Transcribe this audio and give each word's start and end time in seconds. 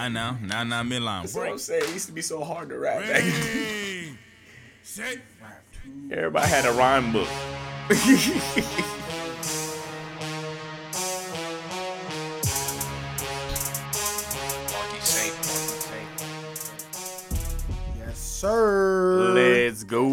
Nah, 0.00 0.08
nah, 0.08 0.34
nah, 0.40 0.64
nah, 0.64 0.82
midline. 0.82 1.22
That's 1.22 1.34
what 1.34 1.48
I'm 1.48 1.58
saying. 1.58 1.82
It 1.82 1.92
used 1.92 2.06
to 2.06 2.12
be 2.14 2.22
so 2.22 2.42
hard 2.42 2.70
to 2.70 2.78
rap. 2.78 3.00
back 3.00 3.22
in 3.22 3.28
the 3.28 4.16
set. 4.82 5.18
Everybody 6.10 6.48
had 6.48 6.64
a 6.64 6.72
rhyme 6.72 7.12
book. 7.12 7.28
Marky 7.90 8.16
Saint, 15.02 15.34
Marky 15.34 15.80
Saint. 15.82 16.08
Yes, 17.98 18.18
sir. 18.18 19.34
Let's 19.34 19.84
go. 19.84 20.08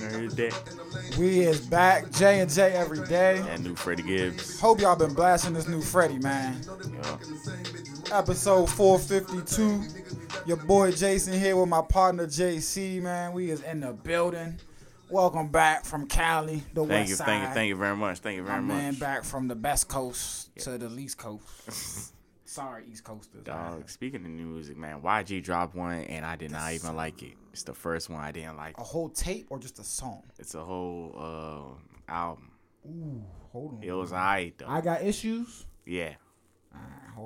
Heard 0.00 0.30
that. 0.30 0.54
We 1.18 1.40
is 1.40 1.60
back, 1.60 2.10
J 2.12 2.40
and 2.40 2.50
J 2.50 2.72
every 2.72 3.06
day. 3.06 3.40
That 3.40 3.60
new 3.60 3.74
Freddie 3.74 4.02
Gibbs. 4.02 4.60
Hope 4.60 4.80
y'all 4.80 4.96
been 4.96 5.14
blasting 5.14 5.52
this 5.54 5.68
new 5.68 5.80
Freddie, 5.80 6.18
man. 6.18 6.60
Yeah. 6.92 7.16
Episode 8.16 8.70
452. 8.70 9.82
Your 10.46 10.56
boy 10.56 10.90
Jason 10.90 11.38
here 11.38 11.54
with 11.54 11.68
my 11.68 11.82
partner 11.82 12.26
JC, 12.26 13.02
man. 13.02 13.34
We 13.34 13.50
is 13.50 13.60
in 13.62 13.80
the 13.80 13.92
building. 13.92 14.58
Welcome 15.10 15.48
back 15.48 15.84
from 15.84 16.06
Cali, 16.06 16.62
the 16.72 16.80
Thank 16.80 16.88
west 16.90 17.08
you, 17.10 17.16
side. 17.16 17.26
thank 17.26 17.42
you, 17.48 17.54
thank 17.54 17.68
you 17.68 17.76
very 17.76 17.94
much. 17.94 18.20
Thank 18.20 18.36
you 18.38 18.42
My 18.42 18.58
much. 18.58 18.74
man 18.74 18.94
back 18.94 19.22
from 19.22 19.48
the 19.48 19.54
best 19.54 19.88
coast 19.88 20.48
to 20.60 20.78
the 20.78 20.88
least 20.88 21.18
coast. 21.18 22.14
Sorry, 22.46 22.84
East 22.90 23.04
Coasters. 23.04 23.42
Dog, 23.44 23.90
speaking 23.90 24.24
of 24.24 24.30
new 24.30 24.46
music, 24.46 24.78
man, 24.78 25.02
YG 25.02 25.42
dropped 25.44 25.74
one 25.74 25.98
and 26.04 26.24
I 26.24 26.36
did 26.36 26.52
not 26.52 26.72
even 26.72 26.96
like 26.96 27.22
it. 27.22 27.34
It's 27.52 27.64
the 27.64 27.74
first 27.74 28.08
one 28.08 28.22
I 28.22 28.32
didn't 28.32 28.56
like. 28.56 28.78
A 28.78 28.82
whole 28.82 29.10
tape 29.10 29.48
or 29.50 29.58
just 29.58 29.78
a 29.78 29.84
song? 29.84 30.22
It's 30.38 30.54
a 30.54 30.64
whole 30.64 31.12
uh, 32.08 32.10
album. 32.10 32.50
Ooh, 32.86 33.22
hold 33.52 33.74
on. 33.74 33.82
It 33.82 33.92
was 33.92 34.12
alright 34.12 34.56
though. 34.56 34.68
I 34.68 34.80
got 34.80 35.02
issues. 35.02 35.66
yeah, 35.84 36.14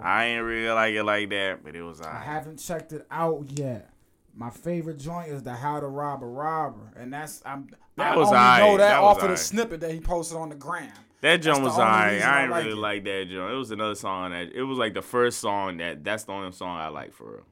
I 0.00 0.27
ain't 0.27 0.45
really 0.45 0.68
like 0.70 0.95
it 0.95 1.02
like 1.04 1.30
that, 1.30 1.64
but 1.64 1.74
it 1.74 1.82
was 1.82 2.00
I 2.00 2.20
haven't 2.20 2.59
checked 2.59 2.92
it 2.92 3.06
out 3.10 3.46
yet. 3.59 3.90
My 4.34 4.48
favorite 4.51 4.98
joint 4.98 5.29
is 5.30 5.43
the 5.43 5.52
How 5.52 5.80
to 5.80 5.87
Rob 5.88 6.23
a 6.23 6.26
Robber, 6.26 6.93
and 6.96 7.12
that's 7.12 7.43
I'm. 7.45 7.68
That 7.96 8.12
I 8.15 8.16
was 8.16 8.28
only 8.28 8.38
aight. 8.38 8.59
know 8.60 8.76
that, 8.78 8.88
That 8.90 9.01
off 9.01 9.23
of 9.23 9.28
the 9.28 9.34
aight. 9.34 9.38
snippet 9.38 9.80
that 9.80 9.90
he 9.93 10.01
posted 10.01 10.37
on 10.38 10.48
the 10.48 10.54
gram. 10.54 10.90
That 11.21 11.38
joint 11.38 11.59
the 11.59 11.65
was 11.65 11.74
alright. 11.74 12.23
I 12.23 12.38
I 12.38 12.43
ain't 12.43 12.51
like 12.51 12.65
really 12.65 12.78
it. 12.78 12.80
like 12.80 13.04
that 13.04 13.26
joint. 13.28 13.52
It 13.52 13.56
was 13.56 13.71
another 13.73 13.95
song 13.96 14.30
that 14.30 14.52
it 14.54 14.62
was 14.62 14.78
like 14.78 14.95
the 14.95 15.02
first 15.02 15.38
song 15.40 15.78
that 15.78 16.02
that's 16.04 16.24
the 16.24 16.32
only 16.32 16.52
song 16.52 16.78
I 16.78 16.88
like 16.88 17.12
for 17.12 17.32
real. 17.32 17.45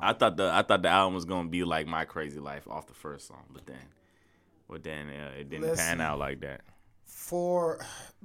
I 0.00 0.14
thought 0.14 0.36
the 0.38 0.50
I 0.52 0.62
thought 0.62 0.82
the 0.82 0.88
album 0.88 1.14
was 1.14 1.26
gonna 1.26 1.48
be 1.50 1.62
like 1.62 1.86
My 1.86 2.06
Crazy 2.06 2.40
Life 2.40 2.66
off 2.66 2.86
the 2.86 2.94
first 2.94 3.28
song, 3.28 3.44
but 3.52 3.66
then, 3.66 3.76
but 4.68 4.82
then 4.82 5.08
uh, 5.10 5.38
it 5.38 5.50
didn't 5.50 5.66
Listen. 5.68 5.84
pan 5.84 6.00
out 6.00 6.18
like 6.18 6.40
that. 6.40 6.62
For 7.04 7.78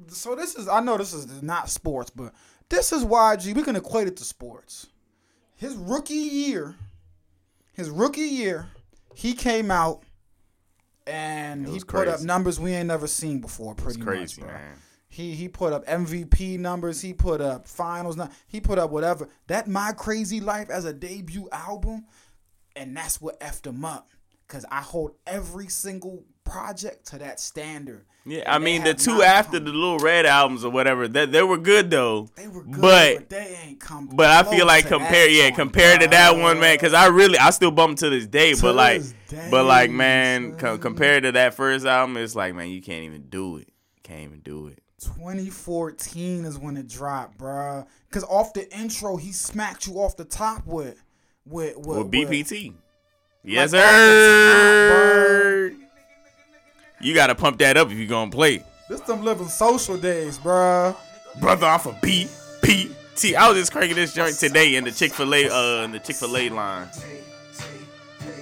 so 0.08 0.36
this 0.36 0.56
is 0.56 0.68
I 0.70 0.80
know 0.80 0.98
this 0.98 1.14
is 1.14 1.44
not 1.44 1.70
sports, 1.70 2.10
but 2.10 2.34
this 2.72 2.92
is 2.92 3.06
YG. 3.06 3.54
We 3.54 3.62
can 3.62 3.76
equate 3.76 4.08
it 4.08 4.18
to 4.18 4.24
sports. 4.24 4.88
His 5.56 5.76
rookie 5.76 6.14
year, 6.16 6.76
his 7.74 7.90
rookie 7.90 8.22
year, 8.22 8.68
he 9.14 9.34
came 9.34 9.70
out 9.70 10.04
and 11.06 11.68
he 11.68 11.80
put 11.82 12.08
up 12.08 12.22
numbers 12.22 12.60
we 12.60 12.74
ain't 12.74 12.88
never 12.88 13.06
seen 13.06 13.40
before. 13.40 13.76
Pretty 13.76 14.02
crazy, 14.02 14.42
much, 14.42 14.50
bro. 14.50 14.58
man. 14.58 14.78
He 15.10 15.36
he 15.36 15.50
put 15.50 15.74
up 15.74 15.86
MVP 15.86 16.58
numbers. 16.58 17.02
He 17.02 17.14
put 17.14 17.42
up 17.42 17.68
finals. 17.68 18.18
He 18.48 18.62
put 18.62 18.80
up 18.80 18.90
whatever. 18.90 19.28
That 19.48 19.68
My 19.68 19.92
Crazy 19.92 20.40
Life 20.40 20.70
as 20.70 20.86
a 20.86 20.94
debut 20.94 21.50
album, 21.52 22.06
and 22.76 22.96
that's 22.96 23.20
what 23.20 23.40
effed 23.42 23.68
him 23.68 23.84
up. 23.84 24.10
Cause 24.48 24.66
I 24.72 24.82
hold 24.82 25.16
every 25.28 25.68
single 25.68 26.24
project 26.44 27.08
to 27.08 27.18
that 27.20 27.40
standard. 27.40 28.06
Yeah, 28.24 28.44
I 28.46 28.60
mean 28.60 28.84
the 28.84 28.94
two 28.94 29.24
after 29.24 29.58
come- 29.58 29.66
the 29.66 29.72
little 29.72 29.98
red 29.98 30.28
albums 30.28 30.64
or 30.64 30.70
whatever, 30.72 31.08
that 31.08 31.32
they 31.32 31.42
were 31.42 31.58
good 31.58 31.90
though. 31.90 32.30
They 32.36 32.48
were 32.48 32.64
good, 32.64 32.80
but 32.82 33.16
but, 33.16 33.30
they 33.30 33.58
ain't 33.66 33.80
come. 33.80 34.10
But 34.14 34.30
I 34.30 34.44
feel 34.50 34.68
like 34.68 34.86
compare, 34.88 35.28
yeah, 35.28 35.50
compared 35.50 36.02
to 36.02 36.08
that 36.10 36.38
one, 36.38 36.60
man, 36.60 36.76
because 36.76 36.94
I 36.94 37.08
really, 37.08 37.40
I 37.40 37.50
still 37.50 37.72
bump 37.72 37.98
to 38.00 38.10
this 38.12 38.28
day. 38.28 38.54
To 38.54 38.62
but 38.62 38.76
like, 38.76 39.02
this 39.02 39.50
but 39.50 39.66
like, 39.66 39.90
man, 39.90 40.56
co- 40.56 40.78
compared 40.78 41.24
to 41.24 41.32
that 41.32 41.56
first 41.56 41.86
album, 41.86 42.16
it's 42.18 42.36
like, 42.36 42.54
man, 42.54 42.70
you 42.70 42.82
can't 42.82 43.06
even 43.06 43.24
do 43.30 43.58
it. 43.58 43.70
Can't 44.04 44.22
even 44.22 44.42
do 44.42 44.68
it. 44.68 44.78
2014 45.02 46.46
is 46.46 46.60
when 46.60 46.78
it 46.78 46.88
dropped, 46.88 47.40
bruh. 47.40 47.88
Cause 48.12 48.24
off 48.26 48.54
the 48.54 48.72
intro, 48.78 49.18
he 49.18 49.32
smacked 49.32 49.88
you 49.88 49.96
off 49.96 50.16
the 50.16 50.26
top 50.26 50.68
with, 50.68 51.02
with, 51.44 51.76
with, 51.78 51.88
With 51.88 51.98
with- 52.06 52.14
BPT, 52.14 52.76
yes, 53.44 53.74
Like, 53.74 53.82
sir. 53.82 55.76
You 57.02 57.14
gotta 57.14 57.36
pump 57.36 57.58
that 57.60 57.78
up 57.78 57.90
if 57.92 57.98
you 57.98 58.08
gonna 58.08 58.32
play, 58.32 58.64
This 58.90 59.02
them 59.02 59.24
living 59.24 59.48
social 59.48 59.98
days, 59.98 60.38
bruh. 60.38 60.96
brother. 61.40 61.66
Off 61.68 61.86
of 61.88 61.96
BPT. 61.96 63.36
I 63.36 63.50
was 63.50 63.58
just 63.58 63.72
cranking 63.72 63.96
this 63.96 64.14
joint 64.14 64.36
today 64.38 64.76
in 64.76 64.84
the 64.84 64.92
Chick 64.92 65.12
Fil 65.14 65.34
A, 65.34 65.50
uh, 65.50 65.84
in 65.84 65.92
the 65.92 66.00
Chick 66.00 66.16
Fil 66.18 66.36
A 66.38 66.50
line. 66.50 66.88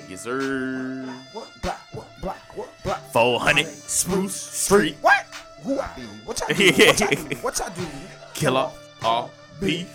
Yes, 0.09 0.23
sir. 0.23 1.05
What 1.33 1.47
black? 1.61 1.79
What 1.93 2.07
black? 2.21 2.57
What 2.57 2.69
black? 2.83 2.99
400 3.11 3.65
Spruce 3.67 4.35
Street. 4.35 4.95
What? 5.01 5.25
Who 5.63 5.79
I 5.79 5.87
be? 5.95 6.01
What 6.25 6.39
y'all 6.41 6.55
do? 6.55 6.65
What 6.75 6.99
y'all 6.99 7.09
do? 7.09 7.35
What 7.35 7.59
y'all 7.59 7.69
do? 7.75 7.87
Killer 8.33 8.71
all 9.03 9.31
beef. 9.61 9.87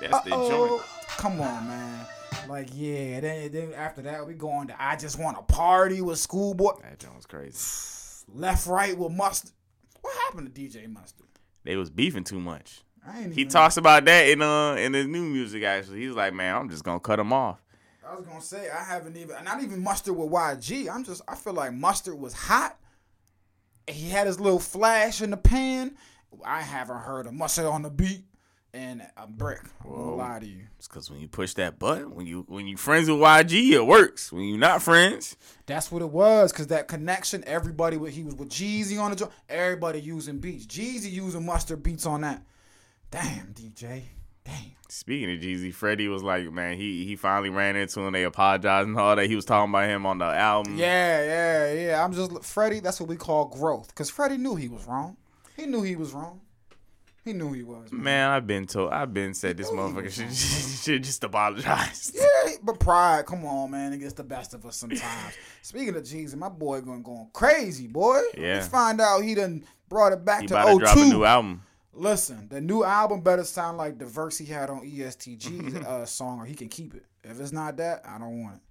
That's 0.00 0.24
the 0.24 0.34
Uh-oh. 0.34 0.68
joint. 0.68 0.82
Come 1.18 1.40
on, 1.40 1.68
man. 1.68 2.06
Like, 2.48 2.68
yeah. 2.74 3.20
Then, 3.20 3.52
then 3.52 3.72
after 3.74 4.02
that, 4.02 4.26
we 4.26 4.34
go 4.34 4.50
on 4.50 4.66
to 4.68 4.82
I 4.82 4.96
just 4.96 5.18
want 5.18 5.36
to 5.36 5.42
party 5.54 6.00
with 6.00 6.18
schoolboy. 6.18 6.72
That 6.82 6.98
joint 6.98 7.16
was 7.16 7.26
crazy. 7.26 7.56
Left, 8.34 8.66
right 8.66 8.96
with 8.96 9.12
mustard. 9.12 9.52
What 10.00 10.16
happened 10.26 10.54
to 10.54 10.60
DJ 10.60 10.90
Mustard? 10.90 11.26
They 11.64 11.76
was 11.76 11.90
beefing 11.90 12.24
too 12.24 12.40
much. 12.40 12.80
I 13.06 13.22
ain't 13.22 13.34
He 13.34 13.44
talks 13.44 13.76
about 13.76 14.04
that 14.06 14.28
in 14.28 14.42
uh 14.42 14.74
in 14.74 14.92
his 14.92 15.06
new 15.06 15.22
music 15.22 15.62
actually. 15.62 16.00
He's 16.00 16.14
like, 16.14 16.34
man, 16.34 16.54
I'm 16.54 16.68
just 16.70 16.84
gonna 16.84 17.00
cut 17.00 17.18
him 17.18 17.32
off. 17.32 17.62
I 18.06 18.14
was 18.14 18.24
gonna 18.24 18.40
say 18.40 18.68
I 18.70 18.82
haven't 18.82 19.16
even 19.16 19.36
not 19.44 19.62
even 19.62 19.82
mustard 19.82 20.16
with 20.16 20.30
YG. 20.30 20.92
I'm 20.92 21.04
just 21.04 21.22
I 21.28 21.34
feel 21.34 21.52
like 21.52 21.72
mustard 21.72 22.18
was 22.18 22.32
hot. 22.32 22.78
He 23.86 24.08
had 24.08 24.26
his 24.26 24.40
little 24.40 24.58
flash 24.58 25.22
in 25.22 25.30
the 25.30 25.36
pan. 25.36 25.96
I 26.44 26.60
haven't 26.62 26.98
heard 26.98 27.26
a 27.26 27.32
mustard 27.32 27.66
on 27.66 27.82
the 27.82 27.90
beat 27.90 28.24
and 28.72 29.02
a 29.16 29.26
brick. 29.26 29.62
Whoa. 29.84 30.16
lie 30.16 30.38
to 30.38 30.46
you. 30.46 30.62
It's 30.78 30.86
cause 30.88 31.10
when 31.10 31.20
you 31.20 31.28
push 31.28 31.54
that 31.54 31.78
button, 31.78 32.14
when 32.14 32.26
you 32.26 32.44
when 32.48 32.66
you 32.66 32.76
friends 32.76 33.08
with 33.10 33.18
YG, 33.18 33.70
it 33.72 33.86
works. 33.86 34.32
When 34.32 34.42
you 34.42 34.56
not 34.56 34.82
friends, 34.82 35.36
That's 35.66 35.90
what 35.90 36.02
it 36.02 36.10
was, 36.10 36.52
cause 36.52 36.68
that 36.68 36.88
connection. 36.88 37.42
Everybody 37.46 37.96
with 37.96 38.14
he 38.14 38.22
was 38.22 38.34
with 38.34 38.48
Jeezy 38.48 39.00
on 39.00 39.10
the 39.10 39.16
joint. 39.16 39.32
Everybody 39.48 40.00
using 40.00 40.38
beats. 40.38 40.66
Jeezy 40.66 41.10
using 41.10 41.44
mustard 41.44 41.82
beats 41.82 42.06
on 42.06 42.22
that. 42.22 42.42
Damn 43.10 43.52
DJ. 43.54 44.02
Damn. 44.44 44.54
speaking 44.88 45.30
of 45.34 45.40
Jeezy, 45.40 45.72
Freddie 45.72 46.08
was 46.08 46.22
like, 46.22 46.50
man, 46.50 46.76
he 46.76 47.04
he 47.04 47.16
finally 47.16 47.50
ran 47.50 47.76
into 47.76 48.00
him. 48.00 48.12
They 48.12 48.24
apologized 48.24 48.88
and 48.88 48.98
all 48.98 49.16
that. 49.16 49.26
He 49.26 49.36
was 49.36 49.44
talking 49.44 49.70
about 49.70 49.88
him 49.88 50.06
on 50.06 50.18
the 50.18 50.24
album. 50.24 50.76
Yeah, 50.78 51.22
yeah, 51.24 51.72
yeah. 51.72 52.04
I'm 52.04 52.12
just 52.12 52.44
Freddie. 52.44 52.80
That's 52.80 53.00
what 53.00 53.08
we 53.08 53.16
call 53.16 53.46
growth, 53.46 53.94
cause 53.94 54.08
Freddie 54.10 54.38
knew 54.38 54.54
he 54.54 54.68
was 54.68 54.86
wrong. 54.86 55.16
He 55.56 55.66
knew 55.66 55.82
he 55.82 55.96
was 55.96 56.12
wrong. 56.12 56.40
He 57.24 57.34
knew 57.34 57.52
he 57.52 57.62
was. 57.62 57.92
Man. 57.92 58.02
Man, 58.02 58.30
I've 58.30 58.46
been 58.46 58.66
told, 58.66 58.92
I've 58.92 59.12
been 59.12 59.34
said 59.34 59.56
this 59.56 59.70
motherfucker 59.70 60.10
should, 60.10 60.34
should 60.84 61.04
just 61.04 61.22
apologize. 61.22 62.12
Yeah, 62.20 62.56
but 62.62 62.80
pride, 62.80 63.26
come 63.26 63.44
on, 63.44 63.70
man, 63.70 63.92
it 63.92 63.98
gets 63.98 64.14
the 64.14 64.24
best 64.24 64.54
of 64.54 64.64
us 64.66 64.76
sometimes. 64.76 65.34
Speaking 65.62 65.94
of 65.96 66.02
Jeezy, 66.02 66.36
my 66.36 66.48
boy 66.48 66.80
going 66.80 67.02
going 67.02 67.28
crazy, 67.32 67.86
boy. 67.86 68.20
Yeah. 68.36 68.54
Let's 68.54 68.68
find 68.68 69.00
out 69.00 69.22
he 69.22 69.34
done 69.34 69.64
brought 69.88 70.12
it 70.12 70.24
back 70.24 70.42
He 70.42 70.46
to 70.48 70.54
about 70.54 70.72
to 70.72 70.78
drop 70.78 70.96
a 70.96 71.04
new 71.04 71.24
album. 71.24 71.62
Listen, 71.92 72.48
the 72.48 72.60
new 72.60 72.84
album 72.84 73.20
better 73.20 73.44
sound 73.44 73.76
like 73.76 73.98
the 73.98 74.06
verse 74.06 74.38
he 74.38 74.46
had 74.46 74.70
on 74.70 74.82
ESTG's 74.82 75.76
uh, 75.86 76.06
song, 76.06 76.40
or 76.40 76.44
he 76.44 76.54
can 76.54 76.68
keep 76.68 76.94
it. 76.94 77.04
If 77.24 77.40
it's 77.40 77.52
not 77.52 77.76
that, 77.78 78.02
I 78.06 78.18
don't 78.18 78.42
want 78.42 78.56
it. 78.56 78.62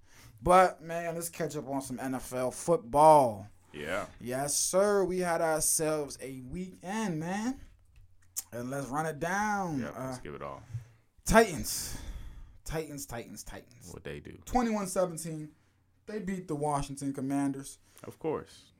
But 0.42 0.82
man, 0.82 1.14
let's 1.14 1.28
catch 1.28 1.56
up 1.56 1.68
on 1.68 1.82
some 1.82 1.98
NFL 1.98 2.54
football. 2.54 3.46
Yeah. 3.72 4.06
Yes, 4.20 4.56
sir. 4.56 5.04
We 5.04 5.20
had 5.20 5.40
ourselves 5.40 6.18
a 6.20 6.42
weekend, 6.50 7.20
man. 7.20 7.60
And 8.52 8.70
let's 8.70 8.86
run 8.88 9.06
it 9.06 9.20
down. 9.20 9.80
Yeah. 9.80 9.88
Uh, 9.96 10.06
Let's 10.06 10.18
give 10.18 10.34
it 10.34 10.42
all. 10.42 10.62
Titans. 11.24 11.96
Titans, 12.64 13.06
Titans, 13.06 13.42
Titans. 13.42 13.90
What 13.92 14.04
they 14.04 14.20
do. 14.20 14.36
21 14.46 14.86
17. 14.86 15.48
They 16.06 16.18
beat 16.18 16.48
the 16.48 16.56
Washington 16.56 17.12
Commanders. 17.12 17.78
Of 18.04 18.18
course. 18.18 18.72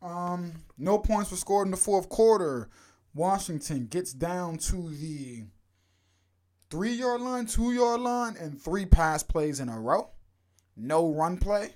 Um, 0.00 0.52
no 0.76 0.98
points 0.98 1.30
were 1.30 1.36
scored 1.36 1.66
in 1.66 1.70
the 1.70 1.76
fourth 1.76 2.08
quarter. 2.08 2.68
Washington 3.14 3.86
gets 3.86 4.12
down 4.12 4.58
to 4.58 4.90
the 4.90 5.44
three 6.70 6.92
yard 6.92 7.20
line, 7.20 7.46
two 7.46 7.72
yard 7.72 8.00
line, 8.00 8.36
and 8.38 8.60
three 8.60 8.86
pass 8.86 9.22
plays 9.22 9.60
in 9.60 9.68
a 9.68 9.78
row. 9.78 10.10
No 10.76 11.12
run 11.12 11.36
play. 11.36 11.70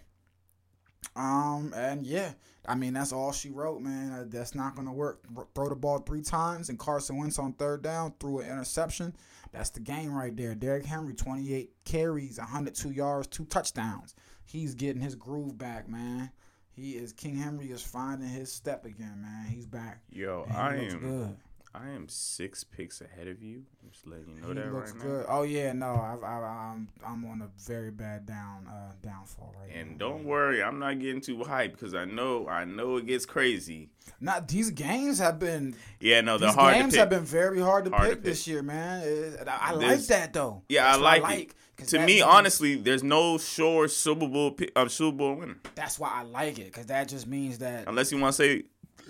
Um, 1.17 1.73
and 1.75 2.07
yeah, 2.07 2.33
I 2.67 2.75
mean 2.77 2.93
that's 2.93 3.13
all 3.13 3.33
she 3.33 3.51
wrote, 3.51 3.81
man. 3.81 4.13
Uh, 4.13 4.25
That's 4.29 4.55
not 4.55 4.77
gonna 4.77 4.93
work. 4.93 5.25
Throw 5.55 5.69
the 5.69 5.75
ball 5.77 5.99
three 5.99 6.23
times, 6.23 6.69
and 6.69 6.79
Carson 6.79 7.17
Wentz 7.19 7.39
on 7.39 7.55
third 7.55 7.83
down 7.83 8.15
threw 8.21 8.39
an 8.39 8.49
interception. 8.49 9.15
That's 9.53 9.71
the 9.71 9.81
game 9.81 10.15
right 10.15 10.35
there. 10.37 10.55
Derrick 10.55 10.87
Henry, 10.87 11.13
28 11.15 11.73
carries, 11.85 12.39
102 12.39 12.91
yards, 12.91 13.27
two 13.27 13.45
touchdowns. 13.47 14.15
He's 14.45 14.75
getting 14.75 15.03
his 15.03 15.15
groove 15.15 15.59
back, 15.59 15.89
man. 15.89 16.31
He 16.71 16.93
is 16.93 17.13
King 17.13 17.37
Henry 17.37 17.71
is 17.71 17.83
finding 17.83 18.29
his 18.29 18.51
step 18.53 18.85
again, 18.87 19.21
man. 19.21 19.47
He's 19.47 19.67
back. 19.67 20.01
Yo, 20.11 20.47
I 20.55 20.77
am. 20.77 20.99
good. 21.01 21.37
I 21.75 21.89
am 21.89 22.07
six 22.09 22.65
picks 22.65 23.01
ahead 23.01 23.29
of 23.29 23.43
you. 23.43 23.63
I'm 23.83 23.91
just 23.91 24.07
letting 24.07 24.37
you 24.37 24.43
know 24.43 24.49
He 24.49 24.55
that 24.55 24.73
looks 24.75 24.93
right 24.93 25.03
good. 25.03 25.27
Oh 25.27 25.43
yeah, 25.43 25.73
no, 25.73 25.87
I, 25.87 26.17
I, 26.23 26.73
I'm 26.73 26.89
I'm 27.05 27.25
on 27.25 27.41
a 27.41 27.49
very 27.63 27.91
bad 27.91 28.27
down 28.27 28.67
uh, 28.69 28.93
downfall 29.03 29.55
right 29.59 29.75
now. 29.75 29.81
And 29.81 29.99
don't 29.99 30.25
worry, 30.25 30.63
I'm 30.63 30.79
not 30.79 31.01
getting 31.01 31.23
too 31.23 31.39
hyped 31.39 31.73
because 31.73 31.95
I 31.95 32.05
know 32.05 32.47
I 32.47 32.67
know 32.67 32.99
it 32.99 33.07
gets 33.07 33.25
crazy. 33.25 33.89
Not 34.21 34.49
these 34.49 34.71
games 34.71 35.19
have 35.19 35.39
been 35.39 35.75
Yeah, 35.99 36.21
no, 36.21 36.37
they're 36.37 36.53
hard 36.53 36.75
games 36.75 36.93
pick. 36.93 37.01
have 37.01 37.09
been 37.09 37.25
very 37.25 37.61
hard 37.61 37.87
to, 37.87 37.91
Hard 37.91 38.11
to 38.11 38.17
pick, 38.17 38.25
this 38.25 38.47
year, 38.47 38.63
man. 38.63 39.03
It- 39.05 39.49
I, 39.49 39.71
I 39.71 39.73
like 39.73 40.01
that 40.09 40.35
though. 40.35 40.63
Yeah, 40.69 40.85
That's 40.85 40.99
I 40.99 41.01
what 41.01 41.23
like, 41.23 41.55
it. 41.79 41.89
To 41.89 41.99
me, 42.01 42.07
means- 42.07 42.23
honestly, 42.23 42.75
there's 42.75 43.03
no 43.03 43.39
sure 43.39 43.89
Super 43.89 44.29
Bowl 44.29 44.55
um, 44.77 44.89
Super 44.91 45.17
Bowl 45.17 45.37
winner 45.37 45.57
that's 45.75 45.99
why 45.99 46.11
I 46.13 46.23
like 46.25 46.59
it 46.59 46.67
because 46.67 46.87
that 46.87 47.09
just 47.09 47.27
means 47.27 47.59
that 47.59 47.89
unless 47.89 48.13
you 48.13 48.19
want 48.21 48.37
to 48.37 48.43
say, 48.43 48.63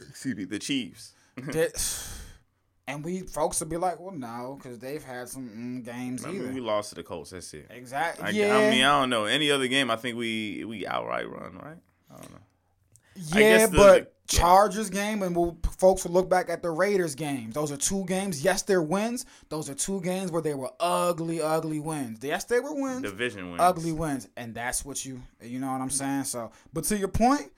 excuse 0.09 0.37
me, 0.37 0.44
the 0.44 0.61
Chiefs. 0.61 1.12
that. 1.37 2.09
And 2.88 3.05
we 3.05 3.20
folks 3.20 3.61
will 3.61 3.69
be 3.69 3.76
like, 3.76 4.00
well, 4.00 4.14
no, 4.14 4.58
because 4.61 4.79
they've 4.79 5.02
had 5.05 5.29
some 5.29 5.49
mm, 5.49 5.84
games 5.84 6.25
I 6.25 6.32
mean, 6.32 6.52
we 6.52 6.61
lost 6.61 6.88
to 6.90 6.94
the 6.96 7.02
Colts. 7.05 7.31
That's 7.31 7.55
it. 7.55 7.67
exactly. 7.70 8.25
I, 8.26 8.31
yeah. 8.31 8.56
I 8.56 8.70
mean, 8.70 8.82
I 8.84 9.00
don't 9.00 9.11
know 9.11 9.25
any 9.26 9.50
other 9.52 9.69
game. 9.69 9.90
I 9.90 9.96
think 9.96 10.17
we 10.17 10.64
we 10.64 10.87
outright 10.87 11.31
run 11.31 11.58
right. 11.62 11.76
I 12.11 12.17
don't 12.20 12.32
know. 12.32 12.38
Yeah, 13.38 13.67
the- 13.67 13.76
but 13.76 14.05
the- 14.05 14.37
Chargers 14.37 14.88
game, 14.88 15.23
and 15.23 15.37
we'll, 15.37 15.58
folks 15.76 16.05
will 16.05 16.12
look 16.12 16.31
back 16.31 16.49
at 16.49 16.62
the 16.62 16.70
Raiders 16.70 17.14
games. 17.14 17.55
Those 17.55 17.70
are 17.70 17.76
two 17.76 18.05
games. 18.06 18.43
Yes, 18.43 18.62
they're 18.62 18.81
wins. 18.81 19.26
Those 19.50 19.69
are 19.69 19.75
two 19.75 20.00
games 20.00 20.31
where 20.31 20.40
they 20.40 20.55
were 20.55 20.70
ugly, 20.81 21.43
ugly 21.43 21.81
wins. 21.81 22.20
Yes, 22.23 22.44
they 22.44 22.58
were 22.58 22.73
wins. 22.73 23.02
Division 23.02 23.50
wins. 23.50 23.61
ugly 23.61 23.93
wins, 23.93 24.28
and 24.37 24.55
that's 24.55 24.87
what 24.87 25.05
you, 25.05 25.20
you 25.43 25.58
know 25.58 25.70
what 25.70 25.82
I'm 25.82 25.90
saying. 25.90 26.25
So, 26.25 26.50
but 26.73 26.85
to 26.85 26.96
your 26.96 27.08
point, 27.08 27.52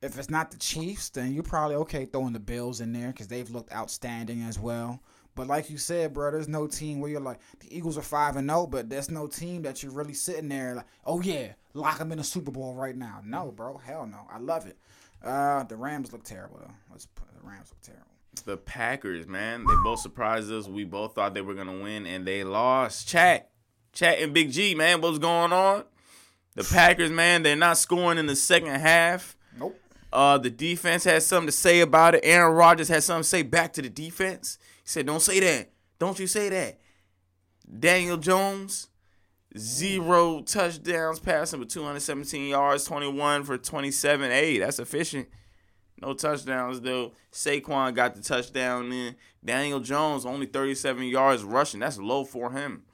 if 0.00 0.18
it's 0.18 0.30
not 0.30 0.50
the 0.50 0.58
Chiefs, 0.58 1.10
then 1.10 1.34
you're 1.34 1.42
probably 1.42 1.76
okay 1.76 2.04
throwing 2.04 2.32
the 2.32 2.40
Bills 2.40 2.80
in 2.80 2.92
there 2.92 3.08
because 3.08 3.28
they've 3.28 3.50
looked 3.50 3.72
outstanding 3.72 4.42
as 4.42 4.58
well. 4.58 5.00
But 5.34 5.46
like 5.46 5.70
you 5.70 5.78
said, 5.78 6.14
bro, 6.14 6.32
there's 6.32 6.48
no 6.48 6.66
team 6.66 7.00
where 7.00 7.10
you're 7.10 7.20
like 7.20 7.38
the 7.60 7.76
Eagles 7.76 7.96
are 7.96 8.02
five 8.02 8.36
and 8.36 8.48
zero, 8.48 8.66
but 8.66 8.88
there's 8.90 9.10
no 9.10 9.26
team 9.26 9.62
that 9.62 9.82
you're 9.82 9.92
really 9.92 10.14
sitting 10.14 10.48
there 10.48 10.74
like, 10.74 10.86
oh 11.04 11.20
yeah, 11.20 11.52
lock 11.74 11.98
them 11.98 12.10
in 12.10 12.18
a 12.18 12.24
Super 12.24 12.50
Bowl 12.50 12.74
right 12.74 12.96
now. 12.96 13.20
No, 13.24 13.52
bro, 13.52 13.78
hell 13.78 14.06
no. 14.06 14.26
I 14.30 14.38
love 14.38 14.66
it. 14.66 14.76
Uh, 15.22 15.62
the 15.64 15.76
Rams 15.76 16.12
look 16.12 16.24
terrible 16.24 16.58
though. 16.60 16.74
Let's 16.90 17.06
put 17.06 17.28
the 17.32 17.46
Rams 17.46 17.70
look 17.70 17.80
terrible. 17.82 18.04
The 18.44 18.56
Packers, 18.56 19.26
man, 19.26 19.64
they 19.64 19.74
both 19.82 20.00
surprised 20.00 20.50
us. 20.50 20.68
We 20.68 20.84
both 20.84 21.14
thought 21.14 21.34
they 21.34 21.40
were 21.40 21.54
gonna 21.54 21.82
win, 21.82 22.06
and 22.06 22.26
they 22.26 22.44
lost. 22.44 23.08
Chat, 23.08 23.50
chat, 23.92 24.18
and 24.18 24.34
Big 24.34 24.50
G, 24.52 24.74
man, 24.74 25.00
what's 25.00 25.18
going 25.18 25.52
on? 25.52 25.84
The 26.54 26.64
Packers, 26.64 27.10
man, 27.10 27.44
they're 27.44 27.56
not 27.56 27.78
scoring 27.78 28.18
in 28.18 28.26
the 28.26 28.36
second 28.36 28.80
half. 28.80 29.36
Uh, 30.12 30.38
the 30.38 30.50
defense 30.50 31.04
had 31.04 31.22
something 31.22 31.48
to 31.48 31.52
say 31.52 31.80
about 31.80 32.14
it. 32.14 32.20
Aaron 32.24 32.54
Rodgers 32.54 32.88
had 32.88 33.02
something 33.02 33.22
to 33.22 33.28
say 33.28 33.42
back 33.42 33.72
to 33.74 33.82
the 33.82 33.90
defense. 33.90 34.58
He 34.82 34.88
said, 34.88 35.06
"Don't 35.06 35.20
say 35.20 35.40
that. 35.40 35.70
Don't 35.98 36.18
you 36.18 36.26
say 36.26 36.48
that." 36.48 36.80
Daniel 37.78 38.16
Jones, 38.16 38.88
zero 39.56 40.40
touchdowns 40.40 41.20
passing 41.20 41.60
with 41.60 41.68
217 41.68 42.48
yards, 42.48 42.84
21 42.84 43.44
for 43.44 43.58
27. 43.58 44.30
Hey, 44.30 44.58
that's 44.58 44.78
efficient. 44.78 45.28
No 46.00 46.14
touchdowns 46.14 46.80
though. 46.80 47.12
Saquon 47.32 47.94
got 47.94 48.14
the 48.14 48.22
touchdown 48.22 48.92
in. 48.92 49.16
Daniel 49.44 49.80
Jones 49.80 50.24
only 50.24 50.46
37 50.46 51.04
yards 51.04 51.42
rushing. 51.42 51.80
That's 51.80 51.98
low 51.98 52.24
for 52.24 52.52
him. 52.52 52.84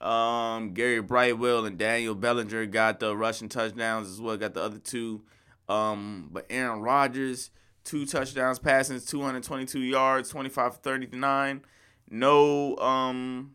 Um, 0.00 0.74
Gary 0.74 1.00
Brightwell 1.00 1.64
and 1.64 1.78
Daniel 1.78 2.14
Bellinger 2.14 2.66
got 2.66 3.00
the 3.00 3.16
rushing 3.16 3.48
touchdowns 3.48 4.08
as 4.08 4.20
well. 4.20 4.36
Got 4.36 4.54
the 4.54 4.62
other 4.62 4.78
two. 4.78 5.22
Um, 5.68 6.28
but 6.32 6.46
Aaron 6.50 6.80
Rodgers, 6.80 7.50
two 7.84 8.06
touchdowns 8.06 8.58
passing, 8.58 9.00
222 9.00 9.80
yards, 9.80 10.30
25 10.30 10.74
for 10.74 10.80
39. 10.80 11.62
No, 12.10 12.76
um, 12.78 13.54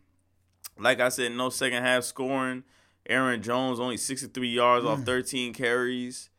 like 0.78 1.00
I 1.00 1.08
said, 1.08 1.32
no 1.32 1.50
second 1.50 1.82
half 1.82 2.04
scoring. 2.04 2.64
Aaron 3.06 3.42
Jones 3.42 3.80
only 3.80 3.96
63 3.96 4.48
yards 4.48 4.86
off 4.86 5.02
13 5.02 5.52
carries. 5.52 6.30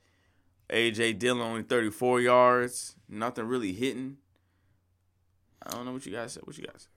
AJ 0.69 1.19
Dillon 1.19 1.41
only 1.41 1.61
34 1.61 2.21
yards. 2.21 2.95
Nothing 3.07 3.45
really 3.45 3.73
hitting. 3.73 4.17
I 5.65 5.71
don't 5.71 5.85
know 5.85 5.93
what 5.93 6.05
you 6.05 6.11
guys 6.11 6.33
said. 6.33 6.43
What 6.45 6.57
you 6.57 6.65
guys? 6.65 6.87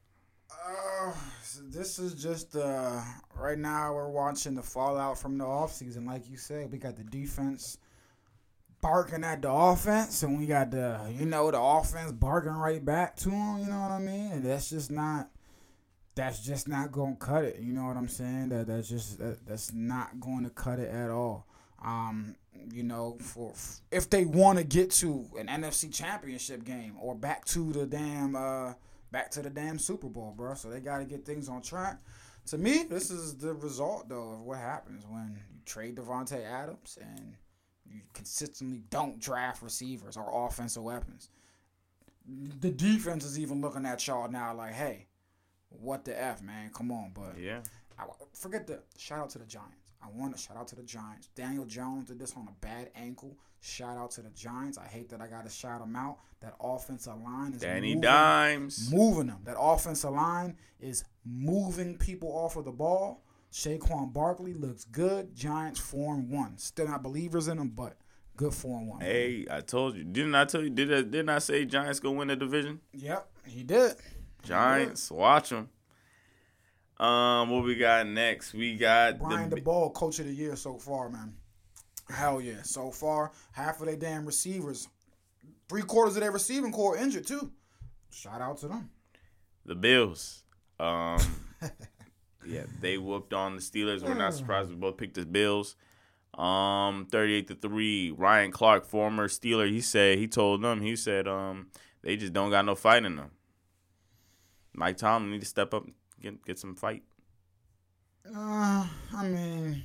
Uh, 0.50 1.12
so 1.42 1.60
this 1.68 1.98
is 1.98 2.14
just 2.14 2.56
uh 2.56 3.00
right 3.36 3.58
now 3.58 3.94
we're 3.94 4.08
watching 4.08 4.54
the 4.54 4.62
fallout 4.62 5.18
from 5.18 5.36
the 5.36 5.44
offseason. 5.44 6.06
Like 6.06 6.28
you 6.28 6.36
said, 6.36 6.72
we 6.72 6.78
got 6.78 6.96
the 6.96 7.04
defense 7.04 7.78
barking 8.80 9.24
at 9.24 9.42
the 9.42 9.50
offense, 9.50 10.22
and 10.22 10.38
we 10.38 10.46
got 10.46 10.70
the 10.70 11.00
you 11.18 11.26
know 11.26 11.50
the 11.50 11.60
offense 11.60 12.12
barking 12.12 12.52
right 12.52 12.84
back 12.84 13.16
to 13.16 13.30
him. 13.30 13.58
You 13.58 13.66
know 13.66 13.80
what 13.80 13.90
I 13.90 13.98
mean? 13.98 14.32
And 14.32 14.44
that's 14.44 14.70
just 14.70 14.90
not 14.90 15.30
that's 16.14 16.40
just 16.40 16.68
not 16.68 16.92
gonna 16.92 17.16
cut 17.16 17.44
it. 17.44 17.60
You 17.60 17.72
know 17.72 17.84
what 17.84 17.96
I'm 17.96 18.08
saying? 18.08 18.50
That 18.50 18.66
that's 18.66 18.88
just 18.88 19.18
that, 19.18 19.46
that's 19.46 19.72
not 19.72 20.20
going 20.20 20.44
to 20.44 20.50
cut 20.50 20.78
it 20.78 20.90
at 20.90 21.10
all. 21.10 21.46
Um, 21.84 22.34
you 22.72 22.82
know, 22.82 23.18
for 23.20 23.52
if 23.90 24.10
they 24.10 24.24
want 24.24 24.58
to 24.58 24.64
get 24.64 24.90
to 24.92 25.26
an 25.38 25.46
NFC 25.46 25.92
Championship 25.92 26.64
game 26.64 26.96
or 27.00 27.14
back 27.14 27.44
to 27.46 27.72
the 27.72 27.86
damn 27.86 28.34
uh 28.34 28.74
back 29.10 29.30
to 29.32 29.42
the 29.42 29.50
damn 29.50 29.78
Super 29.78 30.08
Bowl, 30.08 30.34
bro. 30.36 30.54
So 30.54 30.70
they 30.70 30.80
got 30.80 30.98
to 30.98 31.04
get 31.04 31.24
things 31.24 31.48
on 31.48 31.62
track. 31.62 32.00
To 32.46 32.58
me, 32.58 32.84
this 32.84 33.10
is 33.10 33.36
the 33.36 33.54
result 33.54 34.08
though 34.08 34.32
of 34.32 34.40
what 34.40 34.58
happens 34.58 35.04
when 35.08 35.36
you 35.36 35.60
trade 35.66 35.96
Davante 35.96 36.44
Adams 36.44 36.98
and 37.00 37.34
you 37.90 38.00
consistently 38.12 38.82
don't 38.90 39.18
draft 39.20 39.62
receivers 39.62 40.16
or 40.16 40.46
offensive 40.46 40.82
weapons. 40.82 41.30
The 42.60 42.70
defense 42.70 43.24
is 43.24 43.38
even 43.38 43.60
looking 43.60 43.86
at 43.86 44.06
y'all 44.06 44.30
now 44.30 44.54
like, 44.54 44.74
hey, 44.74 45.06
what 45.70 46.04
the 46.04 46.20
f, 46.20 46.42
man? 46.42 46.70
Come 46.74 46.90
on, 46.90 47.12
but 47.14 47.38
Yeah. 47.40 47.60
I, 47.98 48.04
forget 48.32 48.66
the 48.66 48.80
shout 48.96 49.18
out 49.18 49.30
to 49.30 49.38
the 49.38 49.46
Giants. 49.46 49.92
I 50.02 50.06
want 50.14 50.36
to 50.36 50.40
shout 50.40 50.56
out 50.56 50.68
to 50.68 50.76
the 50.76 50.82
Giants. 50.84 51.28
Daniel 51.34 51.64
Jones 51.64 52.06
did 52.08 52.18
this 52.20 52.34
on 52.36 52.46
a 52.48 52.64
bad 52.64 52.90
ankle. 52.94 53.36
Shout 53.60 53.96
out 53.96 54.12
to 54.12 54.22
the 54.22 54.30
Giants. 54.30 54.78
I 54.78 54.86
hate 54.86 55.08
that 55.08 55.20
I 55.20 55.26
got 55.26 55.44
to 55.44 55.50
shout 55.50 55.80
them 55.80 55.96
out. 55.96 56.18
That 56.40 56.54
offensive 56.60 57.20
line 57.20 57.52
is 57.54 57.60
Danny 57.60 57.88
moving, 57.88 58.00
Dimes. 58.02 58.92
moving 58.92 59.26
them. 59.26 59.40
That 59.44 59.56
offensive 59.58 60.12
line 60.12 60.56
is 60.78 61.02
moving 61.24 61.98
people 61.98 62.28
off 62.30 62.54
of 62.56 62.64
the 62.64 62.70
ball. 62.70 63.24
Saquon 63.52 64.12
Barkley 64.12 64.54
looks 64.54 64.84
good. 64.84 65.34
Giants 65.34 65.80
four 65.80 66.14
and 66.14 66.30
one. 66.30 66.58
Still 66.58 66.88
not 66.88 67.02
believers 67.02 67.48
in 67.48 67.56
them, 67.58 67.68
but 67.74 67.96
good 68.36 68.54
four 68.54 68.78
and 68.78 68.88
one. 68.88 69.00
Hey, 69.00 69.46
I 69.50 69.60
told 69.60 69.96
you. 69.96 70.04
Didn't 70.04 70.34
I 70.34 70.44
tell 70.44 70.62
you? 70.62 70.70
Did 70.70 70.92
I, 70.92 71.02
didn't 71.02 71.28
I 71.30 71.38
say 71.38 71.64
Giants 71.64 72.00
gonna 72.00 72.16
win 72.18 72.28
the 72.28 72.36
division? 72.36 72.80
Yep, 72.92 73.26
he 73.46 73.62
did. 73.62 73.94
Giants, 74.42 75.10
watch 75.10 75.50
them. 75.50 75.68
Um, 76.98 77.50
what 77.50 77.64
we 77.64 77.76
got 77.76 78.06
next? 78.06 78.54
We 78.54 78.76
got 78.76 79.18
Brian 79.18 79.50
the 79.50 79.56
Daboll, 79.60 79.92
coach 79.94 80.18
of 80.18 80.26
the 80.26 80.32
year 80.32 80.56
so 80.56 80.78
far, 80.78 81.08
man. 81.08 81.34
Hell 82.10 82.40
yeah. 82.40 82.62
So 82.62 82.90
far, 82.90 83.32
half 83.52 83.80
of 83.80 83.86
their 83.86 83.96
damn 83.96 84.24
receivers, 84.26 84.88
three 85.68 85.82
quarters 85.82 86.16
of 86.16 86.22
their 86.22 86.32
receiving 86.32 86.72
corps 86.72 86.96
injured 86.96 87.26
too. 87.26 87.52
Shout 88.10 88.40
out 88.40 88.58
to 88.58 88.68
them. 88.68 88.90
the 89.64 89.74
Bills. 89.74 90.42
Um, 90.80 91.18
yeah, 92.48 92.62
they 92.80 92.98
whooped 92.98 93.32
on 93.32 93.56
the 93.56 93.62
Steelers. 93.62 94.02
We're 94.02 94.14
not 94.14 94.34
surprised. 94.34 94.70
We 94.70 94.76
both 94.76 94.96
picked 94.96 95.14
the 95.14 95.26
Bills. 95.26 95.76
Um, 96.34 97.06
thirty-eight 97.10 97.48
to 97.48 97.54
three. 97.54 98.10
Ryan 98.10 98.52
Clark, 98.52 98.84
former 98.84 99.28
Steeler, 99.28 99.68
he 99.68 99.80
said 99.80 100.18
he 100.18 100.28
told 100.28 100.62
them 100.62 100.80
he 100.80 100.94
said 100.94 101.26
um 101.26 101.68
they 102.02 102.16
just 102.16 102.32
don't 102.32 102.50
got 102.50 102.64
no 102.64 102.74
fight 102.74 103.04
in 103.04 103.16
them. 103.16 103.30
Mike 104.72 104.96
Tomlin 104.96 105.32
need 105.32 105.40
to 105.40 105.46
step 105.46 105.74
up, 105.74 105.84
and 105.84 105.94
get 106.20 106.44
get 106.44 106.58
some 106.58 106.76
fight. 106.76 107.02
Uh, 108.26 108.86
I 109.16 109.24
mean, 109.24 109.82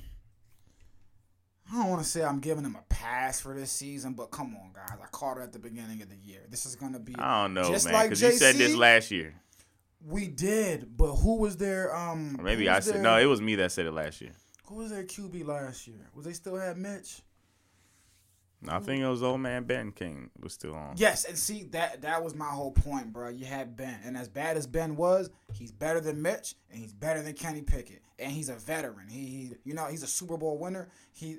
I 1.72 1.76
don't 1.76 1.90
want 1.90 2.02
to 2.02 2.08
say 2.08 2.22
I'm 2.22 2.40
giving 2.40 2.64
him 2.64 2.76
a 2.76 2.84
pass 2.88 3.40
for 3.40 3.54
this 3.54 3.72
season, 3.72 4.12
but 4.12 4.30
come 4.30 4.54
on, 4.54 4.72
guys. 4.72 4.98
I 5.02 5.06
called 5.06 5.38
it 5.38 5.42
at 5.42 5.52
the 5.52 5.58
beginning 5.58 6.02
of 6.02 6.10
the 6.10 6.16
year. 6.16 6.40
This 6.48 6.66
is 6.66 6.76
gonna 6.76 7.00
be. 7.00 7.16
I 7.18 7.42
don't 7.42 7.54
know, 7.54 7.64
Just 7.64 7.86
man, 7.86 7.94
like 7.94 8.10
because 8.10 8.22
you 8.22 8.32
said 8.32 8.56
this 8.56 8.76
last 8.76 9.10
year. 9.10 9.34
We 10.06 10.28
did, 10.28 10.96
but 10.96 11.14
who 11.16 11.36
was 11.38 11.56
their 11.56 11.94
um? 11.94 12.38
Maybe 12.42 12.68
I 12.68 12.80
said 12.80 12.96
their- 12.96 13.02
no. 13.02 13.18
It 13.18 13.26
was 13.26 13.40
me 13.40 13.54
that 13.56 13.72
said 13.72 13.86
it 13.86 13.92
last 13.92 14.20
year. 14.20 14.32
Who 14.66 14.76
was 14.76 14.90
their 14.90 15.04
QB 15.04 15.46
last 15.46 15.86
year? 15.86 16.10
Was 16.14 16.24
they 16.26 16.32
still 16.32 16.56
had 16.56 16.76
Mitch? 16.76 17.22
I 18.66 18.78
think 18.78 19.02
it 19.02 19.08
was 19.08 19.22
old 19.22 19.40
man 19.40 19.64
Ben 19.64 19.92
King 19.92 20.30
was 20.40 20.54
still 20.54 20.74
on. 20.74 20.94
Yes, 20.96 21.24
and 21.24 21.36
see 21.36 21.64
that 21.72 22.02
that 22.02 22.22
was 22.24 22.34
my 22.34 22.46
whole 22.46 22.70
point, 22.70 23.12
bro. 23.12 23.28
You 23.28 23.44
had 23.44 23.76
Ben, 23.76 24.00
and 24.04 24.16
as 24.16 24.28
bad 24.28 24.56
as 24.56 24.66
Ben 24.66 24.96
was, 24.96 25.30
he's 25.52 25.72
better 25.72 26.00
than 26.00 26.22
Mitch, 26.22 26.54
and 26.70 26.80
he's 26.80 26.92
better 26.92 27.20
than 27.22 27.34
Kenny 27.34 27.62
Pickett, 27.62 28.02
and 28.18 28.32
he's 28.32 28.48
a 28.48 28.54
veteran. 28.54 29.08
He, 29.08 29.18
he 29.26 29.52
you 29.64 29.74
know, 29.74 29.86
he's 29.86 30.02
a 30.02 30.06
Super 30.06 30.36
Bowl 30.36 30.58
winner. 30.58 30.88
He, 31.12 31.38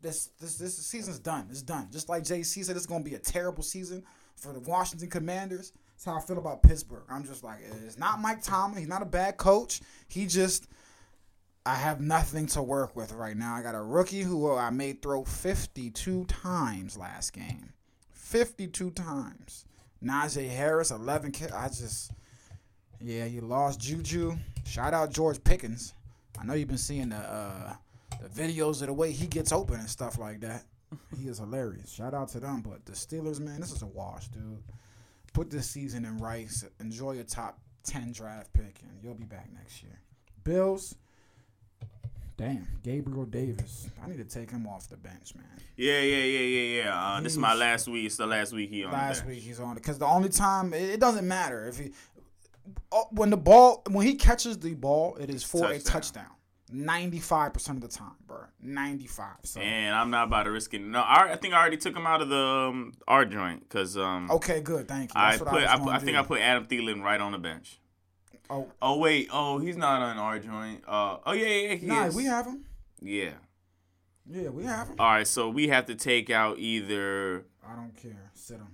this 0.00 0.30
this 0.40 0.56
this 0.56 0.76
season's 0.78 1.18
done. 1.18 1.46
It's 1.50 1.62
done. 1.62 1.88
Just 1.92 2.08
like 2.08 2.22
JC 2.22 2.64
said, 2.64 2.76
it's 2.76 2.86
gonna 2.86 3.04
be 3.04 3.14
a 3.14 3.18
terrible 3.18 3.62
season 3.62 4.02
for 4.36 4.52
the 4.52 4.60
Washington 4.60 5.10
Commanders. 5.10 5.72
That's 6.02 6.16
how 6.16 6.20
I 6.20 6.26
feel 6.26 6.38
about 6.38 6.64
Pittsburgh. 6.64 7.04
I'm 7.08 7.24
just 7.24 7.44
like, 7.44 7.58
it's 7.86 7.96
not 7.96 8.20
Mike 8.20 8.42
Tomlin. 8.42 8.80
He's 8.80 8.88
not 8.88 9.02
a 9.02 9.06
bad 9.06 9.36
coach. 9.36 9.80
He 10.08 10.26
just 10.26 10.66
I 11.64 11.76
have 11.76 12.00
nothing 12.00 12.46
to 12.46 12.62
work 12.62 12.96
with 12.96 13.12
right 13.12 13.36
now. 13.36 13.54
I 13.54 13.62
got 13.62 13.76
a 13.76 13.80
rookie 13.80 14.22
who 14.22 14.52
I 14.52 14.70
made 14.70 15.00
throw 15.00 15.22
52 15.22 16.24
times 16.24 16.96
last 16.96 17.32
game. 17.32 17.72
52 18.10 18.90
times. 18.90 19.64
Najee 20.02 20.50
Harris, 20.50 20.90
11 20.90 21.34
I 21.54 21.68
just, 21.68 22.10
yeah, 23.00 23.26
you 23.26 23.42
lost 23.42 23.78
Juju. 23.78 24.36
Shout 24.66 24.94
out 24.94 25.12
George 25.12 25.44
Pickens. 25.44 25.94
I 26.36 26.44
know 26.44 26.54
you've 26.54 26.66
been 26.66 26.78
seeing 26.78 27.10
the 27.10 27.16
uh, 27.16 27.74
the 28.20 28.28
videos 28.28 28.80
of 28.80 28.88
the 28.88 28.92
way 28.92 29.12
he 29.12 29.28
gets 29.28 29.52
open 29.52 29.78
and 29.78 29.88
stuff 29.88 30.18
like 30.18 30.40
that. 30.40 30.64
He 31.16 31.28
is 31.28 31.38
hilarious. 31.38 31.92
Shout 31.92 32.12
out 32.12 32.28
to 32.30 32.40
them. 32.40 32.60
But 32.60 32.84
the 32.86 32.92
Steelers, 32.92 33.38
man, 33.38 33.60
this 33.60 33.70
is 33.70 33.82
a 33.82 33.86
wash, 33.86 34.26
dude. 34.28 34.58
Put 35.32 35.50
this 35.50 35.68
season 35.68 36.04
in 36.04 36.18
rice. 36.18 36.64
Enjoy 36.80 37.12
your 37.12 37.24
top 37.24 37.58
10 37.84 38.12
draft 38.12 38.52
pick, 38.52 38.80
and 38.82 38.98
you'll 39.02 39.14
be 39.14 39.24
back 39.24 39.48
next 39.52 39.82
year. 39.82 39.98
Bills. 40.44 40.94
Damn, 42.36 42.66
Gabriel 42.82 43.24
Davis. 43.24 43.88
I 44.02 44.08
need 44.08 44.16
to 44.16 44.24
take 44.24 44.50
him 44.50 44.66
off 44.66 44.88
the 44.88 44.96
bench, 44.96 45.34
man. 45.34 45.44
Yeah, 45.76 46.00
yeah, 46.00 46.24
yeah, 46.24 46.38
yeah, 46.40 46.82
yeah. 46.82 47.04
Uh, 47.04 47.20
this 47.20 47.32
is 47.32 47.38
my 47.38 47.54
last 47.54 47.88
week. 47.88 48.06
It's 48.06 48.16
the 48.16 48.26
last 48.26 48.52
week 48.52 48.70
he 48.70 48.84
on 48.84 48.92
Last 48.92 49.26
week 49.26 49.40
he's 49.40 49.60
on 49.60 49.72
it 49.72 49.74
because 49.76 49.98
the 49.98 50.06
only 50.06 50.28
time 50.28 50.72
it, 50.72 50.82
it 50.82 51.00
doesn't 51.00 51.28
matter 51.28 51.68
if 51.68 51.78
he 51.78 51.92
oh, 52.90 53.06
when 53.10 53.30
the 53.30 53.36
ball 53.36 53.82
when 53.90 54.06
he 54.06 54.14
catches 54.14 54.58
the 54.58 54.74
ball 54.74 55.16
it 55.20 55.30
is 55.30 55.44
for 55.44 55.70
a 55.70 55.78
Touchdown. 55.78 56.26
Touchdown. 56.72 56.86
Ninety 56.86 57.18
five 57.18 57.52
percent 57.52 57.82
of 57.82 57.90
the 57.90 57.96
time, 57.96 58.12
bro. 58.26 58.38
Ninety 58.62 59.06
five. 59.06 59.36
So 59.44 59.60
And 59.60 59.94
I'm 59.94 60.10
not 60.10 60.28
about 60.28 60.44
to 60.44 60.50
risk 60.50 60.72
it. 60.74 60.80
No, 60.80 61.00
I, 61.00 61.32
I 61.32 61.36
think 61.36 61.54
I 61.54 61.60
already 61.60 61.76
took 61.76 61.96
him 61.96 62.06
out 62.06 62.22
of 62.22 62.28
the 62.28 62.36
um, 62.36 62.92
our 63.06 63.24
joint 63.24 63.60
because 63.68 63.96
um, 63.96 64.30
okay, 64.30 64.60
good. 64.60 64.88
Thank 64.88 65.14
you. 65.14 65.20
I 65.20 65.30
That's 65.32 65.42
what 65.42 65.50
put 65.50 65.62
I, 65.64 65.74
I, 65.74 65.78
put- 65.78 65.92
I 65.94 65.98
think. 65.98 66.16
I 66.16 66.22
put 66.22 66.40
Adam 66.40 66.66
Thielen 66.66 67.02
right 67.02 67.20
on 67.20 67.32
the 67.32 67.38
bench. 67.38 67.78
Oh, 68.50 68.68
Oh 68.82 68.98
wait, 68.98 69.28
oh 69.32 69.58
he's 69.58 69.76
not 69.76 70.02
on 70.02 70.18
our 70.18 70.38
joint. 70.38 70.82
Uh, 70.86 71.18
oh 71.24 71.32
yeah, 71.32 71.46
yeah, 71.46 71.74
he 71.74 71.86
nah, 71.86 72.06
is. 72.06 72.14
we 72.14 72.24
have 72.26 72.46
him. 72.46 72.64
Yeah. 73.00 73.30
Yeah, 74.28 74.50
we 74.50 74.64
have 74.64 74.88
him. 74.88 74.96
All 74.98 75.06
right, 75.10 75.26
so 75.26 75.48
we 75.48 75.68
have 75.68 75.86
to 75.86 75.94
take 75.94 76.30
out 76.30 76.58
either 76.58 77.44
I 77.66 77.74
don't 77.74 77.94
care. 77.96 78.30
Sit 78.34 78.58
him. 78.58 78.68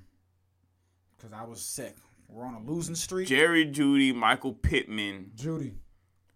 Cause 1.21 1.31
I 1.35 1.45
was 1.45 1.61
sick. 1.61 1.97
We're 2.29 2.45
on 2.45 2.55
a 2.55 2.61
losing 2.61 2.95
streak. 2.95 3.27
Jerry 3.29 3.67
Jeudy, 3.67 4.15
Michael 4.15 4.53
Pittman, 4.53 5.31
Jeudy, 5.37 5.73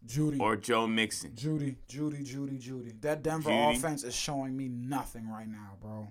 Jeudy, 0.06 0.40
or 0.40 0.56
Joe 0.56 0.87
Mixon. 0.87 1.30
Jeudy, 1.32 1.76
Jeudy, 1.88 2.25
Jeudy, 2.26 2.61
Jeudy. 2.61 3.00
That 3.00 3.23
Denver 3.23 3.50
Jeudy. 3.50 3.76
offense 3.76 4.04
is 4.04 4.14
showing 4.14 4.56
me 4.56 4.68
nothing 4.68 5.28
right 5.28 5.49
now, 5.49 5.76
bro. 5.80 6.09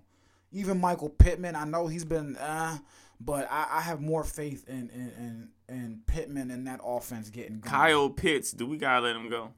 Even 0.51 0.79
Michael 0.79 1.09
Pittman, 1.09 1.55
I 1.55 1.65
know 1.65 1.87
he's 1.87 2.05
been, 2.05 2.35
uh, 2.37 2.77
but 3.19 3.47
I, 3.51 3.67
I 3.71 3.81
have 3.81 4.01
more 4.01 4.23
faith 4.23 4.67
in 4.67 4.89
in, 4.89 5.49
in 5.69 5.75
in 5.75 6.01
Pittman 6.05 6.51
and 6.51 6.67
that 6.67 6.79
offense 6.83 7.29
getting 7.29 7.59
going. 7.59 7.71
Kyle 7.71 8.09
Pitts, 8.09 8.51
do 8.51 8.65
we 8.65 8.77
gotta 8.77 9.01
let 9.05 9.15
him 9.15 9.29
go? 9.29 9.51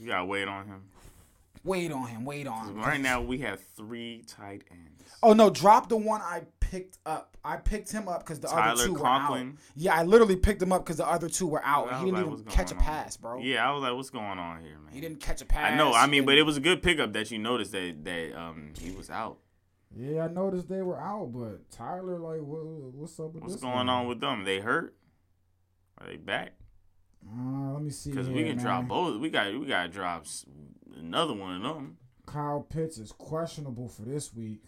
We 0.00 0.06
gotta 0.06 0.24
wait 0.24 0.48
on 0.48 0.66
him. 0.66 0.82
wait 1.64 1.92
on 1.92 2.06
him, 2.06 2.24
wait 2.24 2.46
on 2.46 2.68
him. 2.68 2.76
Right 2.80 3.00
now 3.00 3.20
we 3.20 3.38
have 3.38 3.60
three 3.76 4.24
tight 4.26 4.62
ends. 4.70 5.12
Oh 5.22 5.32
no, 5.32 5.50
drop 5.50 5.88
the 5.88 5.96
one 5.96 6.20
I 6.22 6.42
picked 6.70 6.98
up. 7.06 7.36
I 7.44 7.56
picked 7.56 7.90
him 7.90 8.08
up 8.08 8.20
because 8.20 8.40
the 8.40 8.48
other 8.48 8.60
Tyler 8.60 8.86
two 8.86 8.94
were 8.94 9.06
out. 9.06 9.46
Yeah, 9.74 9.94
I 9.94 10.02
literally 10.02 10.36
picked 10.36 10.60
him 10.60 10.72
up 10.72 10.84
because 10.84 10.98
the 10.98 11.06
other 11.08 11.28
two 11.28 11.46
were 11.46 11.64
out. 11.64 11.92
He 11.98 12.04
didn't 12.06 12.14
like, 12.14 12.38
even 12.40 12.44
catch 12.44 12.72
a 12.72 12.74
on? 12.74 12.80
pass, 12.80 13.16
bro. 13.16 13.38
Yeah, 13.38 13.68
I 13.68 13.72
was 13.72 13.82
like, 13.82 13.94
what's 13.94 14.10
going 14.10 14.38
on 14.38 14.62
here, 14.62 14.78
man? 14.78 14.92
He 14.92 15.00
didn't 15.00 15.20
catch 15.20 15.40
a 15.40 15.46
pass. 15.46 15.72
I 15.72 15.76
know. 15.76 15.92
I 15.92 16.06
mean, 16.06 16.24
but 16.24 16.36
it 16.36 16.42
was 16.42 16.56
a 16.56 16.60
good 16.60 16.82
pickup 16.82 17.12
that 17.14 17.30
you 17.30 17.38
noticed 17.38 17.72
that 17.72 18.04
that 18.04 18.38
um 18.38 18.72
he 18.78 18.90
was 18.90 19.10
out. 19.10 19.38
Yeah, 19.96 20.24
I 20.24 20.28
noticed 20.28 20.68
they 20.68 20.82
were 20.82 21.00
out, 21.00 21.32
but 21.32 21.70
Tyler, 21.70 22.18
like, 22.18 22.40
what, 22.42 22.64
what's 22.94 23.18
up 23.18 23.32
with 23.32 23.42
What's 23.42 23.54
this? 23.54 23.62
going 23.62 23.86
guy? 23.86 23.92
on 23.92 24.06
with 24.06 24.20
them? 24.20 24.44
They 24.44 24.60
hurt? 24.60 24.94
Are 25.98 26.06
they 26.06 26.16
back? 26.16 26.52
Uh, 27.26 27.72
let 27.72 27.82
me 27.82 27.90
see. 27.90 28.10
Because 28.10 28.28
we 28.28 28.44
can 28.44 28.56
man. 28.56 28.58
drop 28.58 28.88
both. 28.88 29.18
We 29.18 29.30
got 29.30 29.58
we 29.58 29.66
got 29.66 29.90
drops 29.90 30.44
another 30.98 31.32
one 31.32 31.56
of 31.56 31.62
them. 31.62 31.96
Kyle 32.26 32.60
Pitts 32.60 32.98
is 32.98 33.10
questionable 33.10 33.88
for 33.88 34.02
this 34.02 34.34
week. 34.34 34.64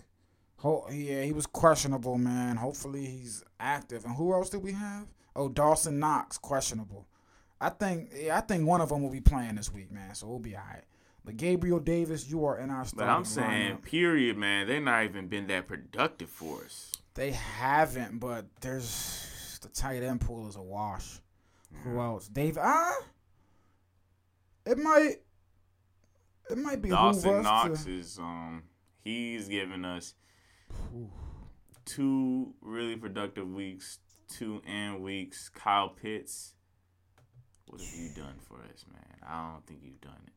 Ho- 0.60 0.86
yeah, 0.90 1.22
he 1.22 1.32
was 1.32 1.46
questionable, 1.46 2.16
man. 2.18 2.56
Hopefully 2.56 3.06
he's 3.06 3.42
active. 3.58 4.04
And 4.04 4.14
who 4.16 4.32
else 4.32 4.50
did 4.50 4.62
we 4.62 4.72
have? 4.72 5.06
Oh, 5.36 5.48
Dawson 5.48 5.98
Knox, 5.98 6.36
questionable. 6.38 7.06
I 7.60 7.68
think 7.70 8.10
yeah, 8.16 8.36
I 8.38 8.40
think 8.40 8.66
one 8.66 8.80
of 8.80 8.88
them 8.88 9.02
will 9.02 9.10
be 9.10 9.20
playing 9.20 9.54
this 9.56 9.72
week, 9.72 9.90
man. 9.92 10.14
So 10.14 10.26
we'll 10.26 10.38
be 10.38 10.56
all 10.56 10.62
right. 10.70 10.84
But 11.24 11.36
Gabriel 11.36 11.78
Davis, 11.78 12.28
you 12.30 12.44
are 12.46 12.58
in 12.58 12.70
our 12.70 12.84
starting 12.84 13.06
But 13.06 13.12
I'm 13.14 13.24
saying, 13.26 13.76
lineup. 13.76 13.82
period, 13.82 14.36
man. 14.38 14.66
They 14.66 14.80
not 14.80 15.04
even 15.04 15.28
been 15.28 15.46
that 15.48 15.66
productive 15.68 16.30
for 16.30 16.62
us. 16.64 16.92
they 17.14 17.32
haven't, 17.32 18.18
but 18.18 18.46
there's 18.62 19.58
the 19.62 19.68
tight 19.68 20.02
end 20.02 20.22
pool 20.22 20.48
is 20.48 20.56
a 20.56 20.62
wash. 20.62 21.20
Who 21.84 22.00
else? 22.00 22.28
Dave? 22.28 22.56
Ah, 22.60 22.92
it 24.66 24.78
might. 24.78 25.16
It 26.50 26.58
might 26.58 26.82
be 26.82 26.88
Dawson 26.88 27.42
Knox 27.42 27.84
to, 27.84 27.98
is 27.98 28.18
um 28.18 28.64
he's 29.04 29.48
giving 29.48 29.84
us 29.84 30.14
two 31.84 32.54
really 32.60 32.96
productive 32.96 33.48
weeks, 33.48 33.98
two 34.28 34.62
and 34.66 35.02
weeks. 35.02 35.48
Kyle 35.48 35.88
Pitts, 35.88 36.54
what 37.66 37.80
have 37.80 37.90
you 37.94 38.10
done 38.14 38.34
for 38.48 38.56
us, 38.72 38.84
man? 38.92 39.02
I 39.26 39.52
don't 39.52 39.66
think 39.66 39.80
you've 39.82 40.00
done 40.00 40.12
it 40.26 40.32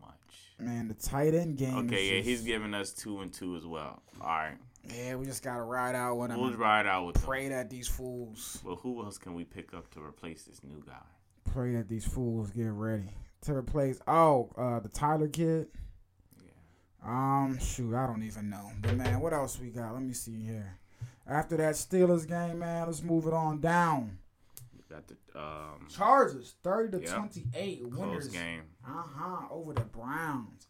much. 0.00 0.54
Man, 0.58 0.88
the 0.88 0.94
tight 0.94 1.34
end 1.34 1.56
game. 1.56 1.76
Okay, 1.86 2.08
yeah, 2.10 2.16
just- 2.18 2.28
he's 2.28 2.42
giving 2.42 2.74
us 2.74 2.92
two 2.92 3.20
and 3.20 3.32
two 3.32 3.56
as 3.56 3.66
well. 3.66 4.02
All 4.20 4.26
right, 4.28 4.56
Yeah, 4.84 5.16
we 5.16 5.26
just 5.26 5.42
gotta 5.42 5.62
ride 5.62 5.94
out 5.94 6.16
with 6.16 6.30
him. 6.30 6.40
we'll 6.40 6.54
ride 6.54 6.86
out 6.86 7.06
with 7.06 7.16
them. 7.16 7.24
Pray 7.24 7.48
that 7.48 7.70
these 7.70 7.88
fools. 7.88 8.60
Well, 8.64 8.76
who 8.76 9.02
else 9.04 9.18
can 9.18 9.34
we 9.34 9.44
pick 9.44 9.74
up 9.74 9.90
to 9.94 10.00
replace 10.02 10.44
this 10.44 10.62
new 10.62 10.82
guy? 10.86 11.02
Pray 11.44 11.72
that 11.74 11.88
these 11.88 12.06
fools 12.06 12.50
get 12.50 12.66
ready 12.70 13.10
to 13.42 13.54
replace. 13.54 14.00
Oh, 14.06 14.50
uh, 14.56 14.80
the 14.80 14.88
Tyler 14.88 15.28
kid. 15.28 15.68
Um, 17.06 17.58
shoot, 17.60 17.94
I 17.94 18.06
don't 18.06 18.22
even 18.24 18.50
know. 18.50 18.70
But 18.80 18.96
man, 18.96 19.20
what 19.20 19.32
else 19.32 19.58
we 19.60 19.68
got? 19.68 19.92
Let 19.94 20.02
me 20.02 20.12
see 20.12 20.40
here. 20.44 20.76
After 21.26 21.56
that 21.56 21.74
Steelers 21.74 22.26
game, 22.26 22.58
man, 22.60 22.86
let's 22.86 23.02
move 23.02 23.26
it 23.26 23.32
on 23.32 23.60
down. 23.60 24.18
We 24.74 24.82
got 24.94 25.04
the 25.06 25.16
um 25.38 25.86
Chargers, 25.88 26.54
thirty 26.62 26.90
to 26.98 27.04
Yep. 27.04 27.14
twenty-eight 27.16 27.90
close 27.92 27.98
winners. 28.06 28.28
game. 28.28 28.62
Uh 28.86 29.02
huh. 29.16 29.46
Over 29.50 29.72
the 29.74 29.80
Browns. 29.82 30.66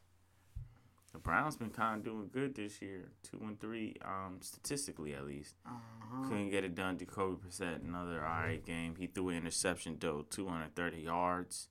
The 1.13 1.19
Browns 1.23 1.57
been 1.57 1.71
kind 1.71 1.99
of 2.01 2.05
doing 2.05 2.29
good 2.31 2.55
this 2.55 2.83
year, 2.83 3.05
two 3.23 3.39
and 3.43 3.59
three, 3.59 3.97
um, 4.05 4.37
statistically 4.43 5.15
at 5.15 5.25
least. 5.25 5.55
Uh 5.67 5.71
huh. 6.01 6.29
Couldn't 6.29 6.51
get 6.51 6.65
it 6.65 6.75
done. 6.75 6.99
Jacoby 6.99 7.37
Brissett, 7.47 7.83
another 7.83 8.21
alright 8.23 8.65
game. 8.67 8.97
He 8.99 9.07
threw 9.07 9.31
an 9.31 9.37
interception 9.39 9.97
though, 9.99 10.27
230 10.29 10.99
yards. 11.01 11.69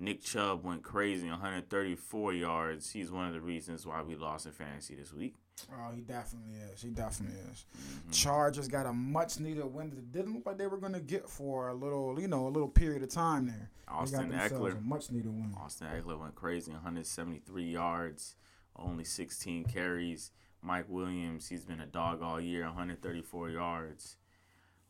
Nick 0.00 0.22
Chubb 0.22 0.64
went 0.64 0.84
crazy, 0.84 1.28
134 1.28 2.32
yards. 2.32 2.90
He's 2.90 3.10
one 3.10 3.26
of 3.26 3.34
the 3.34 3.40
reasons 3.40 3.84
why 3.84 4.00
we 4.02 4.14
lost 4.14 4.46
in 4.46 4.52
fantasy 4.52 4.94
this 4.94 5.12
week. 5.12 5.34
Oh, 5.72 5.90
he 5.92 6.02
definitely 6.02 6.54
is. 6.72 6.80
He 6.80 6.90
definitely 6.90 7.36
is. 7.50 7.66
Mm-hmm. 7.76 8.10
Chargers 8.12 8.68
got 8.68 8.86
a 8.86 8.92
much 8.92 9.40
needed 9.40 9.64
win 9.64 9.90
that 9.90 10.12
didn't 10.12 10.34
look 10.34 10.46
like 10.46 10.56
they 10.56 10.68
were 10.68 10.76
gonna 10.76 11.00
get 11.00 11.28
for 11.28 11.68
a 11.68 11.74
little, 11.74 12.20
you 12.20 12.28
know, 12.28 12.46
a 12.46 12.48
little 12.48 12.68
period 12.68 13.02
of 13.02 13.08
time 13.08 13.46
there. 13.46 13.70
Austin 13.88 14.30
they 14.30 14.36
got 14.36 14.50
themselves 14.50 14.74
Ekeler. 14.74 14.78
a 14.78 14.80
much 14.82 15.10
needed 15.10 15.26
win. 15.26 15.52
Austin 15.60 15.88
Ekeler 15.88 16.20
went 16.20 16.36
crazy, 16.36 16.70
173 16.70 17.64
yards, 17.64 18.36
only 18.76 19.02
16 19.02 19.64
carries. 19.64 20.30
Mike 20.62 20.86
Williams, 20.88 21.48
he's 21.48 21.64
been 21.64 21.80
a 21.80 21.86
dog 21.86 22.22
all 22.22 22.40
year, 22.40 22.64
134 22.64 23.50
yards, 23.50 24.16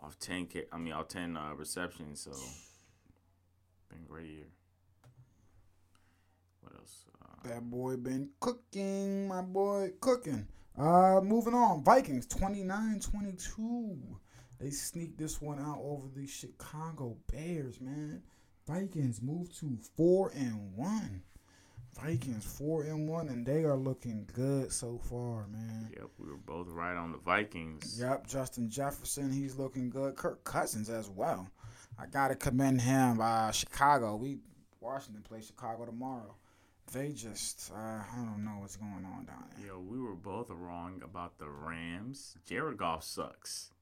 off 0.01 0.19
10. 0.19 0.49
I 0.73 0.79
mean, 0.79 0.93
off 0.93 1.09
10 1.09 1.37
uh, 1.37 1.55
receptions. 1.55 2.21
So, 2.21 2.33
been 3.91 4.05
a 4.05 4.09
great 4.09 4.29
year. 4.29 4.47
What 6.69 6.81
else? 6.81 7.05
Uh, 7.23 7.49
That 7.49 7.71
boy 7.71 7.97
been 7.97 8.31
cooking, 8.41 9.29
my 9.29 9.43
boy 9.43 9.93
cooking. 10.01 10.47
Uh, 10.77 11.21
moving 11.23 11.55
on. 11.55 11.83
Vikings 11.83 12.27
29-22. 12.27 13.99
They 14.61 14.71
sneaked 14.71 15.19
this 15.19 15.41
one 15.41 15.59
out 15.61 15.79
over 15.83 16.09
the 16.15 16.27
Chicago 16.27 17.17
Bears, 17.33 17.81
man. 17.81 18.23
Vikings 18.67 19.23
move 19.23 19.55
to 19.59 19.79
four 19.97 20.31
and 20.35 20.75
one. 20.77 21.23
Vikings 22.01 22.45
four 22.45 22.83
and 22.83 23.09
one, 23.09 23.29
and 23.29 23.45
they 23.47 23.65
are 23.65 23.77
looking 23.77 24.29
good 24.33 24.71
so 24.71 24.99
far, 25.11 25.47
man. 25.49 25.91
yep, 25.97 26.09
we 26.19 26.29
were 26.29 26.37
both 26.37 26.69
right 26.69 26.97
on 26.97 27.11
the 27.13 27.19
Vikings. 27.19 27.99
Yep, 28.01 28.27
Justin 28.29 28.69
Jefferson, 28.69 29.33
he's 29.33 29.57
looking 29.57 29.91
good. 29.91 30.15
Kirk 30.15 30.45
Cousins 30.45 30.91
as 30.91 31.09
well. 31.09 31.49
I 31.99 32.07
gotta 32.07 32.37
commend 32.37 32.81
him. 32.83 33.21
Uh, 33.21 33.51
Chicago, 33.51 34.15
we 34.17 34.39
Washington 34.81 35.23
plays 35.23 35.47
Chicago 35.47 35.87
tomorrow. 35.87 36.37
They 36.91 37.11
just, 37.11 37.71
uh, 37.75 37.77
I 37.77 38.17
don't 38.17 38.45
know 38.45 38.61
what's 38.61 38.77
going 38.77 39.05
on 39.05 39.27
down 39.27 39.45
there. 39.57 39.67
Yo, 39.67 39.79
we 39.81 40.01
were 40.01 40.15
both 40.15 40.51
wrong 40.51 41.03
about 41.05 41.39
the 41.39 41.49
Rams. 41.49 42.37
Jared 42.47 42.79
Goff 42.79 43.05
sucks. 43.05 43.73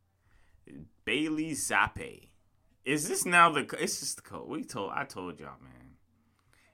Bailey 1.04 1.52
Zappe. 1.52 2.30
Is 2.84 3.08
this 3.08 3.24
now 3.24 3.50
the? 3.50 3.60
It's 3.80 4.00
just 4.00 4.16
the 4.16 4.22
code. 4.22 4.48
We 4.48 4.64
told. 4.64 4.90
I 4.92 5.04
told 5.04 5.38
y'all, 5.38 5.60
man. 5.62 5.94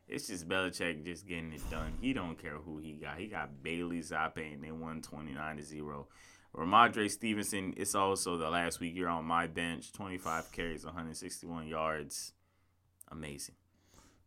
It's 0.08 0.26
just 0.26 0.48
Belichick 0.48 1.04
just 1.04 1.26
getting 1.26 1.52
it 1.52 1.70
done. 1.70 1.94
He 2.00 2.12
don't 2.12 2.40
care 2.40 2.56
who 2.56 2.78
he 2.78 2.92
got. 2.94 3.18
He 3.18 3.26
got 3.26 3.62
Bailey 3.62 4.00
Zappe, 4.00 4.54
and 4.54 4.62
they 4.64 4.72
won 4.72 5.02
twenty 5.02 5.32
nine 5.32 5.56
to 5.58 5.62
zero. 5.62 6.08
Rhamondre 6.54 7.10
Stevenson. 7.10 7.74
It's 7.76 7.94
also 7.94 8.36
the 8.36 8.50
last 8.50 8.80
week 8.80 8.94
you're 8.94 9.08
on 9.08 9.24
my 9.24 9.46
bench. 9.46 9.92
Twenty 9.92 10.18
five 10.18 10.50
carries, 10.52 10.84
one 10.84 10.94
hundred 10.94 11.16
sixty 11.16 11.46
one 11.46 11.66
yards. 11.66 12.32
Amazing. 13.10 13.54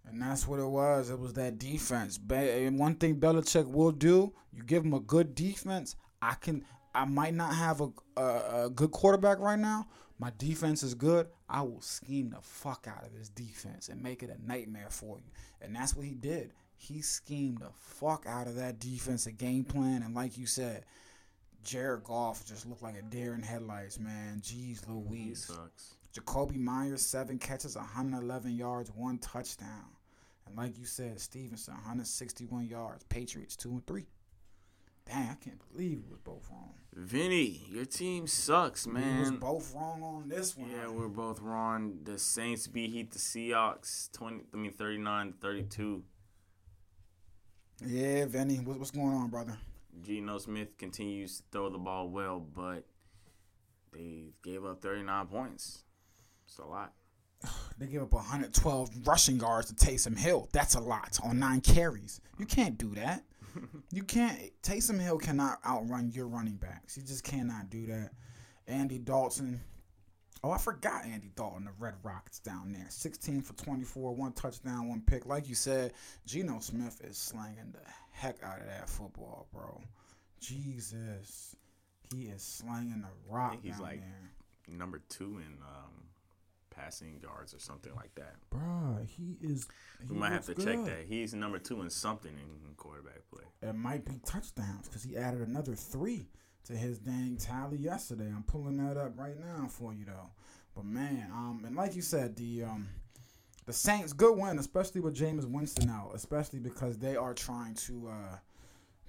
And 0.08 0.22
that's 0.22 0.48
what 0.48 0.60
it 0.60 0.68
was. 0.68 1.10
It 1.10 1.20
was 1.20 1.34
that 1.34 1.58
defense. 1.58 2.20
And 2.30 2.80
one 2.80 2.96
thing 2.96 3.20
Belichick 3.20 3.68
will 3.70 3.92
do, 3.92 4.34
you 4.54 4.64
give 4.64 4.84
him 4.86 4.94
a 4.94 5.00
good 5.00 5.36
defense. 5.36 5.96
I 6.22 6.36
can, 6.36 6.64
I 6.94 7.06
might 7.06 7.34
not 7.34 7.54
have 7.56 7.82
a, 7.82 7.90
a, 8.16 8.66
a 8.66 8.70
good 8.70 8.92
quarterback 8.92 9.40
right 9.40 9.60
now. 9.60 9.88
My 10.18 10.32
defense 10.38 10.84
is 10.84 10.94
good. 10.94 11.28
I 11.50 11.62
will 11.62 11.82
scheme 11.82 12.30
the 12.30 12.42
fuck 12.42 12.88
out 12.88 13.06
of 13.06 13.14
this 13.14 13.30
defense 13.30 13.90
and 13.90 14.02
make 14.02 14.24
it 14.24 14.30
a 14.30 14.48
nightmare 14.48 14.88
for 14.90 15.18
you. 15.18 15.32
And 15.62 15.76
that's 15.76 15.96
what 15.96 16.06
he 16.06 16.14
did. 16.16 16.54
He 16.78 17.02
schemed 17.02 17.60
the 17.60 17.72
fuck 17.74 18.26
out 18.28 18.48
of 18.48 18.56
that 18.56 18.80
defensive 18.80 19.38
game 19.38 19.64
plan. 19.66 20.04
And 20.04 20.16
like 20.16 20.38
you 20.38 20.46
said, 20.46 20.86
Jared 21.64 22.04
Goff 22.04 22.46
just 22.46 22.66
looked 22.66 22.84
like 22.84 22.98
a 22.98 23.02
deer 23.02 23.34
in 23.34 23.42
headlights, 23.42 24.00
man. 24.00 24.40
Jeez 24.42 24.86
He 24.86 24.92
Louise. 24.92 25.46
sucks. 25.46 25.96
Jakobi 26.16 26.58
Meyers, 26.58 27.02
seven 27.02 27.38
catches, 27.38 27.76
111 27.76 28.56
yards, 28.56 28.90
one 28.90 29.18
touchdown. 29.18 29.86
And 30.48 30.56
like 30.56 30.78
you 30.78 30.86
said, 30.86 31.20
Stevenson, 31.20 31.74
161 31.74 32.68
yards. 32.68 33.04
Patriots, 33.10 33.56
two 33.56 33.72
and 33.72 33.86
three. 33.86 34.06
Dang, 35.06 35.30
I 35.30 35.36
can't 35.36 35.60
believe 35.72 36.02
we 36.04 36.12
was 36.12 36.20
both 36.20 36.48
wrong. 36.50 36.74
Vinny, 36.94 37.62
your 37.70 37.86
team 37.86 38.26
sucks, 38.26 38.88
man. 38.88 39.16
We 39.16 39.20
was 39.20 39.32
both 39.32 39.76
wrong 39.76 40.02
on 40.02 40.30
this 40.30 40.58
one. 40.58 40.70
Yeah, 40.72 40.90
we're 40.90 41.10
both 41.10 41.42
wrong. 41.42 42.00
The 42.04 42.18
Saints 42.18 42.68
beat 42.68 42.92
Heat 42.92 43.12
the 43.12 43.20
Seahawks 43.20 44.12
twenty. 44.12 44.44
I 44.54 44.58
mean 44.58 44.72
thirty 44.72 44.98
nine 44.98 45.34
to 45.34 45.38
thirty 45.38 45.64
two. 45.64 46.04
Yeah, 47.86 48.26
Vinny, 48.26 48.56
what, 48.58 48.80
what's 48.80 48.92
going 48.92 49.08
on, 49.08 49.30
brother? 49.30 49.58
Geno 50.02 50.38
Smith 50.38 50.78
continues 50.78 51.38
to 51.38 51.44
throw 51.52 51.70
the 51.70 51.78
ball 51.78 52.08
well, 52.08 52.40
but 52.40 52.86
they 53.92 54.30
gave 54.42 54.66
up 54.66 54.82
thirty 54.82 55.04
nine 55.04 55.28
points. 55.28 55.84
It's 56.48 56.58
a 56.60 56.66
lot. 56.66 56.94
They 57.78 57.88
gave 57.88 58.04
up 58.04 58.14
112 58.14 58.90
rushing 59.06 59.38
yards 59.38 59.68
to 59.72 59.76
Taysom 59.76 60.18
Hill. 60.18 60.48
That's 60.54 60.76
a 60.76 60.80
lot 60.80 61.20
on 61.26 61.40
nine 61.40 61.60
carries. 61.60 62.22
You 62.40 62.46
can't 62.46 62.78
do 62.78 62.96
that. 62.96 63.24
you 63.92 64.04
can't. 64.04 64.40
Taysom 64.64 64.98
Hill 65.02 65.18
cannot 65.18 65.60
outrun 65.66 66.10
your 66.14 66.28
running 66.28 66.56
backs. 66.56 66.96
You 66.96 67.04
just 67.04 67.26
cannot 67.26 67.70
do 67.70 67.86
that. 67.88 68.12
Andy 68.68 68.98
Dalton. 68.98 69.60
Oh, 70.42 70.52
I 70.52 70.58
forgot 70.58 71.04
Andy 71.06 71.32
Dalton, 71.36 71.66
the 71.66 71.72
Red 71.78 71.96
Rockets 72.02 72.40
down 72.40 72.72
there. 72.72 72.86
16 72.88 73.42
for 73.42 73.54
24, 73.56 74.16
one 74.16 74.32
touchdown, 74.32 74.88
one 74.88 75.02
pick. 75.06 75.26
Like 75.26 75.50
you 75.50 75.56
said, 75.56 75.92
Geno 76.26 76.60
Smith 76.60 77.02
is 77.04 77.18
slanging 77.18 77.74
the 77.74 77.80
heck 78.12 78.42
out 78.42 78.62
of 78.62 78.68
that 78.68 78.90
football, 78.90 79.48
bro. 79.52 79.82
Jesus. 80.40 81.56
He 82.14 82.24
is 82.28 82.42
slanging 82.42 83.02
the 83.02 83.34
rock 83.34 83.58
he's 83.62 83.74
down 83.74 83.82
like- 83.82 84.00
there. 84.00 84.32
Number 84.78 85.02
two 85.10 85.40
in 85.46 85.58
um, 85.62 86.05
passing 86.76 87.20
yards 87.22 87.54
or 87.54 87.60
something 87.60 87.94
like 87.96 88.14
that. 88.16 88.36
Bruh, 88.54 89.06
he 89.08 89.38
is. 89.42 89.68
We 90.10 90.16
might 90.16 90.32
have 90.32 90.46
to 90.46 90.52
looks 90.52 90.64
check 90.64 90.84
that. 90.86 91.06
He's 91.08 91.34
number 91.34 91.60
two 91.60 91.82
in 91.82 91.90
something 91.90 92.32
in, 92.32 92.68
in 92.68 92.76
quarterback 92.76 93.22
play. 93.32 93.44
It 93.62 93.76
might 93.76 94.06
be 94.06 94.20
touchdowns 94.26 94.88
because 94.88 95.04
he 95.04 95.18
added 95.18 95.48
another 95.48 95.76
three 95.76 96.28
to 96.66 96.74
his 96.74 97.00
dang 97.00 97.38
tally 97.38 97.78
yesterday. 97.78 98.26
I'm 98.26 98.44
pulling 98.44 98.78
that 98.78 98.98
up 98.98 99.18
right 99.18 99.40
now 99.40 99.68
for 99.68 99.94
you 99.94 100.06
though. 100.06 100.32
But 100.76 100.86
man, 100.86 101.30
um, 101.32 101.64
and 101.66 101.76
like 101.76 101.96
you 101.96 102.02
said, 102.02 102.36
the 102.36 102.64
um, 102.64 102.88
the 103.66 103.74
Saints 103.74 104.14
good 104.14 104.38
win, 104.38 104.60
especially 104.60 105.02
with 105.02 105.16
Jameis 105.16 105.50
Winston 105.50 105.90
out, 105.90 106.12
especially 106.14 106.60
because 106.60 106.98
they 106.98 107.16
are 107.16 107.34
trying 107.34 107.76
to 107.76 108.10
uh, 108.10 108.38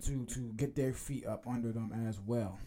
to 0.05 0.25
to 0.27 0.53
get 0.57 0.75
their 0.75 0.93
feet 0.93 1.27
up 1.27 1.47
under 1.47 1.73
them 1.73 1.93
as 2.09 2.21
well. 2.21 2.59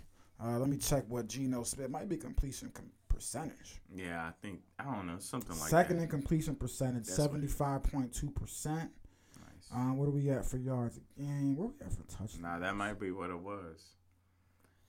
Uh, 0.41 0.57
let 0.57 0.69
me 0.69 0.77
check 0.77 1.03
what 1.07 1.27
Geno 1.27 1.63
Smith 1.63 1.89
might 1.89 2.07
be 2.07 2.17
completion 2.17 2.71
com- 2.73 2.91
percentage. 3.19 3.81
Yeah, 3.93 4.25
I 4.25 4.31
think 4.41 4.61
I 4.79 4.85
don't 4.85 5.07
know 5.07 5.19
something 5.19 5.57
like 5.59 5.69
Second 5.69 5.97
that. 5.97 6.03
in 6.03 6.09
completion 6.09 6.55
percentage, 6.55 7.05
seventy 7.05 7.47
five 7.47 7.83
point 7.83 8.13
two 8.13 8.29
percent. 8.31 8.91
Nice. 9.37 9.67
Um, 9.73 9.97
what 9.97 10.05
do 10.05 10.11
we 10.11 10.21
got 10.21 10.45
for 10.45 10.57
yards 10.57 10.97
a 10.97 11.19
game? 11.21 11.55
What 11.57 11.65
do 11.67 11.73
we 11.77 11.83
got 11.83 11.91
for 11.93 12.03
touchdowns? 12.03 12.39
Nah, 12.39 12.59
that 12.59 12.75
might 12.75 12.99
be 12.99 13.11
what 13.11 13.29
it 13.29 13.39
was. 13.39 13.83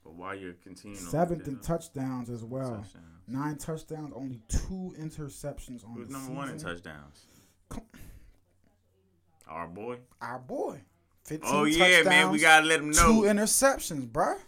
But 0.04 0.14
while 0.14 0.34
you're 0.34 0.54
continuing, 0.54 1.00
Seventh 1.02 1.48
in 1.48 1.58
touchdowns 1.58 2.30
as 2.30 2.44
well. 2.44 2.76
touchdowns. 2.76 3.04
Nine 3.26 3.56
touchdowns, 3.56 4.12
only 4.14 4.40
two 4.48 4.94
interceptions 4.98 5.84
on 5.84 5.94
Who's 5.94 6.06
the 6.08 6.12
number 6.14 6.32
one 6.32 6.48
in 6.50 6.58
touchdowns? 6.58 7.26
Come- 7.68 7.82
Our 9.48 9.66
boy. 9.66 9.98
Our 10.20 10.38
boy. 10.38 10.80
15 11.26 11.50
Oh 11.52 11.64
yeah, 11.64 12.02
man, 12.04 12.30
we 12.30 12.38
gotta 12.38 12.64
let 12.66 12.80
him 12.80 12.90
know. 12.90 13.06
Two 13.06 13.22
interceptions, 13.28 14.08
bruh. 14.08 14.38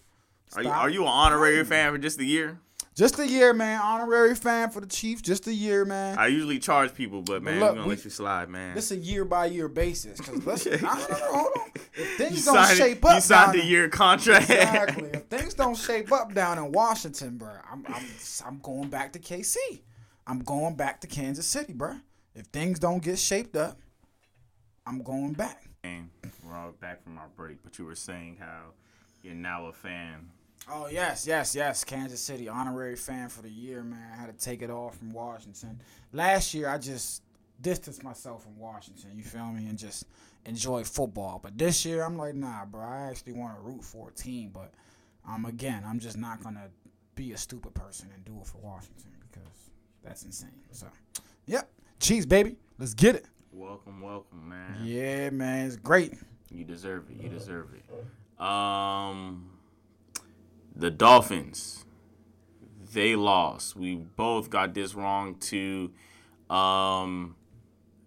Are 0.54 0.62
you, 0.62 0.68
are 0.70 0.90
you 0.90 1.02
an 1.02 1.08
honorary 1.08 1.64
fan 1.64 1.92
for 1.92 1.98
just 1.98 2.18
a 2.20 2.24
year? 2.24 2.58
Just 2.94 3.18
a 3.18 3.26
year, 3.26 3.54
man. 3.54 3.80
Honorary 3.80 4.34
fan 4.34 4.68
for 4.70 4.80
the 4.80 4.86
Chiefs. 4.86 5.22
Just 5.22 5.46
a 5.46 5.52
year, 5.54 5.84
man. 5.86 6.18
I 6.18 6.26
usually 6.26 6.58
charge 6.58 6.94
people, 6.94 7.22
but 7.22 7.42
man, 7.42 7.58
look, 7.58 7.70
we're 7.70 7.74
gonna 7.76 7.88
we- 7.88 7.94
let 7.94 8.04
you 8.04 8.10
slide, 8.10 8.50
man. 8.50 8.74
This 8.74 8.90
a 8.90 8.96
year 8.96 9.24
by 9.24 9.46
year 9.46 9.68
basis. 9.68 10.20
Cause 10.20 10.44
listen, 10.44 10.82
no, 10.82 10.92
no, 10.94 11.06
no, 11.08 11.16
hold 11.32 11.52
on. 11.58 11.70
If 11.74 11.98
you 11.98 12.04
things 12.18 12.44
don't 12.44 12.54
signed, 12.54 12.76
shape 12.76 13.04
up, 13.04 13.14
you 13.14 13.20
signed 13.22 13.58
the 13.58 13.64
year 13.64 13.88
contract. 13.88 14.50
exactly. 14.50 15.10
If 15.14 15.22
things 15.24 15.54
don't 15.54 15.76
shape 15.76 16.12
up 16.12 16.34
down 16.34 16.58
in 16.58 16.70
Washington, 16.72 17.38
bruh, 17.38 17.60
I'm, 17.70 17.84
I'm, 17.88 18.04
I'm 18.46 18.58
going 18.58 18.88
back 18.90 19.12
to 19.14 19.18
KC. 19.18 19.56
I'm 20.26 20.40
going 20.40 20.74
back 20.76 21.00
to 21.00 21.06
Kansas 21.06 21.46
City, 21.46 21.72
bruh. 21.72 22.00
If 22.34 22.46
things 22.46 22.78
don't 22.78 23.02
get 23.02 23.18
shaped 23.18 23.56
up, 23.56 23.78
I'm 24.86 25.02
going 25.02 25.32
back. 25.32 25.64
And 25.84 26.10
we're 26.44 26.54
all 26.56 26.72
back 26.72 27.02
from 27.02 27.18
our 27.18 27.28
break, 27.36 27.62
but 27.62 27.78
you 27.78 27.84
were 27.86 27.94
saying 27.94 28.36
how 28.38 28.72
you're 29.22 29.34
now 29.34 29.66
a 29.66 29.72
fan. 29.72 30.28
Oh 30.70 30.86
yes, 30.90 31.26
yes, 31.26 31.54
yes. 31.54 31.84
Kansas 31.84 32.20
City 32.20 32.48
honorary 32.48 32.96
fan 32.96 33.28
for 33.28 33.42
the 33.42 33.50
year, 33.50 33.82
man. 33.82 34.10
I 34.12 34.16
had 34.16 34.26
to 34.26 34.44
take 34.44 34.62
it 34.62 34.70
off 34.70 34.96
from 34.96 35.12
Washington. 35.12 35.80
Last 36.12 36.54
year, 36.54 36.68
I 36.68 36.78
just 36.78 37.22
distanced 37.60 38.02
myself 38.02 38.42
from 38.44 38.58
Washington. 38.58 39.10
You 39.16 39.24
feel 39.24 39.46
me? 39.46 39.66
And 39.68 39.78
just 39.78 40.06
enjoy 40.46 40.84
football. 40.84 41.40
But 41.42 41.58
this 41.58 41.84
year, 41.84 42.04
I'm 42.04 42.16
like, 42.16 42.34
nah, 42.34 42.64
bro. 42.64 42.82
I 42.82 43.08
actually 43.10 43.32
want 43.34 43.56
to 43.56 43.60
root 43.60 43.82
for 43.82 44.08
a 44.08 44.12
team, 44.12 44.50
but 44.52 44.72
um, 45.28 45.44
again, 45.46 45.84
I'm 45.86 45.98
just 45.98 46.16
not 46.16 46.42
gonna 46.42 46.68
be 47.14 47.32
a 47.32 47.36
stupid 47.36 47.74
person 47.74 48.08
and 48.14 48.24
do 48.24 48.38
it 48.40 48.46
for 48.46 48.58
Washington 48.58 49.12
because 49.30 49.70
that's 50.02 50.24
insane. 50.24 50.50
So, 50.70 50.86
yep, 51.46 51.68
cheese, 52.00 52.26
baby. 52.26 52.56
Let's 52.78 52.94
get 52.94 53.16
it. 53.16 53.26
Welcome, 53.52 54.00
welcome, 54.00 54.48
man. 54.48 54.80
Yeah, 54.82 55.30
man, 55.30 55.66
it's 55.66 55.76
great. 55.76 56.14
You 56.50 56.64
deserve 56.64 57.04
it. 57.10 57.22
You 57.22 57.28
deserve 57.28 57.68
it. 57.74 58.42
Um, 58.42 59.51
the 60.74 60.90
Dolphins, 60.90 61.84
they 62.92 63.16
lost. 63.16 63.76
We 63.76 63.96
both 63.96 64.50
got 64.50 64.74
this 64.74 64.94
wrong 64.94 65.36
too. 65.36 65.92
Um, 66.50 67.36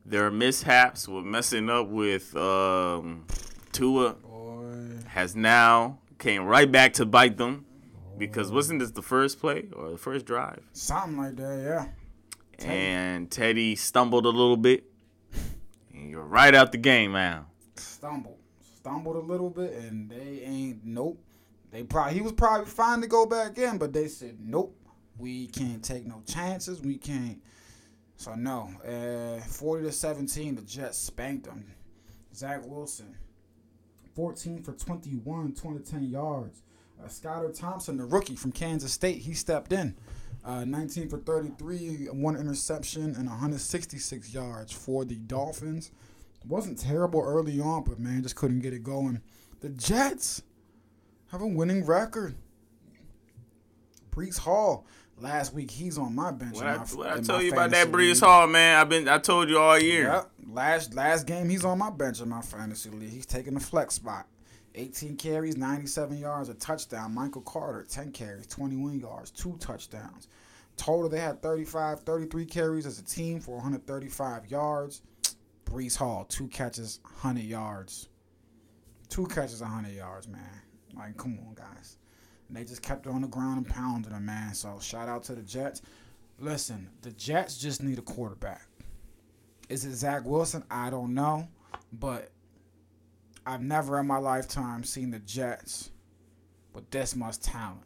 their 0.06 0.30
mishaps 0.30 1.08
with 1.08 1.26
messing 1.26 1.70
up 1.70 1.88
with 1.88 2.36
um, 2.36 3.26
Tua 3.72 4.14
Boy, 4.14 4.76
has 5.08 5.36
now 5.36 6.00
came 6.20 6.46
right 6.46 6.72
back 6.72 6.94
to 6.94 7.06
bite 7.06 7.38
them 7.38 7.66
because 8.18 8.52
wasn't 8.52 8.80
this 8.80 8.92
the 8.92 9.02
first 9.02 9.40
play 9.40 9.66
or 9.76 9.92
the 9.92 9.98
first 9.98 10.26
drive? 10.26 10.62
something 10.74 11.18
like 11.18 11.36
that, 11.38 11.60
yeah. 11.64 12.66
And 12.66 13.30
Teddy 13.30 13.76
stumbled 13.76 14.26
a 14.26 14.30
little 14.30 14.56
bit, 14.56 14.86
and 15.94 16.10
you're 16.10 16.24
right 16.24 16.56
out 16.56 16.72
the 16.72 16.78
game 16.78 17.12
now. 17.12 17.48
stumbled, 17.76 18.38
stumbled 18.80 19.18
a 19.18 19.20
little 19.20 19.50
bit, 19.50 19.74
and 19.74 20.10
they 20.10 20.42
ain't 20.46 20.86
nope. 20.86 21.20
They 21.76 21.84
probably 21.84 22.14
he 22.14 22.22
was 22.22 22.32
probably 22.32 22.68
fine 22.68 23.02
to 23.02 23.08
go 23.08 23.26
back 23.26 23.58
in, 23.58 23.78
but 23.78 23.92
they 23.92 24.08
said 24.08 24.38
nope. 24.40 24.80
We 25.18 25.48
can't 25.48 25.84
take 25.84 26.06
no 26.06 26.22
chances. 26.26 26.82
We 26.82 26.98
can't. 26.98 27.42
So 28.16 28.34
no, 28.34 28.72
uh, 28.88 29.42
forty 29.42 29.84
to 29.84 29.92
seventeen, 29.92 30.56
the 30.56 30.62
Jets 30.62 30.98
spanked 30.98 31.48
them. 31.48 31.66
Zach 32.34 32.62
Wilson, 32.66 33.18
fourteen 34.16 34.64
for 34.64 34.72
21, 34.72 35.52
210 35.52 36.04
yards. 36.04 36.64
Uh, 36.98 37.08
Skylar 37.08 37.54
Thompson, 37.54 37.98
the 37.98 38.06
rookie 38.06 38.38
from 38.38 38.54
Kansas 38.54 38.94
State, 38.94 39.18
he 39.18 39.34
stepped 39.34 39.74
in. 39.74 39.98
Uh, 40.46 40.64
19 40.64 41.10
for 41.10 41.18
33, 41.18 42.06
one 42.12 42.38
interception, 42.38 43.16
and 43.16 43.28
166 43.28 44.34
yards 44.34 44.72
for 44.72 45.04
the 45.04 45.16
Dolphins 45.16 45.92
wasn't 46.48 46.80
terrible 46.80 47.22
early 47.22 47.60
on, 47.60 47.84
but 47.84 48.00
man, 48.00 48.24
just 48.24 48.38
couldn't 48.38 48.60
get 48.60 48.74
it 48.74 48.84
going. 48.84 49.22
The 49.60 49.70
Jets 49.70 50.44
have 51.36 51.42
a 51.42 51.48
winning 51.48 51.86
record. 51.86 52.34
Breece 54.10 54.40
Hall 54.40 54.86
last 55.18 55.54
week 55.54 55.70
he's 55.70 55.98
on 55.98 56.16
my 56.16 56.32
bench. 56.32 56.56
What 56.56 56.66
I, 56.66 56.78
what 56.78 57.10
I 57.10 57.20
tell 57.20 57.42
you 57.42 57.52
about 57.52 57.72
that 57.72 57.88
Breece. 57.88 58.22
Hall, 58.22 58.48
man? 58.48 58.80
I've 58.80 58.88
been 58.88 59.10
I 59.10 59.18
told 59.18 59.50
you 59.50 59.60
all 59.60 59.78
year. 59.78 60.04
Yep. 60.04 60.32
Last 60.48 60.94
last 60.94 61.28
game 61.28 61.50
he's 61.50 61.66
on 61.66 61.78
my 61.78 61.90
bench 61.90 62.22
in 62.22 62.30
my 62.30 62.42
fantasy 62.42 62.90
league. 62.90 63.10
He's 63.10 63.26
taking 63.26 63.54
the 63.54 63.60
flex 63.60 63.96
spot. 63.96 64.28
18 64.76 65.18
carries, 65.18 65.58
97 65.58 66.18
yards, 66.18 66.48
a 66.48 66.54
touchdown. 66.54 67.14
Michael 67.14 67.42
Carter, 67.42 67.86
10 67.90 68.12
carries, 68.12 68.48
21 68.48 69.00
yards, 69.00 69.32
two 69.32 69.56
touchdowns. 69.60 70.28
Total, 70.76 71.08
they 71.10 71.20
had 71.20 71.42
35, 71.42 72.02
33 72.02 72.46
carries 72.46 72.86
as 72.86 73.00
a 73.00 73.04
team 73.04 73.40
for 73.40 73.56
135 73.56 74.48
yards. 74.48 75.02
Breece 75.66 75.96
Hall, 75.96 76.26
two 76.28 76.48
catches, 76.48 77.00
100 77.04 77.44
yards. 77.44 78.10
Two 79.08 79.26
catches, 79.28 79.62
100 79.62 79.94
yards, 79.94 80.28
man. 80.28 80.62
Like, 80.96 81.18
come 81.18 81.38
on, 81.48 81.56
guys. 81.56 81.98
And 82.48 82.56
they 82.56 82.64
just 82.64 82.82
kept 82.82 83.06
it 83.06 83.10
on 83.12 83.22
the 83.22 83.28
ground 83.28 83.58
and 83.58 83.68
pounded 83.68 84.12
them, 84.12 84.26
man. 84.26 84.54
So, 84.54 84.80
shout 84.80 85.08
out 85.08 85.24
to 85.24 85.36
the 85.36 85.42
Jets. 85.42 85.82
Listen, 86.40 86.90
the 87.02 87.12
Jets 87.12 87.58
just 87.58 87.82
need 87.82 87.98
a 87.98 88.04
quarterback. 88.04 88.68
Is 89.70 89.86
it 89.86 89.96
Zach 89.96 90.26
Wilson? 90.26 90.64
I 90.70 90.90
don't 90.90 91.14
know. 91.14 91.48
But 91.92 92.30
I've 93.46 93.62
never 93.62 94.00
in 94.00 94.08
my 94.08 94.18
lifetime 94.18 94.84
seen 94.84 95.12
the 95.12 95.20
Jets 95.20 95.92
with 96.74 96.90
this 96.92 97.16
much 97.16 97.40
talent 97.40 97.82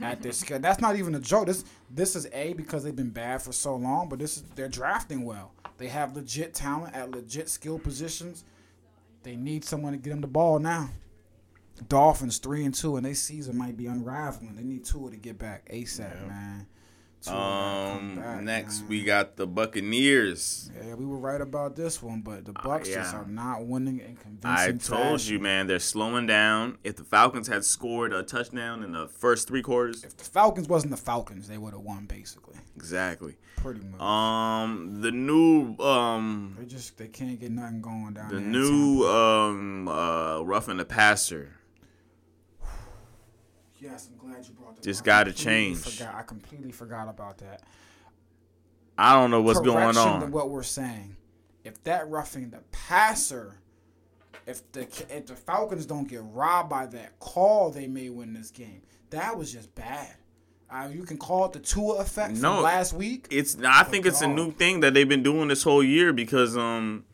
at 0.00 0.22
this. 0.22 0.42
That's 0.48 0.80
not 0.80 0.96
even 0.96 1.14
a 1.14 1.20
joke. 1.20 1.46
This 1.46 1.64
this 1.90 2.16
is 2.16 2.28
a 2.32 2.52
because 2.54 2.84
they've 2.84 2.94
been 2.94 3.10
bad 3.10 3.42
for 3.42 3.52
so 3.52 3.76
long, 3.76 4.08
but 4.08 4.18
this 4.18 4.36
is 4.36 4.42
they're 4.54 4.68
drafting 4.68 5.24
well. 5.24 5.52
They 5.78 5.88
have 5.88 6.14
legit 6.14 6.54
talent 6.54 6.94
at 6.94 7.10
legit 7.10 7.48
skill 7.48 7.78
positions. 7.78 8.44
They 9.22 9.36
need 9.36 9.64
someone 9.64 9.92
to 9.92 9.98
get 9.98 10.10
them 10.10 10.20
the 10.20 10.26
ball 10.26 10.58
now. 10.58 10.90
Dolphins 11.88 12.38
three 12.38 12.64
and 12.64 12.74
two, 12.74 12.96
and 12.96 13.04
their 13.06 13.14
season 13.14 13.56
might 13.56 13.76
be 13.76 13.86
unraveling. 13.86 14.56
They 14.56 14.62
need 14.64 14.84
Tua 14.84 15.10
to 15.10 15.16
get 15.16 15.38
back 15.38 15.68
ASAP, 15.70 16.26
man. 16.28 16.66
Tua 17.20 17.34
Um, 17.34 18.16
back, 18.16 18.42
next 18.42 18.80
man. 18.80 18.88
we 18.90 19.02
got 19.04 19.36
the 19.36 19.46
Buccaneers. 19.46 20.70
Yeah, 20.86 20.94
we 20.94 21.04
were 21.04 21.18
right 21.18 21.40
about 21.40 21.74
this 21.74 22.00
one, 22.02 22.20
but 22.20 22.44
the 22.44 22.52
Bucks 22.52 22.88
just 22.88 23.12
yeah. 23.12 23.20
are 23.20 23.26
not 23.26 23.66
winning 23.66 23.98
in 23.98 24.16
convincing. 24.16 24.48
I 24.50 24.72
told 24.78 25.22
you, 25.22 25.40
man, 25.40 25.66
they're 25.66 25.78
slowing 25.80 26.26
down. 26.26 26.78
If 26.84 26.96
the 26.96 27.04
Falcons 27.04 27.48
had 27.48 27.64
scored 27.64 28.12
a 28.12 28.22
touchdown 28.22 28.84
in 28.84 28.92
the 28.92 29.08
first 29.08 29.48
three 29.48 29.62
quarters, 29.62 30.04
If 30.04 30.16
the 30.16 30.24
Falcons 30.24 30.68
wasn't 30.68 30.92
the 30.92 30.96
Falcons, 30.96 31.48
they 31.48 31.58
would 31.58 31.72
have 31.72 31.82
won 31.82 32.06
basically, 32.06 32.56
exactly. 32.76 33.36
pretty 33.56 33.80
much. 33.80 34.00
Um, 34.00 35.00
the 35.00 35.10
new 35.10 35.76
um, 35.78 36.56
they 36.58 36.66
just 36.66 36.96
they 36.98 37.08
can't 37.08 37.40
get 37.40 37.50
nothing 37.50 37.80
going 37.82 38.14
down 38.14 38.30
the 38.32 38.40
new 38.40 39.04
um, 39.06 39.88
uh, 39.88 40.40
roughing 40.42 40.76
the 40.76 40.84
passer. 40.84 41.54
Yes, 43.80 44.08
I'm 44.10 44.18
glad 44.18 44.44
you 44.46 44.54
brought 44.54 44.76
that. 44.76 44.82
Just 44.84 45.04
gotta 45.04 45.32
change. 45.32 45.78
Forgot, 45.78 46.14
I 46.14 46.22
completely 46.22 46.72
forgot 46.72 47.08
about 47.08 47.38
that. 47.38 47.62
I 48.96 49.14
don't 49.14 49.30
know 49.30 49.40
what's 49.42 49.60
going 49.60 49.76
Correction 49.94 50.02
to 50.20 50.26
on. 50.26 50.30
what 50.32 50.50
we're 50.50 50.62
saying. 50.64 51.16
If 51.64 51.82
that 51.84 52.08
roughing 52.08 52.50
the 52.50 52.58
passer, 52.72 53.56
if 54.46 54.70
the 54.72 54.82
if 55.10 55.26
the 55.26 55.36
Falcons 55.36 55.86
don't 55.86 56.08
get 56.08 56.22
robbed 56.24 56.70
by 56.70 56.86
that 56.86 57.18
call, 57.20 57.70
they 57.70 57.86
may 57.86 58.08
win 58.08 58.32
this 58.32 58.50
game. 58.50 58.82
That 59.10 59.36
was 59.38 59.52
just 59.52 59.72
bad. 59.74 60.08
Uh, 60.70 60.88
you 60.92 61.02
can 61.04 61.16
call 61.16 61.46
it 61.46 61.52
the 61.52 61.60
Tua 61.60 61.96
effect 62.00 62.34
No. 62.34 62.56
from 62.56 62.64
last 62.64 62.92
week. 62.92 63.26
It's 63.30 63.56
I 63.64 63.84
think 63.84 64.04
it's 64.04 64.20
a 64.20 64.26
new 64.26 64.50
thing 64.52 64.80
that 64.80 64.92
they've 64.94 65.08
been 65.08 65.22
doing 65.22 65.48
this 65.48 65.62
whole 65.62 65.82
year 65.82 66.12
because 66.12 66.56
um, 66.58 67.04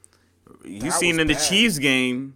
you 0.65 0.81
That 0.81 0.93
seen 0.95 1.21
in 1.21 1.27
the. 1.27 1.35
Chiefs 1.35 1.79
game, 1.79 2.35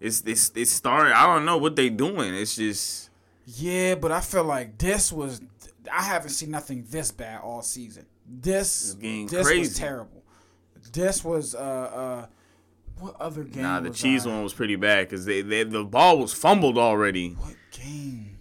it's 0.00 0.22
it's 0.24 0.52
it's 0.54 0.70
starting. 0.70 1.12
I 1.12 1.26
don't 1.26 1.44
know 1.44 1.58
what 1.58 1.74
they 1.76 1.88
doing. 1.90 2.34
It's 2.34 2.56
just 2.56 3.10
Yeah, 3.46 3.94
but 3.94 4.10
I 4.12 4.20
feel 4.20 4.44
like 4.44 4.76
this 4.78 5.12
was. 5.12 5.40
I 5.92 6.02
haven't 6.02 6.30
seen 6.30 6.50
nothing 6.50 6.84
this 6.90 7.12
bad 7.12 7.40
all 7.42 7.62
season. 7.62 8.06
This 8.28 8.94
getting 8.94 9.28
this 9.28 9.48
was 9.48 9.74
terrible. 9.78 10.24
This 10.92 11.24
was 11.24 11.54
uh 11.54 11.58
uh. 11.58 12.26
What 12.98 13.14
other 13.20 13.44
game? 13.44 13.62
nah. 13.62 13.80
The 13.80 13.90
Chiefs 13.90 14.26
I- 14.26 14.30
one 14.30 14.42
was 14.42 14.52
pretty 14.54 14.74
bad 14.76 15.06
because 15.08 15.26
they, 15.26 15.42
they 15.42 15.62
the 15.64 15.84
ball 15.84 16.18
was 16.18 16.32
fumbled 16.32 16.76
already. 16.78 17.30
What 17.34 17.54
game? 17.70 18.38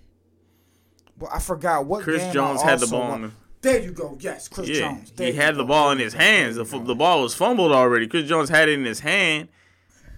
Well, 1.20 1.30
I 1.34 1.40
forgot 1.40 1.86
what. 1.86 2.04
Chris 2.04 2.24
game 2.24 2.34
Jones 2.34 2.62
had 2.62 2.80
the 2.80 2.88
ball 2.88 3.20
the- 3.20 3.32
There 3.62 3.82
you 3.82 3.92
go. 3.92 4.18
Yes, 4.20 4.48
Chris 4.48 4.70
Yeah, 4.70 4.80
Jones. 4.80 5.12
There 5.12 5.32
he 5.32 5.38
had 5.38 5.56
the 5.56 5.66
ball 5.66 5.92
in 5.92 6.00
his 6.00 6.14
hands. 6.14 6.56
The, 6.56 6.64
There 6.64 6.72
you 6.74 6.80
fu- 6.80 6.80
go. 6.80 6.88
the 6.88 6.96
ball 6.96 7.22
was 7.22 7.36
fumbled 7.36 7.72
already. 7.74 8.08
Chris 8.08 8.28
Jones 8.28 8.50
had 8.50 8.70
it 8.70 8.80
in 8.80 8.86
his 8.86 9.02
hand, 9.02 9.50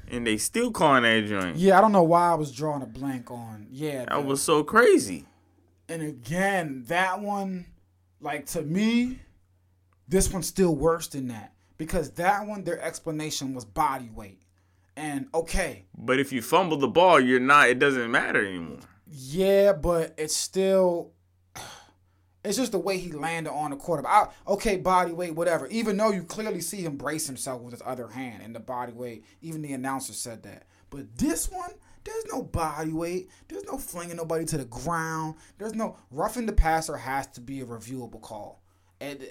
and 0.10 0.26
they 0.26 0.38
still 0.38 0.72
calling 0.72 1.04
that 1.04 1.26
joint. 1.28 1.58
Yeah, 1.58 1.78
I 1.78 1.82
don't 1.82 1.92
know 1.92 2.04
why 2.04 2.32
I 2.32 2.36
was 2.36 2.52
drawing 2.52 2.82
a 2.82 2.86
blank 2.88 3.30
on. 3.32 3.68
Yeah, 3.72 4.06
That 4.06 4.26
was 4.26 4.42
so 4.42 4.64
crazy. 4.64 5.26
and 5.90 6.02
again 6.02 6.84
that 6.88 7.22
one, 7.22 7.66
like 8.22 8.46
to 8.48 8.62
me, 8.62 9.20
this 10.08 10.32
one's 10.32 10.48
still 10.48 10.76
worse 10.76 11.08
than 11.08 11.28
that 11.28 11.54
because 11.78 12.12
that 12.12 12.48
one 12.48 12.64
their 12.64 12.82
explanation 12.82 13.54
was 13.54 13.66
body 13.66 14.10
weight, 14.14 14.42
and 14.96 15.28
okay, 15.34 15.86
But 15.98 16.20
if 16.20 16.32
you 16.34 16.42
fumble 16.42 16.78
the 16.78 16.88
ball, 16.88 17.20
you're 17.20 17.40
not. 17.40 17.70
It 17.70 17.80
doesn't 17.80 18.10
matter 18.10 18.46
anymore. 18.46 18.80
Yeah, 19.12 19.74
but 19.74 20.14
it's 20.18 20.36
still. 20.36 21.12
It's 22.48 22.58
just 22.58 22.72
the 22.72 22.80
way 22.80 22.98
he 22.98 23.12
landed 23.12 23.52
on 23.52 23.72
the 23.72 23.78
quarterback. 23.78 24.32
I, 24.48 24.52
okay, 24.52 24.78
body 24.78 25.12
weight, 25.12 25.36
whatever. 25.36 25.68
Even 25.68 25.98
though 25.98 26.12
you 26.12 26.24
clearly 26.24 26.62
see 26.62 26.78
him 26.78 26.98
brace 26.98 27.28
himself 27.28 27.62
with 27.62 27.74
his 27.74 27.84
other 27.86 28.08
hand 28.08 28.42
and 28.44 28.56
the 28.56 28.60
body 28.60 28.94
weight, 28.94 29.26
even 29.42 29.62
the 29.62 29.74
announcer 29.74 30.14
said 30.14 30.44
that. 30.44 30.64
But 30.90 31.18
this 31.18 31.52
one, 31.52 31.72
there's 32.06 32.26
no 32.32 32.42
body 32.42 32.94
weight. 32.94 33.30
There's 33.50 33.66
no 33.66 33.78
flinging 33.78 34.16
nobody 34.16 34.46
to 34.46 34.58
the 34.58 34.66
ground. 34.66 35.36
There's 35.58 35.76
no 35.76 35.98
roughing 36.10 36.46
the 36.46 36.54
passer 36.54 36.96
has 36.96 37.28
to 37.28 37.42
be 37.42 37.60
a 37.60 37.66
reviewable 37.66 38.22
call. 38.22 38.62
And 39.02 39.30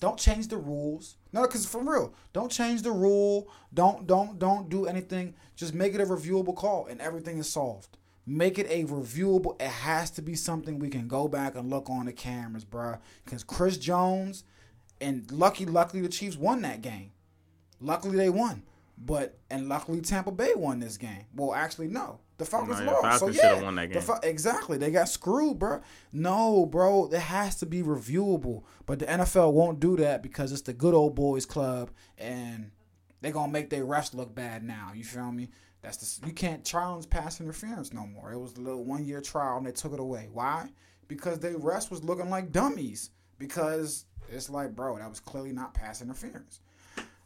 don't 0.00 0.18
change 0.18 0.48
the 0.48 0.56
rules. 0.56 1.16
No, 1.32 1.42
because 1.42 1.64
for 1.64 1.80
real, 1.80 2.14
don't 2.32 2.50
change 2.50 2.82
the 2.82 2.90
rule. 2.90 3.48
Don't 3.72 4.06
don't 4.06 4.38
don't 4.38 4.68
do 4.68 4.86
anything. 4.86 5.34
Just 5.54 5.74
make 5.74 5.94
it 5.94 6.00
a 6.00 6.04
reviewable 6.04 6.56
call, 6.56 6.86
and 6.86 7.00
everything 7.00 7.38
is 7.38 7.48
solved. 7.48 7.96
Make 8.26 8.58
it 8.58 8.66
a 8.70 8.84
reviewable. 8.84 9.60
It 9.60 9.68
has 9.68 10.10
to 10.12 10.22
be 10.22 10.34
something 10.34 10.78
we 10.78 10.88
can 10.88 11.08
go 11.08 11.28
back 11.28 11.56
and 11.56 11.68
look 11.68 11.90
on 11.90 12.06
the 12.06 12.12
cameras, 12.12 12.64
bro. 12.64 12.96
Because 13.24 13.44
Chris 13.44 13.76
Jones 13.76 14.44
and 15.00 15.30
lucky, 15.30 15.66
luckily 15.66 16.02
the 16.02 16.08
Chiefs 16.08 16.36
won 16.36 16.62
that 16.62 16.80
game. 16.80 17.12
Luckily 17.80 18.16
they 18.16 18.30
won, 18.30 18.62
but 18.96 19.38
and 19.50 19.68
luckily 19.68 20.00
Tampa 20.00 20.30
Bay 20.32 20.52
won 20.56 20.78
this 20.80 20.96
game. 20.96 21.26
Well, 21.34 21.52
actually 21.52 21.88
no, 21.88 22.20
the 22.38 22.44
Falcons 22.46 22.78
No, 22.80 22.84
the 22.86 22.90
lost. 22.92 23.02
Falcons 23.20 23.40
so 23.40 23.42
yeah, 23.42 23.62
won 23.62 23.74
that 23.74 23.88
the 23.88 23.94
game. 23.94 24.02
Fa- 24.02 24.20
exactly. 24.22 24.78
They 24.78 24.90
got 24.90 25.08
screwed, 25.08 25.58
bro. 25.58 25.80
No, 26.12 26.66
bro. 26.66 27.10
It 27.12 27.18
has 27.18 27.56
to 27.56 27.66
be 27.66 27.82
reviewable. 27.82 28.62
But 28.86 29.00
the 29.00 29.06
NFL 29.06 29.52
won't 29.52 29.80
do 29.80 29.96
that 29.98 30.22
because 30.22 30.50
it's 30.50 30.62
the 30.62 30.72
good 30.72 30.94
old 30.94 31.14
boys 31.14 31.44
club, 31.44 31.90
and 32.16 32.70
they're 33.20 33.32
gonna 33.32 33.52
make 33.52 33.70
their 33.70 33.84
refs 33.84 34.14
look 34.14 34.34
bad 34.34 34.62
now. 34.64 34.92
You 34.94 35.04
feel 35.04 35.30
me? 35.30 35.50
That's 35.84 36.18
the 36.18 36.26
you 36.26 36.32
can't 36.32 36.64
challenge 36.64 37.10
pass 37.10 37.40
interference 37.40 37.92
no 37.92 38.06
more. 38.06 38.32
It 38.32 38.38
was 38.38 38.56
a 38.56 38.60
little 38.60 38.84
one 38.84 39.04
year 39.04 39.20
trial 39.20 39.58
and 39.58 39.66
they 39.66 39.72
took 39.72 39.92
it 39.92 40.00
away. 40.00 40.28
Why? 40.32 40.70
Because 41.08 41.38
they 41.38 41.52
refs 41.52 41.90
was 41.90 42.02
looking 42.02 42.30
like 42.30 42.50
dummies. 42.52 43.10
Because 43.38 44.06
it's 44.30 44.48
like, 44.48 44.74
bro, 44.74 44.96
that 44.96 45.10
was 45.10 45.20
clearly 45.20 45.52
not 45.52 45.74
pass 45.74 46.00
interference. 46.00 46.60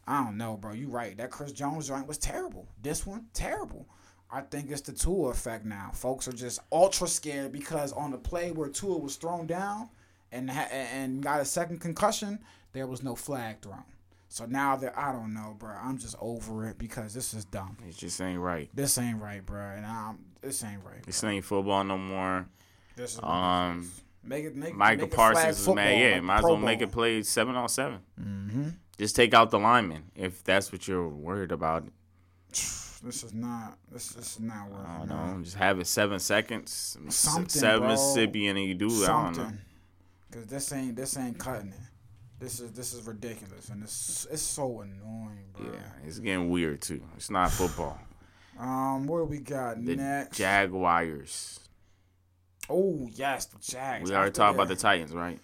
I 0.05 0.23
don't 0.23 0.37
know, 0.37 0.57
bro. 0.57 0.73
You 0.73 0.89
right. 0.89 1.15
That 1.15 1.31
Chris 1.31 1.53
Jones 1.53 1.87
joint 1.87 2.07
was 2.07 2.17
terrible. 2.17 2.67
This 2.81 3.05
one, 3.05 3.27
terrible. 3.33 3.87
I 4.29 4.41
think 4.41 4.69
it's 4.71 4.81
the 4.81 4.91
Tua 4.91 5.29
effect 5.29 5.65
now. 5.65 5.91
Folks 5.93 6.27
are 6.27 6.33
just 6.33 6.59
ultra 6.71 7.07
scared 7.07 7.53
because 7.53 7.93
on 7.93 8.11
the 8.11 8.17
play 8.17 8.51
where 8.51 8.69
Tua 8.69 8.97
was 8.97 9.15
thrown 9.15 9.47
down 9.47 9.89
and 10.31 10.51
and 10.51 11.23
got 11.23 11.39
a 11.39 11.45
second 11.45 11.79
concussion, 11.79 12.39
there 12.73 12.87
was 12.87 13.03
no 13.03 13.15
flag 13.15 13.61
thrown. 13.61 13.83
So 14.31 14.45
now 14.45 14.75
that 14.77 14.97
I 14.97 15.11
don't 15.11 15.33
know, 15.33 15.55
bro. 15.57 15.71
I'm 15.71 15.97
just 15.97 16.15
over 16.19 16.67
it 16.67 16.77
because 16.77 17.13
this 17.15 17.33
is 17.33 17.45
dumb. 17.45 17.77
It 17.87 17.97
just 17.97 18.21
ain't 18.21 18.39
right. 18.39 18.69
This 18.73 18.97
ain't 18.99 19.19
right, 19.19 19.43
bro. 19.43 19.59
And 19.59 19.85
I'm 19.85 20.19
this 20.41 20.63
ain't 20.63 20.83
right. 20.85 21.03
This 21.03 21.23
ain't 21.23 21.43
football 21.43 21.83
no 21.83 21.97
more. 21.97 22.47
This 22.95 23.15
is 23.15 23.19
Um, 23.23 23.91
make 24.23 24.45
it 24.45 24.55
make 24.55 24.75
Michael 24.75 25.07
make 25.07 25.15
Parsons 25.15 25.59
is 25.59 25.67
mad. 25.67 25.99
Yeah, 25.99 26.13
like 26.15 26.23
might 26.23 26.37
as 26.37 26.43
well 26.43 26.57
make 26.57 26.81
it 26.81 26.91
play 26.91 27.23
seven 27.23 27.55
on 27.55 27.67
7 27.69 27.99
Mm-hmm. 28.21 28.69
Just 28.99 29.15
take 29.15 29.33
out 29.33 29.49
the 29.49 29.57
lineman 29.59 30.03
if 30.15 30.43
that's 30.43 30.71
what 30.71 30.87
you're 30.87 31.07
worried 31.07 31.51
about. 31.51 31.85
This 33.01 33.23
is 33.23 33.33
not. 33.33 33.77
This, 33.89 34.09
this 34.09 34.33
is 34.33 34.39
not 34.41 34.69
working. 34.69 34.85
I 34.85 34.97
don't 35.05 35.37
know. 35.37 35.41
Just 35.41 35.55
have 35.55 35.79
it 35.79 35.87
seven 35.87 36.19
seconds. 36.19 36.97
Something, 37.07 37.47
seven 37.47 37.79
bro. 37.79 37.89
Mississippi, 37.91 38.47
and 38.47 38.59
you 38.59 38.73
do. 38.73 38.87
I 38.87 39.07
don't 39.07 39.25
know. 39.25 39.33
something. 39.43 39.59
Cause 40.31 40.45
this 40.47 40.73
ain't 40.73 40.97
this 40.97 41.15
ain't 41.17 41.39
cutting 41.39 41.69
it. 41.69 41.79
This 42.39 42.59
is 42.61 42.71
this 42.71 42.93
is 42.93 43.05
ridiculous 43.05 43.69
and 43.69 43.83
it's 43.83 44.25
it's 44.31 44.41
so 44.41 44.81
annoying, 44.81 45.45
bro. 45.53 45.71
Yeah, 45.73 45.79
it's 46.07 46.19
getting 46.19 46.49
weird 46.49 46.81
too. 46.81 47.01
It's 47.15 47.29
not 47.29 47.51
football. 47.51 47.99
Um, 48.59 49.07
what 49.07 49.19
do 49.19 49.23
we 49.23 49.37
got 49.39 49.81
The 49.85 49.95
next? 49.95 50.35
Jaguars. 50.37 51.61
oh 52.69 53.07
yes, 53.13 53.45
the 53.45 53.57
Jags. 53.59 54.09
We 54.09 54.13
already 54.13 54.31
talked 54.33 54.55
about 54.55 54.67
the 54.67 54.75
Titans, 54.75 55.13
right? 55.13 55.39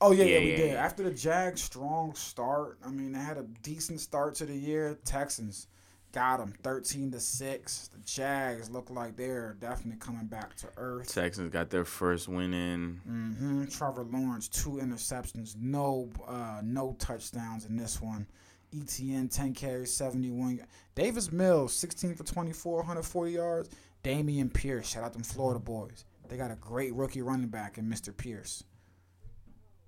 Oh 0.00 0.12
yeah, 0.12 0.24
yeah, 0.24 0.38
Yeah, 0.38 0.40
we 0.40 0.50
yeah, 0.52 0.56
did. 0.56 0.76
After 0.76 1.02
the 1.02 1.10
Jags' 1.10 1.62
strong 1.62 2.14
start, 2.14 2.78
I 2.82 2.88
mean 2.88 3.12
they 3.12 3.18
had 3.18 3.36
a 3.36 3.42
decent 3.62 4.00
start 4.00 4.34
to 4.36 4.46
the 4.46 4.56
year. 4.56 4.98
Texans 5.04 5.66
got 6.12 6.38
them 6.38 6.54
thirteen 6.62 7.10
to 7.12 7.20
six. 7.20 7.88
The 7.88 7.98
Jags 8.04 8.70
look 8.70 8.90
like 8.90 9.16
they're 9.16 9.56
definitely 9.60 9.98
coming 9.98 10.26
back 10.26 10.54
to 10.56 10.68
earth. 10.76 11.12
Texans 11.12 11.50
got 11.50 11.70
their 11.70 11.84
first 11.84 12.28
win 12.28 12.54
in. 12.54 13.00
mm-hmm. 13.08 13.64
Trevor 13.66 14.04
Lawrence, 14.04 14.48
two 14.48 14.72
interceptions, 14.72 15.56
no 15.58 16.08
uh, 16.26 16.60
no 16.62 16.96
touchdowns 16.98 17.66
in 17.66 17.76
this 17.76 18.00
one. 18.00 18.26
ETN, 18.74 19.30
10 19.30 19.52
carries, 19.52 19.92
71. 19.92 20.60
Davis 20.94 21.30
Mills, 21.30 21.74
16 21.74 22.14
for 22.14 22.24
24, 22.24 22.76
140 22.78 23.30
yards. 23.30 23.68
Dameon 24.02 24.52
Pierce, 24.52 24.88
shout 24.88 25.04
out 25.04 25.12
them 25.12 25.22
Florida 25.22 25.60
boys. 25.60 26.04
They 26.28 26.36
got 26.36 26.50
a 26.50 26.56
great 26.56 26.94
rookie 26.94 27.22
running 27.22 27.48
back 27.48 27.76
in 27.76 27.84
Mr. 27.84 28.16
Pierce. 28.16 28.64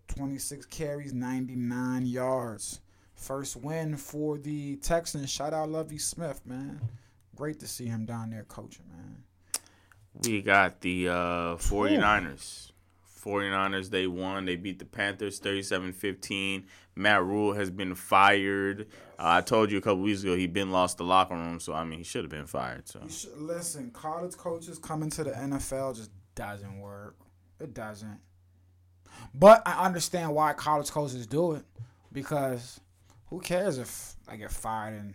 26 0.08 0.66
carries, 0.66 1.12
99 1.12 2.06
yards. 2.06 2.80
First 3.14 3.56
win 3.56 3.96
for 3.96 4.38
the 4.38 4.76
Texans. 4.76 5.30
Shout 5.30 5.54
out 5.54 5.70
Lovie 5.70 5.98
Smith, 5.98 6.40
man. 6.44 6.80
Great 7.36 7.60
to 7.60 7.66
see 7.66 7.86
him 7.86 8.04
down 8.04 8.30
there 8.30 8.44
coaching, 8.44 8.84
man. 8.90 9.22
We 10.22 10.42
got 10.42 10.80
the 10.80 11.08
uh, 11.08 11.56
49ers. 11.56 12.70
49ers, 13.24 13.90
they 13.90 14.06
won. 14.06 14.44
They 14.44 14.56
beat 14.56 14.78
the 14.78 14.84
Panthers 14.84 15.40
37-15. 15.40 16.64
Matt 16.94 17.24
Rhule 17.24 17.54
has 17.54 17.70
been 17.70 17.94
fired. 17.94 18.86
Uh, 19.18 19.38
I 19.38 19.40
told 19.40 19.70
you 19.70 19.78
a 19.78 19.80
couple 19.80 20.02
weeks 20.02 20.22
ago 20.22 20.36
he 20.36 20.46
been 20.46 20.70
lost 20.70 20.98
the 20.98 21.04
locker 21.04 21.34
room, 21.34 21.58
so 21.58 21.72
I 21.72 21.84
mean 21.84 21.98
he 21.98 22.04
should 22.04 22.22
have 22.24 22.30
been 22.30 22.46
fired. 22.46 22.86
So 22.88 23.00
You 23.02 23.10
should, 23.10 23.38
listen, 23.38 23.90
college 23.90 24.36
coaches 24.36 24.78
coming 24.78 25.10
to 25.10 25.24
the 25.24 25.30
NFL 25.30 25.96
just 25.96 26.10
doesn't 26.34 26.78
work. 26.78 27.16
It 27.58 27.74
doesn't. 27.74 28.20
But 29.32 29.62
I 29.66 29.84
understand 29.84 30.34
why 30.34 30.52
college 30.52 30.90
coaches 30.90 31.26
do 31.26 31.52
it 31.52 31.64
because 32.12 32.80
who 33.34 33.40
cares 33.40 33.78
if 33.78 34.14
I 34.28 34.36
get 34.36 34.52
fired 34.52 34.94
in 34.94 35.14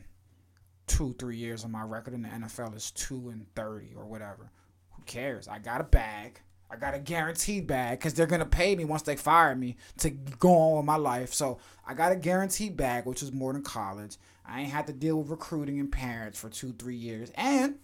two, 0.88 1.16
three 1.18 1.38
years 1.38 1.64
and 1.64 1.72
my 1.72 1.84
record 1.84 2.14
in 2.14 2.22
the 2.22 2.28
NFL 2.28 2.76
is 2.76 2.92
two 2.92 3.30
and 3.30 3.46
thirty 3.56 3.94
or 3.96 4.06
whatever. 4.06 4.52
Who 4.92 5.04
cares? 5.04 5.48
I 5.48 5.60
got 5.60 5.80
a 5.80 5.86
bag. 5.86 6.42
I 6.70 6.76
got 6.76 6.94
a 6.94 7.00
guaranteed 7.00 7.66
bag 7.66 7.98
because 7.98 8.14
they're 8.14 8.28
gonna 8.28 8.46
pay 8.46 8.76
me 8.76 8.84
once 8.84 9.04
they 9.04 9.16
fire 9.16 9.56
me 9.56 9.78
to 10.00 10.10
go 10.10 10.54
on 10.54 10.78
with 10.78 10.86
my 10.86 10.98
life. 10.98 11.34
So 11.34 11.60
I 11.88 11.94
got 11.94 12.12
a 12.12 12.16
guaranteed 12.18 12.76
bag, 12.76 13.06
which 13.06 13.24
is 13.24 13.32
more 13.32 13.54
than 13.54 13.64
college. 13.64 14.18
I 14.46 14.62
ain't 14.62 14.72
had 14.72 14.86
to 14.88 14.94
deal 14.94 15.18
with 15.18 15.30
recruiting 15.30 15.80
and 15.80 15.90
parents 15.90 16.38
for 16.38 16.50
two, 16.50 16.74
three 16.74 16.98
years, 16.98 17.32
and 17.36 17.76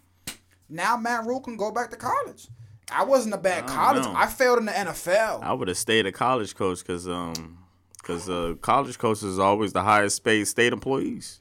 now 0.68 0.98
Matt 0.98 1.26
Rhule 1.26 1.40
can 1.40 1.56
go 1.56 1.72
back 1.72 1.92
to 1.92 1.96
college. 1.96 2.50
I 2.92 3.06
wasn't 3.06 3.36
a 3.36 3.38
bad 3.38 3.64
I 3.64 3.68
college. 3.68 4.04
know. 4.04 4.14
I 4.14 4.28
failed 4.28 4.60
in 4.60 4.66
the 4.66 4.72
NFL. 4.74 5.44
I 5.44 5.54
would 5.54 5.70
have 5.70 5.78
stayed 5.78 6.06
a 6.06 6.12
college 6.12 6.56
coach 6.56 6.80
because 6.80 7.08
um 7.08 7.60
because 8.06 8.30
uh, 8.30 8.54
college 8.62 8.98
coaches 9.00 9.40
are 9.40 9.46
always 9.48 9.74
the 9.74 9.82
highest 9.82 10.24
paid 10.24 10.48
state 10.48 10.72
employees. 10.74 11.40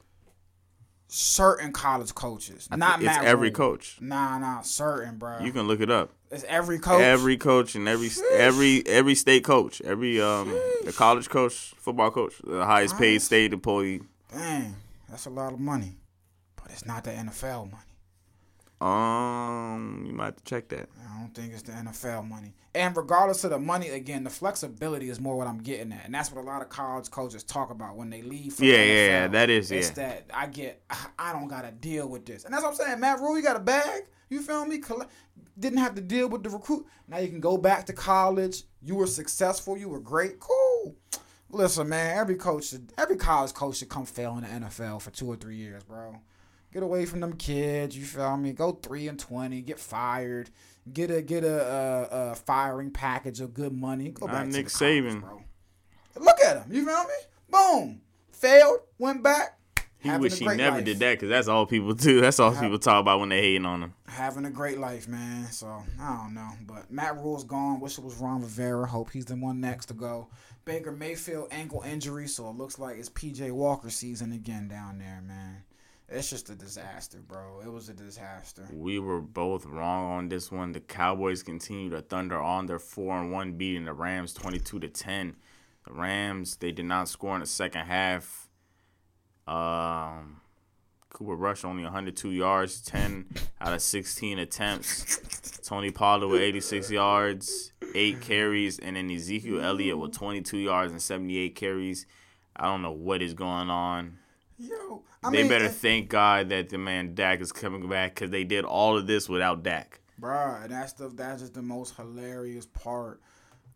certain 1.07 1.71
college 1.71 2.13
coaches, 2.15 2.67
not 2.71 2.97
it's 2.99 3.05
Matt 3.05 3.23
every 3.23 3.49
Rhule. 3.49 3.55
coach. 3.55 3.97
Nah, 4.01 4.39
nah, 4.39 4.61
certain, 4.61 5.17
bro. 5.17 5.39
You 5.39 5.51
can 5.51 5.67
look 5.67 5.79
it 5.79 5.91
up. 5.91 6.11
it's 6.31 6.43
every 6.45 6.79
coach. 6.79 7.01
Every 7.01 7.37
coach 7.37 7.75
and 7.75 7.87
every 7.87 8.09
every 8.33 8.85
every 8.87 9.15
state 9.15 9.43
coach, 9.43 9.79
every 9.81 10.19
um 10.19 10.49
the 10.83 10.91
college 10.93 11.29
coach, 11.29 11.73
football 11.77 12.09
coach, 12.11 12.33
the 12.43 12.65
highest 12.65 12.97
paid 12.97 13.21
state 13.21 13.53
employee. 13.53 14.01
Dang, 14.33 14.75
that's 15.09 15.27
a 15.27 15.29
lot 15.29 15.53
of 15.53 15.59
money, 15.59 15.95
but 16.55 16.71
it's 16.71 16.85
not 16.85 17.03
the 17.03 17.11
NFL 17.11 17.71
money. 17.71 17.83
Um, 18.81 20.03
you 20.05 20.13
might 20.13 20.25
have 20.25 20.35
to 20.37 20.43
check 20.43 20.67
that. 20.69 20.89
I 20.99 21.19
don't 21.19 21.33
think 21.33 21.53
it's 21.53 21.61
the 21.63 21.71
NFL 21.71 22.27
money. 22.27 22.53
And 22.73 22.95
regardless 22.95 23.43
of 23.45 23.51
the 23.51 23.59
money, 23.59 23.89
again, 23.89 24.23
the 24.25 24.29
flexibility 24.29 25.09
is 25.09 25.19
more 25.19 25.37
what 25.37 25.47
I'm 25.47 25.59
getting 25.59 25.93
at, 25.93 26.05
and 26.05 26.13
that's 26.13 26.31
what 26.31 26.43
a 26.43 26.45
lot 26.45 26.61
of 26.61 26.69
college 26.69 27.09
coaches 27.09 27.43
talk 27.43 27.69
about 27.71 27.95
when 27.95 28.09
they 28.09 28.21
leave. 28.21 28.53
For 28.53 28.65
Yeah, 28.65 28.77
the 28.77 28.85
yeah, 28.85 28.93
NFL. 28.93 29.09
yeah, 29.09 29.27
that 29.29 29.49
is, 29.49 29.71
It's 29.71 29.87
yeah. 29.89 29.93
that 29.93 30.25
I 30.33 30.47
get. 30.47 30.83
I 31.17 31.31
don't 31.31 31.47
gotta 31.47 31.71
deal 31.71 32.07
with 32.09 32.25
this, 32.25 32.43
and 32.43 32.53
that's 32.53 32.63
what 32.63 32.71
I'm 32.71 32.75
saying. 32.75 32.99
Matt 32.99 33.19
Rhule, 33.19 33.37
you 33.37 33.43
got 33.43 33.55
a 33.55 33.61
bag. 33.61 34.03
You 34.29 34.41
feel 34.41 34.65
me? 34.65 34.81
Didn't 35.57 35.77
have 35.79 35.95
to 35.95 36.01
deal 36.01 36.27
with 36.27 36.43
the 36.43 36.49
recruit. 36.49 36.85
Now 37.07 37.19
you 37.19 37.29
can 37.29 37.39
go 37.39 37.57
back 37.57 37.85
to 37.85 37.93
college. 37.93 38.63
You 38.81 38.95
were 38.95 39.07
successful. 39.07 39.77
You 39.77 39.87
were 39.87 39.99
great. 40.01 40.39
Cool. 40.39 40.95
Listen, 41.49 41.87
man. 41.87 42.17
Every 42.17 42.35
coach, 42.35 42.65
should, 42.65 42.91
every 42.97 43.15
college 43.15 43.53
coach 43.53 43.77
should 43.77 43.87
come 43.89 44.05
fail 44.05 44.35
in 44.37 44.43
the 44.43 44.65
NFL 44.67 45.01
for 45.01 45.11
two 45.11 45.27
or 45.31 45.35
three 45.37 45.55
years, 45.55 45.83
bro. 45.83 46.17
Get 46.75 46.83
away 46.83 47.05
from 47.05 47.21
them 47.21 47.31
kids. 47.31 47.97
You 47.97 48.03
feel 48.03 48.35
me? 48.35 48.51
Go 48.51 48.73
three 48.73 49.07
and 49.07 49.17
twenty. 49.17 49.61
Get 49.61 49.79
fired. 49.79 50.49
Get 50.91 51.09
a 51.09 51.21
get 51.21 51.45
a, 51.45 51.61
a, 52.11 52.31
a 52.31 52.35
firing 52.35 52.91
package 52.91 53.39
of 53.39 53.53
good 53.53 53.71
money. 53.71 54.09
Go 54.09 54.25
Not 54.25 54.33
back 54.33 54.47
Nick 54.47 54.67
to 54.67 54.77
college, 54.77 55.03
Saban. 55.05 55.21
bro. 55.21 55.41
Look 56.19 56.37
at 56.41 56.57
him. 56.65 56.73
You 56.73 56.85
feel 56.85 57.03
me? 57.05 57.13
Boom. 57.49 58.01
Failed. 58.33 58.79
Went 58.99 59.23
back. 59.23 59.57
He 59.99 60.11
wish 60.17 60.37
he 60.37 60.45
never 60.45 60.75
life. 60.75 60.83
did 60.85 60.99
that 60.99 61.13
because 61.13 61.29
that's 61.29 61.47
all 61.47 61.65
people 61.65 61.93
do. 61.93 62.19
That's 62.21 62.41
all 62.41 62.51
people 62.53 62.77
talk 62.77 62.99
about 62.99 63.21
when 63.21 63.29
they 63.29 63.39
hating 63.41 63.65
on 63.65 63.81
him. 63.81 63.93
Having 64.07 64.43
a 64.43 64.51
great 64.51 64.77
life, 64.77 65.07
man. 65.07 65.49
So 65.53 65.81
I 65.99 66.17
don't 66.17 66.33
know, 66.33 66.49
but 66.67 66.91
Matt 66.91 67.15
Rhule's 67.15 67.45
gone. 67.45 67.79
Wish 67.79 67.97
it 67.97 68.03
was 68.03 68.15
Ron 68.17 68.41
Rivera. 68.41 68.85
Hope 68.85 69.11
he's 69.11 69.25
the 69.25 69.35
one 69.35 69.61
next 69.61 69.85
to 69.85 69.93
go. 69.93 70.27
Baker 70.65 70.91
Mayfield 70.91 71.47
ankle 71.51 71.83
injury, 71.87 72.27
so 72.27 72.49
it 72.49 72.57
looks 72.57 72.77
like 72.77 72.97
it's 72.97 73.09
PJ 73.09 73.49
Walker 73.51 73.89
season 73.89 74.33
again 74.33 74.67
down 74.67 74.99
there, 74.99 75.23
man. 75.25 75.63
It's 76.07 76.29
just 76.29 76.49
a 76.49 76.55
disaster, 76.55 77.17
bro. 77.27 77.61
It 77.65 77.71
was 77.71 77.89
a 77.89 77.93
disaster. 77.93 78.67
We 78.71 78.99
were 78.99 79.21
both 79.21 79.65
wrong 79.65 80.11
on 80.11 80.29
this 80.29 80.51
one. 80.51 80.71
The 80.71 80.79
Cowboys 80.79 81.41
continue 81.41 81.89
to 81.89 82.01
thunder 82.01 82.39
on 82.39 82.67
their 82.67 82.79
four 82.79 83.17
and 83.17 83.31
one, 83.31 83.53
beating 83.53 83.85
the 83.85 83.93
Rams 83.93 84.33
twenty 84.33 84.59
two 84.59 84.79
to 84.79 84.87
ten. 84.87 85.35
The 85.87 85.93
Rams 85.93 86.57
they 86.57 86.71
did 86.71 86.85
not 86.85 87.09
score 87.09 87.33
in 87.35 87.41
the 87.41 87.47
second 87.47 87.87
half. 87.87 88.49
Um, 89.47 90.41
Cooper 91.15 91.35
Rush 91.35 91.63
only 91.63 91.83
102 91.83 92.31
yards, 92.31 92.81
10 92.81 93.25
out 93.61 93.73
of 93.73 93.81
16 93.81 94.37
attempts. 94.39 95.59
Tony 95.63 95.89
Pollard 95.89 96.27
with 96.27 96.41
86 96.41 96.91
yards, 96.91 97.71
eight 97.93 98.19
carries, 98.21 98.79
and 98.79 98.97
then 98.97 99.09
Ezekiel 99.09 99.61
Elliott 99.61 99.97
with 99.97 100.11
22 100.13 100.57
yards 100.57 100.91
and 100.91 101.01
78 101.01 101.55
carries. 101.55 102.05
I 102.55 102.65
don't 102.65 102.81
know 102.81 102.91
what 102.91 103.21
is 103.21 103.33
going 103.33 103.69
on. 103.69 104.17
Yo, 104.57 105.03
I 105.23 105.31
they 105.31 105.39
mean, 105.39 105.49
better 105.49 105.67
thank 105.67 106.09
God 106.09 106.49
that 106.49 106.69
the 106.69 106.77
man 106.77 107.13
Dak 107.13 107.41
is 107.41 107.51
coming 107.51 107.89
back 107.89 108.15
because 108.15 108.29
they 108.31 108.43
did 108.45 108.63
all 108.63 108.97
of 108.97 109.05
this 109.07 109.27
without 109.27 109.63
Dak. 109.63 109.99
Bruh, 110.21 110.63
and 110.63 110.71
that's 110.71 110.93
the 110.93 111.09
that's 111.09 111.41
just 111.41 111.53
the 111.53 111.61
most 111.61 111.95
hilarious 111.95 112.65
part. 112.65 113.21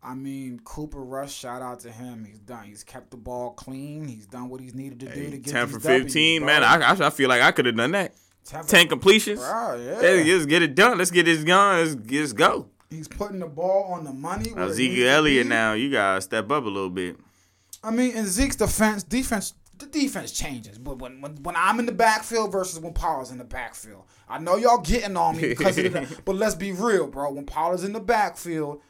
I 0.02 0.14
mean, 0.14 0.60
Cooper 0.64 1.02
Rush, 1.04 1.34
shout 1.34 1.60
out 1.60 1.80
to 1.80 1.90
him. 1.92 2.24
He's 2.24 2.38
done. 2.38 2.64
He's 2.64 2.82
kept 2.82 3.10
the 3.10 3.18
ball 3.18 3.50
clean. 3.50 4.08
He's 4.08 4.24
done 4.26 4.48
what 4.48 4.62
he's 4.62 4.74
needed 4.74 5.00
to 5.00 5.14
do 5.14 5.30
to 5.30 5.36
get 5.36 5.52
Ten 5.52 5.66
for 5.66 5.78
fifteen, 5.78 6.40
bro. 6.40 6.46
man. 6.46 6.64
I, 6.64 7.06
I 7.06 7.10
feel 7.10 7.28
like 7.28 7.42
I 7.42 7.52
could 7.52 7.66
have 7.66 7.76
done 7.76 7.92
that. 7.92 8.14
10 8.46 8.64
Ten 8.64 8.88
completions. 8.88 9.38
Bruh, 9.40 9.84
yeah. 9.86 10.00
Hey, 10.00 10.24
just 10.24 10.48
get 10.48 10.62
it 10.62 10.74
done. 10.74 10.96
Let's 10.96 11.10
get 11.10 11.24
this 11.26 11.44
gun. 11.44 11.76
Let's, 11.84 12.10
let's 12.10 12.32
go. 12.32 12.68
He's 12.88 13.06
putting 13.06 13.38
the 13.38 13.46
ball 13.46 13.92
on 13.92 14.04
the 14.04 14.12
money. 14.12 14.50
Ezekiel 14.56 15.08
Elliott 15.08 15.46
now, 15.46 15.74
you 15.74 15.90
gotta 15.92 16.22
step 16.22 16.50
up 16.50 16.64
a 16.64 16.68
little 16.68 16.88
bit. 16.90 17.16
I 17.84 17.90
mean, 17.90 18.16
in 18.16 18.26
Zeke's 18.26 18.56
defense, 18.56 19.02
defense, 19.02 19.54
the 19.80 19.86
defense 19.86 20.32
changes. 20.32 20.78
But 20.78 20.98
when 20.98 21.20
when, 21.20 21.36
when 21.42 21.56
I'm 21.56 21.78
in 21.78 21.86
the 21.86 21.92
backfield 21.92 22.52
versus 22.52 22.78
when 22.78 22.92
Pollard's 22.92 23.30
in 23.30 23.38
the 23.38 23.44
backfield, 23.44 24.04
I 24.28 24.38
know 24.38 24.56
y'all 24.56 24.78
getting 24.80 25.16
on 25.16 25.36
me 25.36 25.48
because 25.48 25.78
of 25.78 25.92
the. 25.92 26.22
but 26.24 26.36
let's 26.36 26.54
be 26.54 26.72
real, 26.72 27.06
bro. 27.06 27.32
When 27.32 27.46
Pollard's 27.46 27.84
in 27.84 27.92
the 27.92 28.00
backfield, 28.00 28.80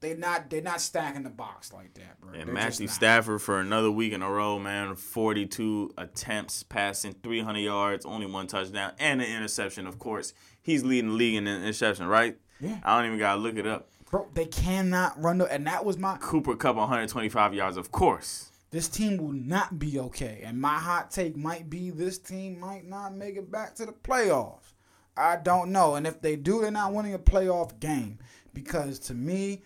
they 0.00 0.14
not 0.14 0.50
they 0.50 0.60
not 0.60 0.80
stacking 0.80 1.22
the 1.22 1.30
box 1.30 1.72
like 1.72 1.94
that, 1.94 2.20
bro. 2.20 2.32
And 2.32 2.48
They're 2.48 2.54
Matthew. 2.54 2.88
Stafford 2.88 3.42
for 3.42 3.60
another 3.60 3.90
week 3.90 4.12
in 4.12 4.22
a 4.22 4.30
row, 4.30 4.58
man. 4.58 4.96
42 4.96 5.92
attempts, 5.98 6.62
passing 6.62 7.14
300 7.22 7.58
yards, 7.58 8.06
only 8.06 8.26
one 8.26 8.46
touchdown, 8.46 8.92
and 8.98 9.20
an 9.20 9.28
interception, 9.28 9.86
of 9.86 9.98
course. 9.98 10.32
He's 10.62 10.82
leading 10.84 11.10
the 11.10 11.16
league 11.16 11.34
in 11.34 11.46
interception, 11.46 12.06
right? 12.06 12.36
Yeah. 12.60 12.78
I 12.82 12.96
don't 12.96 13.06
even 13.06 13.18
got 13.18 13.34
to 13.34 13.40
look 13.40 13.56
it 13.56 13.66
up. 13.66 13.88
bro. 14.10 14.28
They 14.34 14.46
cannot 14.46 15.20
run 15.22 15.38
the, 15.38 15.46
and 15.52 15.66
that 15.66 15.84
was 15.84 15.96
my. 15.98 16.16
Cooper 16.18 16.56
Kupp 16.56 16.76
125 16.76 17.54
yards, 17.54 17.76
of 17.76 17.90
course. 17.92 18.49
This 18.70 18.88
team 18.88 19.16
will 19.16 19.32
not 19.32 19.78
be 19.78 19.98
okay. 19.98 20.42
And 20.44 20.60
my 20.60 20.78
hot 20.78 21.10
take 21.10 21.36
might 21.36 21.68
be 21.68 21.90
this 21.90 22.18
team 22.18 22.60
might 22.60 22.86
not 22.86 23.14
make 23.14 23.36
it 23.36 23.50
back 23.50 23.74
to 23.76 23.86
the 23.86 23.92
playoffs. 23.92 24.74
I 25.16 25.36
don't 25.36 25.72
know. 25.72 25.96
And 25.96 26.06
if 26.06 26.20
they 26.20 26.36
do, 26.36 26.60
they're 26.60 26.70
not 26.70 26.92
winning 26.92 27.14
a 27.14 27.18
playoff 27.18 27.78
game. 27.80 28.18
Because 28.54 28.98
to 29.00 29.14
me, 29.14 29.62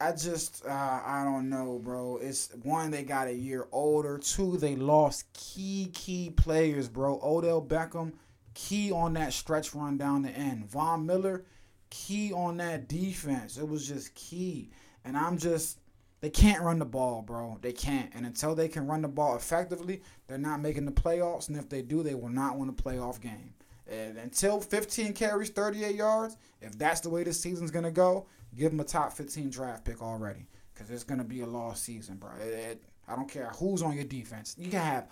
I 0.00 0.12
just, 0.12 0.64
uh, 0.66 1.00
I 1.04 1.22
don't 1.24 1.48
know, 1.48 1.80
bro. 1.82 2.18
It's 2.20 2.50
one, 2.62 2.90
they 2.90 3.02
got 3.02 3.28
a 3.28 3.34
year 3.34 3.66
older. 3.72 4.18
Two, 4.18 4.56
they 4.56 4.74
lost 4.76 5.32
key, 5.34 5.90
key 5.92 6.30
players, 6.30 6.88
bro. 6.88 7.20
Odell 7.22 7.62
Beckham, 7.62 8.12
key 8.54 8.90
on 8.90 9.14
that 9.14 9.32
stretch 9.32 9.74
run 9.74 9.98
down 9.98 10.22
the 10.22 10.30
end. 10.30 10.66
Von 10.66 11.06
Miller, 11.06 11.44
key 11.90 12.32
on 12.32 12.56
that 12.58 12.88
defense. 12.88 13.58
It 13.58 13.68
was 13.68 13.86
just 13.86 14.14
key. 14.14 14.70
And 15.04 15.16
I'm 15.16 15.38
just, 15.38 15.78
they 16.20 16.30
can't 16.30 16.62
run 16.62 16.78
the 16.78 16.84
ball, 16.86 17.22
bro. 17.22 17.58
They 17.60 17.72
can't. 17.72 18.10
And 18.14 18.24
until 18.26 18.54
they 18.54 18.68
can 18.68 18.86
run 18.86 19.02
the 19.02 19.08
ball 19.08 19.36
effectively, 19.36 20.02
they're 20.26 20.38
not 20.38 20.60
making 20.60 20.86
the 20.86 20.92
playoffs. 20.92 21.48
And 21.48 21.56
if 21.58 21.68
they 21.68 21.82
do, 21.82 22.02
they 22.02 22.14
will 22.14 22.28
not 22.30 22.56
win 22.58 22.68
a 22.68 22.72
playoff 22.72 23.20
game. 23.20 23.52
And 23.88 24.16
until 24.18 24.60
15 24.60 25.12
carries, 25.12 25.50
38 25.50 25.94
yards, 25.94 26.36
if 26.60 26.76
that's 26.78 27.00
the 27.00 27.10
way 27.10 27.22
this 27.22 27.38
season's 27.40 27.70
going 27.70 27.84
to 27.84 27.90
go, 27.90 28.26
give 28.56 28.70
them 28.72 28.80
a 28.80 28.84
top 28.84 29.12
15 29.12 29.50
draft 29.50 29.84
pick 29.84 30.02
already. 30.02 30.46
Because 30.74 30.90
it's 30.90 31.04
going 31.04 31.18
to 31.18 31.24
be 31.24 31.42
a 31.42 31.46
lost 31.46 31.84
season, 31.84 32.16
bro. 32.16 32.30
It- 32.40 32.48
it- 32.52 32.82
I 33.08 33.14
don't 33.14 33.30
care 33.30 33.50
who's 33.58 33.82
on 33.82 33.94
your 33.94 34.04
defense. 34.04 34.56
You 34.58 34.68
can 34.68 34.80
have 34.80 35.08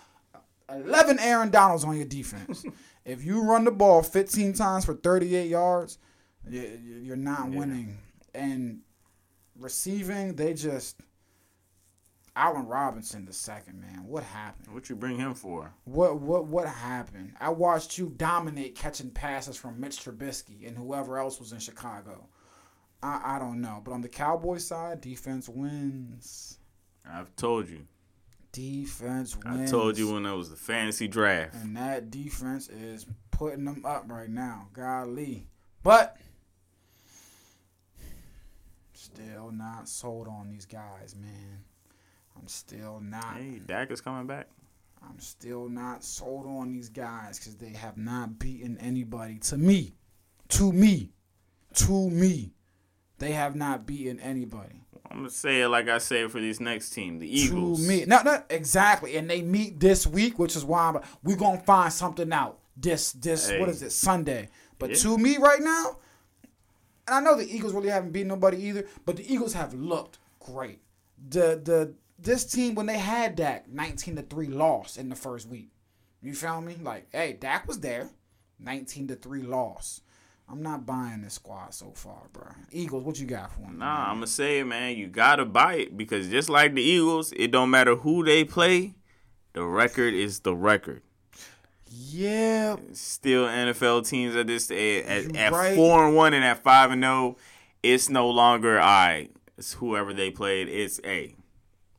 11 0.69 1.17
Aaron 1.19 1.49
Donalds 1.49 1.85
on 1.85 1.95
your 1.95 2.05
defense. 2.05 2.65
if 3.05 3.23
you 3.23 3.41
run 3.43 3.63
the 3.63 3.71
ball 3.71 4.03
15 4.03 4.51
times 4.53 4.83
for 4.83 4.95
38 4.95 5.47
yards, 5.49 5.97
you- 6.49 6.79
you're 7.03 7.15
not 7.15 7.49
winning. 7.49 7.97
And 8.33 8.81
receiving, 9.57 10.35
they 10.35 10.53
just 10.53 11.01
Allen 12.35 12.67
Robinson 12.67 13.25
the 13.25 13.33
second 13.33 13.79
man. 13.79 14.05
What 14.05 14.23
happened? 14.23 14.73
What 14.73 14.89
you 14.89 14.95
bring 14.95 15.17
him 15.17 15.33
for? 15.33 15.73
What 15.85 16.19
what 16.19 16.45
what 16.45 16.67
happened? 16.67 17.33
I 17.39 17.49
watched 17.49 17.97
you 17.97 18.13
dominate 18.17 18.75
catching 18.75 19.09
passes 19.09 19.55
from 19.55 19.79
Mitch 19.79 20.03
Trubisky 20.03 20.67
and 20.67 20.77
whoever 20.77 21.17
else 21.17 21.39
was 21.39 21.53
in 21.53 21.59
Chicago. 21.59 22.27
I 23.01 23.21
I 23.35 23.39
don't 23.39 23.61
know, 23.61 23.81
but 23.83 23.91
on 23.93 24.01
the 24.01 24.09
Cowboys 24.09 24.67
side, 24.67 24.99
defense 24.99 25.47
wins. 25.47 26.59
I've 27.09 27.33
told 27.35 27.69
you. 27.69 27.87
Defense 28.51 29.37
I 29.45 29.65
told 29.65 29.97
you 29.97 30.13
when 30.13 30.25
it 30.25 30.33
was 30.33 30.49
the 30.49 30.55
fantasy 30.55 31.07
draft. 31.09 31.55
and 31.55 31.75
that 31.75 32.09
defense 32.09 32.69
is 32.69 33.05
putting 33.31 33.65
them 33.65 33.83
up 33.85 34.05
right 34.07 34.29
now. 34.29 34.69
Golly, 34.73 35.47
but 35.83 36.17
Still 39.05 39.51
not 39.51 39.87
sold 39.87 40.27
on 40.27 40.49
these 40.49 40.65
guys, 40.65 41.15
man. 41.15 41.59
I'm 42.35 42.47
still 42.47 42.99
not. 42.99 43.37
Hey, 43.37 43.61
Dak 43.63 43.91
is 43.91 44.01
coming 44.01 44.25
back. 44.25 44.47
I'm 45.07 45.19
still 45.19 45.69
not 45.69 46.03
sold 46.03 46.47
on 46.47 46.71
these 46.71 46.89
guys 46.89 47.37
because 47.37 47.55
they 47.55 47.69
have 47.69 47.97
not 47.97 48.39
beaten 48.39 48.79
anybody. 48.79 49.37
To 49.43 49.57
me, 49.57 49.93
to 50.49 50.73
me, 50.73 51.11
to 51.75 52.09
me, 52.09 52.53
they 53.19 53.33
have 53.33 53.55
not 53.55 53.85
beaten 53.85 54.19
anybody. 54.19 54.81
I'm 55.11 55.17
gonna 55.17 55.29
say 55.29 55.61
it 55.61 55.69
like 55.69 55.87
I 55.87 55.99
say 55.99 56.23
it 56.23 56.31
for 56.31 56.41
this 56.41 56.59
next 56.59 56.89
team, 56.89 57.19
the 57.19 57.27
Eagles. 57.29 57.83
To 57.83 57.87
me, 57.87 58.05
no, 58.07 58.23
no, 58.23 58.41
exactly. 58.49 59.17
And 59.17 59.29
they 59.29 59.43
meet 59.43 59.79
this 59.79 60.07
week, 60.07 60.39
which 60.39 60.55
is 60.55 60.65
why 60.65 60.89
I'm, 60.89 60.99
we 61.21 61.35
gonna 61.35 61.59
find 61.59 61.93
something 61.93 62.33
out 62.33 62.57
this 62.75 63.11
this 63.11 63.49
what 63.51 63.59
Hey. 63.59 63.65
is 63.69 63.83
it 63.83 63.91
Sunday. 63.91 64.49
But 64.79 64.89
Yeah. 64.89 64.95
to 64.95 65.17
me 65.19 65.37
right 65.37 65.61
now, 65.61 65.97
and 67.07 67.15
I 67.15 67.19
know 67.19 67.35
the 67.35 67.49
Eagles 67.49 67.73
really 67.73 67.89
haven't 67.89 68.11
beat 68.11 68.25
nobody 68.25 68.57
either, 68.63 68.85
but 69.05 69.17
the 69.17 69.31
Eagles 69.31 69.53
have 69.53 69.73
looked 69.73 70.17
great. 70.39 70.81
The 71.29 71.59
the 71.63 71.93
this 72.17 72.45
team 72.45 72.75
when 72.75 72.85
they 72.85 72.97
had 72.97 73.35
Dak, 73.35 73.67
19 73.69 74.15
to 74.15 74.21
three 74.21 74.47
loss 74.47 74.97
in 74.97 75.09
the 75.09 75.15
first 75.15 75.47
week. 75.47 75.69
You 76.21 76.33
feel 76.33 76.61
me? 76.61 76.75
Like, 76.81 77.07
hey, 77.11 77.33
Dak 77.33 77.67
was 77.67 77.81
there, 77.81 78.09
19 78.59 79.09
to 79.09 79.15
three 79.15 79.43
loss. 79.43 80.01
I'm 80.47 80.61
not 80.61 80.85
buying 80.85 81.21
this 81.21 81.35
squad 81.35 81.73
so 81.73 81.91
far, 81.95 82.23
bro. 82.31 82.47
Eagles, 82.71 83.03
what 83.03 83.19
you 83.19 83.25
got 83.25 83.51
for 83.51 83.61
them? 83.61 83.79
Nah, 83.79 84.09
I'm 84.09 84.17
gonna 84.17 84.27
say 84.27 84.63
man. 84.63 84.95
You 84.97 85.07
gotta 85.07 85.45
buy 85.45 85.75
it 85.75 85.97
because 85.97 86.29
just 86.29 86.49
like 86.49 86.73
the 86.75 86.83
Eagles, 86.83 87.33
it 87.35 87.51
don't 87.51 87.71
matter 87.71 87.95
who 87.95 88.23
they 88.23 88.43
play. 88.43 88.95
The 89.53 89.63
record 89.63 90.13
is 90.13 90.41
the 90.41 90.55
record. 90.55 91.01
Yeah, 91.97 92.75
Still 92.91 93.45
NFL 93.45 94.07
teams 94.07 94.35
at 94.35 94.47
this 94.47 94.69
at, 94.69 94.77
at, 94.77 95.35
at 95.35 95.51
right. 95.53 95.75
four 95.75 96.05
and 96.05 96.15
one 96.15 96.33
and 96.33 96.43
at 96.43 96.61
five 96.61 96.91
and 96.91 97.01
zero. 97.01 97.37
It's 97.83 98.09
no 98.09 98.29
longer 98.29 98.79
I. 98.79 99.29
It's 99.57 99.73
whoever 99.73 100.13
they 100.13 100.29
played. 100.29 100.67
It's 100.67 100.99
a. 101.05 101.33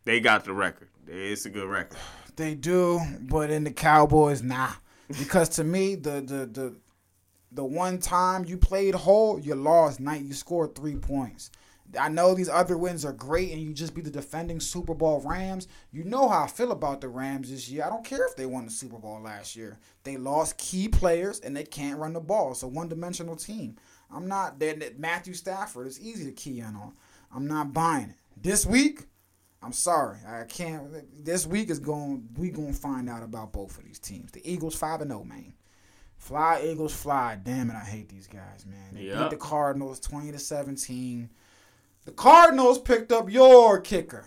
They 0.05 0.21
got 0.21 0.45
the 0.45 0.53
record. 0.53 0.89
It's 1.07 1.47
a 1.47 1.51
good 1.51 1.69
record. 1.69 1.99
They 2.37 2.55
do, 2.55 3.01
but 3.23 3.49
in 3.49 3.65
the 3.65 3.71
Cowboys, 3.71 4.43
nah. 4.43 4.73
Because 5.09 5.49
to 5.57 5.65
me, 5.65 5.95
the 5.95 6.21
the 6.21 6.45
the 6.45 6.77
the 7.51 7.65
one 7.65 7.99
time 7.99 8.45
you 8.45 8.59
played 8.59 8.95
whole, 8.95 9.41
you 9.41 9.55
lost 9.55 10.01
night. 10.01 10.21
You 10.21 10.35
scored 10.35 10.75
three 10.75 10.97
points. 10.97 11.51
I 11.99 12.09
know 12.09 12.35
these 12.35 12.49
other 12.49 12.77
wins 12.77 13.05
are 13.05 13.13
great, 13.13 13.53
and 13.53 13.61
you 13.61 13.73
just 13.73 13.95
be 13.95 14.03
the 14.03 14.11
defending 14.11 14.61
Super 14.61 14.95
Bowl 14.95 15.21
Rams. 15.25 15.69
You 15.93 16.05
know 16.05 16.29
how 16.29 16.45
I 16.45 16.47
feel 16.47 16.73
about 16.73 17.01
the 17.01 17.09
Rams 17.09 17.51
this 17.51 17.69
year. 17.69 17.85
I 17.85 17.89
don't 17.89 18.05
care 18.05 18.27
if 18.27 18.37
they 18.37 18.47
won 18.47 18.65
the 18.65 18.71
Super 18.71 18.99
Bowl 18.99 19.21
last 19.21 19.57
year. 19.57 19.79
They 20.05 20.17
lost 20.17 20.59
key 20.59 20.89
players, 20.89 21.41
and 21.41 21.57
they 21.57 21.65
can't 21.65 21.99
run 21.99 22.13
the 22.13 22.21
ball. 22.21 22.53
It's 22.53 22.63
a 22.63 22.69
one-dimensional 22.69 23.37
team. 23.37 23.77
I'm 24.11 24.29
not. 24.29 24.59
Then 24.59 24.83
Matthew 24.99 25.35
Stafford 25.35 25.87
is 25.87 26.01
easy 26.01 26.25
to 26.27 26.33
key 26.33 26.61
in 26.61 26.77
on. 26.77 26.93
I'm 27.35 27.47
not 27.47 27.73
buying 27.73 28.11
it 28.11 28.17
this 28.41 28.65
week. 28.65 29.03
I'm 29.63 29.73
sorry, 29.73 30.19
I 30.27 30.45
can't. 30.45 31.25
This 31.25 31.47
week 31.47 31.71
is 31.71 31.81
going. 31.81 32.29
We 32.37 32.51
gonna 32.51 32.73
find 32.73 33.11
out 33.11 33.25
about 33.25 33.53
both 33.53 33.77
of 33.77 33.85
these 33.85 33.99
teams. 33.99 34.31
The 34.31 34.49
Eagles 34.49 34.77
five 34.77 35.01
and 35.01 35.11
zero, 35.11 35.25
man. 35.25 35.55
Fly 36.19 36.63
Eagles, 36.65 36.95
fly. 36.95 37.37
Damn 37.43 37.71
it, 37.71 37.75
I 37.75 37.81
hate 37.85 38.09
these 38.09 38.29
guys, 38.29 38.65
man. 38.65 38.95
They 38.95 39.09
beat 39.09 39.31
the 39.31 39.37
Cardinals 39.37 39.99
twenty 39.99 40.31
to 40.31 40.39
seventeen. 40.39 41.31
The 42.07 42.13
Cardinals 42.13 42.79
picked 42.79 43.13
up 43.13 43.31
your 43.31 43.81
kicker, 43.81 44.25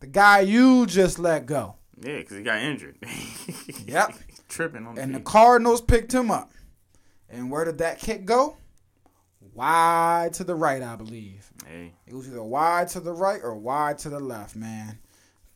the 0.00 0.06
guy 0.06 0.40
you 0.40 0.86
just 0.86 1.18
let 1.18 1.46
go, 1.46 1.76
Yeah, 2.00 2.18
because 2.18 2.38
he 2.38 2.42
got 2.42 2.58
injured. 2.62 2.96
Yep. 3.86 4.14
Tripping 4.48 4.86
on 4.86 4.98
and 4.98 5.14
the 5.14 5.18
the 5.18 5.24
Cardinals 5.24 5.80
picked 5.80 6.12
him 6.12 6.30
up. 6.30 6.52
And 7.28 7.50
where 7.50 7.64
did 7.64 7.78
that 7.78 8.00
kick 8.00 8.24
go? 8.24 8.56
Wide 9.54 10.32
to 10.34 10.44
the 10.44 10.54
right, 10.54 10.82
I 10.82 10.96
believe. 10.96 11.50
Hey, 11.66 11.92
It 12.06 12.14
was 12.14 12.26
either 12.26 12.42
wide 12.42 12.88
to 12.88 13.00
the 13.00 13.12
right 13.12 13.40
or 13.42 13.54
wide 13.54 13.98
to 13.98 14.08
the 14.08 14.18
left, 14.18 14.56
man. 14.56 14.98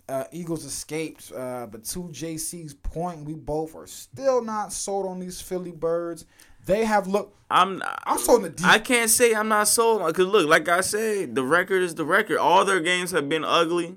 Uh, 0.09 0.25
Eagles 0.31 0.65
escaped, 0.65 1.33
uh, 1.35 1.67
but 1.67 1.85
to 1.85 2.01
JC's 2.05 2.75
point, 2.75 3.25
we 3.25 3.33
both 3.35 3.75
are 3.75 3.87
still 3.87 4.43
not 4.43 4.73
sold 4.73 5.07
on 5.07 5.19
these 5.19 5.41
Philly 5.41 5.73
birds. 5.73 6.27
They 6.65 6.85
have 6.85 7.07
looked. 7.07 7.37
I'm 7.51 7.83
I'm 8.05 8.19
sold 8.19 8.45
the 8.45 8.51
deep. 8.51 8.67
I 8.67 8.79
can't 8.79 9.11
say 9.11 9.35
I'm 9.35 9.49
not 9.49 9.69
sold 9.69 10.03
on 10.03 10.09
because 10.09 10.27
look, 10.27 10.49
like 10.49 10.69
I 10.69 10.81
said, 10.81 11.35
the 11.35 11.45
record 11.45 11.83
is 11.83 11.95
the 11.95 12.05
record. 12.05 12.39
All 12.39 12.65
their 12.65 12.81
games 12.81 13.11
have 13.11 13.29
been 13.29 13.45
ugly, 13.45 13.97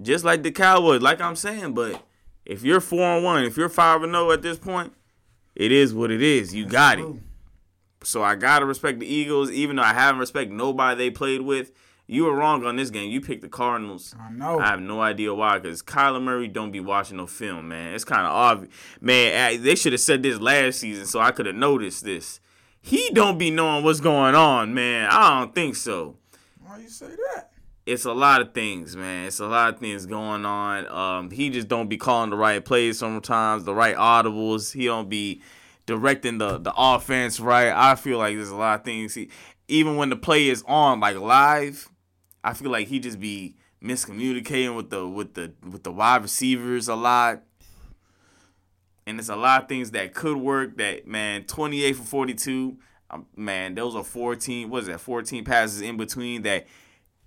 just 0.00 0.24
like 0.24 0.42
the 0.42 0.52
Cowboys. 0.52 1.02
Like 1.02 1.20
I'm 1.20 1.36
saying, 1.36 1.74
but 1.74 2.02
if 2.44 2.62
you're 2.62 2.80
four 2.80 3.02
and 3.02 3.24
one, 3.24 3.44
if 3.44 3.56
you're 3.56 3.68
five 3.68 4.02
and 4.02 4.12
zero 4.12 4.30
at 4.30 4.42
this 4.42 4.58
point, 4.58 4.92
it 5.54 5.72
is 5.72 5.92
what 5.92 6.10
it 6.10 6.22
is. 6.22 6.54
You 6.54 6.64
got 6.64 6.98
it. 7.00 7.06
So 8.04 8.22
I 8.22 8.36
gotta 8.36 8.64
respect 8.64 9.00
the 9.00 9.06
Eagles, 9.06 9.50
even 9.50 9.76
though 9.76 9.82
I 9.82 9.92
haven't 9.92 10.20
respect 10.20 10.50
nobody 10.50 10.96
they 10.96 11.10
played 11.10 11.42
with. 11.42 11.72
You 12.10 12.24
were 12.24 12.34
wrong 12.34 12.64
on 12.64 12.76
this 12.76 12.88
game. 12.88 13.10
You 13.10 13.20
picked 13.20 13.42
the 13.42 13.50
Cardinals. 13.50 14.14
I 14.18 14.30
know. 14.30 14.58
I 14.58 14.68
have 14.68 14.80
no 14.80 15.00
idea 15.02 15.34
why, 15.34 15.58
because 15.58 15.82
Kyler 15.82 16.22
Murray 16.22 16.48
don't 16.48 16.70
be 16.72 16.80
watching 16.80 17.18
no 17.18 17.26
film, 17.26 17.68
man. 17.68 17.94
It's 17.94 18.02
kind 18.04 18.22
of 18.22 18.32
obvious. 18.32 18.72
Man, 19.00 19.38
I- 19.52 19.56
they 19.58 19.74
should 19.74 19.92
have 19.92 20.00
said 20.00 20.22
this 20.22 20.40
last 20.40 20.80
season 20.80 21.04
so 21.06 21.20
I 21.20 21.32
could 21.32 21.44
have 21.44 21.54
noticed 21.54 22.04
this. 22.04 22.40
He 22.80 23.10
don't 23.10 23.36
be 23.36 23.50
knowing 23.50 23.84
what's 23.84 24.00
going 24.00 24.34
on, 24.34 24.72
man. 24.72 25.08
I 25.10 25.38
don't 25.40 25.54
think 25.54 25.76
so. 25.76 26.16
Why 26.60 26.78
you 26.78 26.88
say 26.88 27.08
that? 27.08 27.50
It's 27.84 28.04
a 28.06 28.12
lot 28.12 28.40
of 28.40 28.54
things, 28.54 28.96
man. 28.96 29.26
It's 29.26 29.40
a 29.40 29.46
lot 29.46 29.74
of 29.74 29.80
things 29.80 30.06
going 30.06 30.46
on. 30.46 30.86
Um, 30.88 31.30
he 31.30 31.50
just 31.50 31.68
don't 31.68 31.88
be 31.88 31.96
calling 31.98 32.30
the 32.30 32.36
right 32.36 32.64
plays 32.64 32.98
sometimes, 32.98 33.64
the 33.64 33.74
right 33.74 33.96
audibles. 33.96 34.72
He 34.72 34.86
don't 34.86 35.08
be 35.10 35.42
directing 35.84 36.38
the 36.38 36.58
the 36.58 36.72
offense 36.76 37.38
right. 37.40 37.70
I 37.70 37.96
feel 37.96 38.16
like 38.18 38.34
there's 38.36 38.48
a 38.50 38.56
lot 38.56 38.80
of 38.80 38.84
things. 38.84 39.14
He, 39.14 39.30
even 39.68 39.96
when 39.96 40.08
the 40.10 40.16
play 40.16 40.48
is 40.48 40.62
on, 40.66 41.00
like 41.00 41.16
live, 41.18 41.88
I 42.44 42.54
feel 42.54 42.70
like 42.70 42.88
he 42.88 42.98
just 42.98 43.20
be 43.20 43.56
miscommunicating 43.82 44.76
with 44.76 44.90
the 44.90 45.06
with 45.06 45.34
the 45.34 45.52
with 45.68 45.82
the 45.82 45.92
wide 45.92 46.22
receivers 46.22 46.88
a 46.88 46.94
lot. 46.94 47.42
And 49.06 49.18
it's 49.18 49.30
a 49.30 49.36
lot 49.36 49.62
of 49.62 49.68
things 49.68 49.92
that 49.92 50.12
could 50.14 50.36
work. 50.36 50.76
That 50.76 51.06
man, 51.06 51.44
28 51.44 51.96
for 51.96 52.02
42. 52.02 52.76
Um, 53.10 53.26
man, 53.34 53.74
those 53.74 53.96
are 53.96 54.04
14. 54.04 54.68
What 54.68 54.82
is 54.82 54.88
that? 54.88 55.00
14 55.00 55.44
passes 55.44 55.80
in 55.80 55.96
between. 55.96 56.42
That 56.42 56.66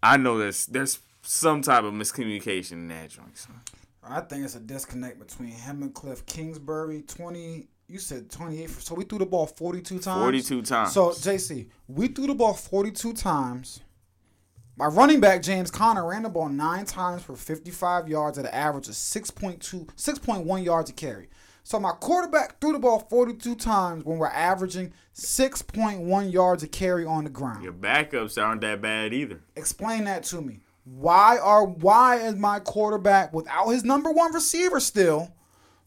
I 0.04 0.18
know 0.18 0.38
there's 0.38 0.68
there's 0.68 1.00
some 1.24 1.62
type 1.62 1.84
of 1.84 1.94
miscommunication 1.94 2.74
in 2.74 2.88
that 2.90 3.10
joint. 3.10 3.38
son. 3.38 3.62
I 4.04 4.22
think 4.22 4.44
it's 4.46 4.56
a 4.56 4.60
disconnect 4.60 5.20
between 5.20 5.52
him 5.52 5.84
and 5.84 5.94
Cliff 5.94 6.26
Kingsbury. 6.26 7.02
Twenty. 7.04 7.68
You 7.88 8.00
said 8.00 8.30
twenty-eight. 8.30 8.70
For, 8.70 8.82
so 8.82 8.96
we 8.96 9.04
threw 9.04 9.20
the 9.20 9.26
ball 9.26 9.48
forty-two 9.48 10.00
times. 10.00 10.22
42 10.22 10.62
times. 10.62 10.94
So 10.94 11.10
JC, 11.10 11.68
we 11.88 12.08
threw 12.08 12.28
the 12.28 12.36
ball 12.36 12.54
42 12.54 13.14
times. 13.14 13.82
My 14.78 14.86
running 14.88 15.20
back 15.20 15.42
James 15.42 15.70
Conner 15.70 16.08
ran 16.08 16.24
the 16.24 16.30
ball 16.30 16.50
nine 16.50 16.86
times 16.86 17.22
for 17.24 17.36
55 17.36 18.08
yards 18.08 18.38
at 18.38 18.46
an 18.46 18.52
average 18.52 18.88
of 18.88 18.96
6.2, 18.96 19.60
6.1 19.86 20.66
yards 20.66 20.90
a 20.90 20.94
carry. 20.94 21.30
So 21.64 21.80
my 21.80 21.92
quarterback 21.92 22.60
threw 22.60 22.74
the 22.74 22.80
ball 22.80 23.00
42 23.10 23.56
times 23.56 24.04
when 24.04 24.18
we're 24.18 24.28
averaging 24.28 24.94
6.1 25.14 26.34
yards 26.34 26.64
a 26.64 26.68
carry 26.68 27.06
on 27.06 27.26
the 27.26 27.30
ground. 27.30 27.64
Your 27.64 27.74
backups 27.74 28.42
aren't 28.42 28.62
that 28.62 28.82
bad 28.82 29.14
either. 29.14 29.42
Explain 29.56 30.06
that 30.06 30.24
to 30.26 30.42
me. 30.42 30.62
Why 30.84 31.38
are 31.38 31.66
why 31.66 32.16
is 32.18 32.36
my 32.36 32.60
quarterback 32.60 33.34
without 33.34 33.68
his 33.68 33.84
number 33.84 34.12
one 34.12 34.34
receiver 34.34 34.80
still 34.80 35.32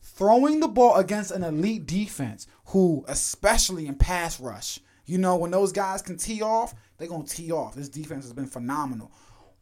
throwing 0.00 0.60
the 0.60 0.68
ball 0.68 0.94
against 0.94 1.32
an 1.32 1.42
elite 1.42 1.86
defense 1.86 2.46
who 2.66 3.04
especially 3.08 3.88
in 3.88 3.96
pass 3.96 4.38
rush, 4.38 4.78
you 5.06 5.18
know, 5.18 5.36
when 5.36 5.50
those 5.50 5.72
guys 5.72 6.00
can 6.00 6.16
tee 6.16 6.42
off, 6.42 6.74
they're 6.96 7.08
going 7.08 7.24
to 7.24 7.36
tee 7.36 7.52
off. 7.52 7.74
This 7.74 7.88
defense 7.88 8.24
has 8.24 8.32
been 8.32 8.46
phenomenal. 8.46 9.12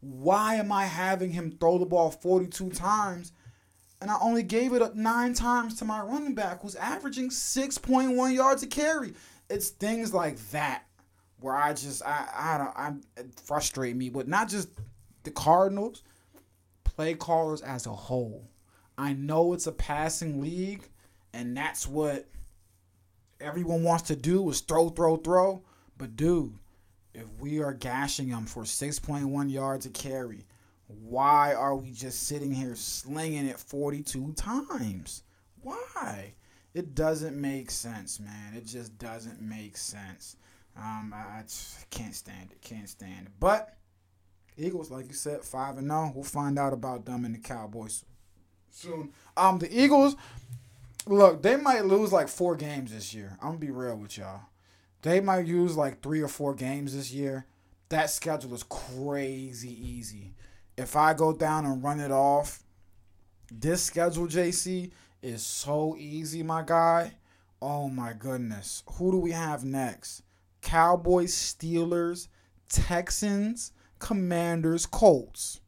Why 0.01 0.55
am 0.55 0.71
I 0.71 0.85
having 0.85 1.31
him 1.31 1.57
throw 1.59 1.77
the 1.77 1.85
ball 1.85 2.11
42 2.11 2.69
times 2.71 3.31
and 4.01 4.11
I 4.11 4.17
only 4.21 4.43
gave 4.43 4.73
it 4.73 4.81
up 4.81 4.95
9 4.95 5.33
times 5.33 5.75
to 5.79 5.85
my 5.85 6.01
running 6.01 6.35
back 6.35 6.61
who's 6.61 6.75
averaging 6.75 7.29
6.1 7.29 8.33
yards 8.33 8.63
a 8.63 8.67
carry? 8.67 9.13
It's 9.49 9.69
things 9.69 10.13
like 10.13 10.37
that 10.51 10.83
where 11.39 11.55
I 11.55 11.73
just 11.73 12.01
I 12.05 12.27
I 12.33 12.57
don't 12.57 12.77
I 12.77 13.21
it 13.21 13.39
frustrate 13.39 13.95
me, 13.95 14.09
but 14.09 14.27
not 14.27 14.49
just 14.49 14.69
the 15.23 15.31
Cardinals, 15.31 16.03
play 16.83 17.13
callers 17.13 17.61
as 17.61 17.85
a 17.85 17.91
whole. 17.91 18.49
I 18.97 19.13
know 19.13 19.53
it's 19.53 19.67
a 19.67 19.71
passing 19.71 20.41
league, 20.41 20.87
and 21.33 21.55
that's 21.55 21.87
what 21.87 22.27
everyone 23.41 23.83
wants 23.83 24.03
to 24.03 24.15
do 24.15 24.49
is 24.49 24.61
throw, 24.61 24.89
throw, 24.89 25.17
throw. 25.17 25.63
But 25.97 26.15
dude, 26.15 26.53
if 27.13 27.25
we 27.39 27.61
are 27.61 27.73
gashing 27.73 28.29
them 28.29 28.45
for 28.45 28.63
6.1 28.63 29.51
yards 29.51 29.85
a 29.85 29.89
carry, 29.89 30.45
why 30.87 31.53
are 31.53 31.75
we 31.75 31.91
just 31.91 32.27
sitting 32.27 32.53
here 32.53 32.75
slinging 32.75 33.47
it 33.47 33.59
42 33.59 34.33
times? 34.33 35.23
Why? 35.61 36.33
It 36.73 36.95
doesn't 36.95 37.39
make 37.39 37.69
sense, 37.69 38.19
man. 38.19 38.55
It 38.55 38.65
just 38.65 38.97
doesn't 38.97 39.41
make 39.41 39.77
sense. 39.77 40.37
Um, 40.75 41.13
I, 41.15 41.17
I 41.17 41.43
can't 41.91 42.15
stand 42.15 42.51
it. 42.51 42.61
Can't 42.61 42.89
stand 42.89 43.27
it. 43.27 43.31
But 43.39 43.75
Eagles, 44.57 44.89
like 44.89 45.07
you 45.07 45.13
said, 45.13 45.43
five 45.43 45.77
and 45.77 45.87
zero. 45.87 46.11
We'll 46.13 46.23
find 46.23 46.57
out 46.57 46.73
about 46.73 47.05
them 47.05 47.25
and 47.25 47.35
the 47.35 47.39
Cowboys 47.39 48.03
soon. 48.71 49.11
Um, 49.37 49.59
the 49.59 49.71
Eagles, 49.71 50.15
look, 51.05 51.43
they 51.43 51.55
might 51.55 51.85
lose 51.85 52.11
like 52.11 52.27
four 52.27 52.55
games 52.55 52.91
this 52.91 53.13
year. 53.13 53.37
I'm 53.41 53.49
gonna 53.49 53.59
be 53.59 53.71
real 53.71 53.95
with 53.95 54.17
y'all. 54.17 54.41
They 55.03 55.19
might 55.19 55.45
use 55.45 55.77
like 55.77 56.01
three 56.01 56.21
or 56.21 56.27
four 56.27 56.55
games 56.55 56.95
this 56.95 57.11
year. 57.11 57.45
that 57.89 58.09
schedule 58.09 58.53
is 58.55 58.63
crazy 58.63 59.69
easy. 59.69 60.33
If 60.75 60.95
I 60.95 61.13
go 61.13 61.31
down 61.33 61.65
and 61.65 61.83
run 61.83 61.99
it 61.99 62.11
off, 62.11 62.63
this 63.51 63.83
schedule, 63.83 64.25
JC, 64.25 64.91
is 65.21 65.45
so 65.45 65.95
easy, 65.97 66.41
my 66.41 66.63
guy. 66.65 67.13
Oh 67.61 67.87
my 67.87 68.13
goodness. 68.13 68.81
Who 68.93 69.11
do 69.11 69.19
we 69.19 69.31
have 69.31 69.63
next? 69.63 70.23
Cowboys, 70.61 71.35
Steelers, 71.35 72.29
Texans, 72.67 73.73
Commanders, 73.99 74.85
Colts. 74.85 75.59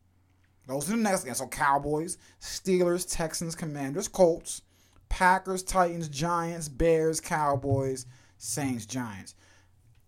Those 0.68 0.90
are 0.90 0.96
the 0.96 1.04
next 1.04 1.26
games. 1.26 1.38
So 1.38 1.48
Cowboys, 1.48 2.18
Steelers, 2.42 3.06
Texans, 3.08 3.56
Commanders, 3.56 4.08
Colts, 4.08 4.62
Packers, 5.10 5.62
Titans, 5.62 6.10
Giants, 6.10 6.68
Bears, 6.68 7.22
Cowboys, 7.22 8.08
Saints, 8.46 8.86
Giants. 8.86 9.36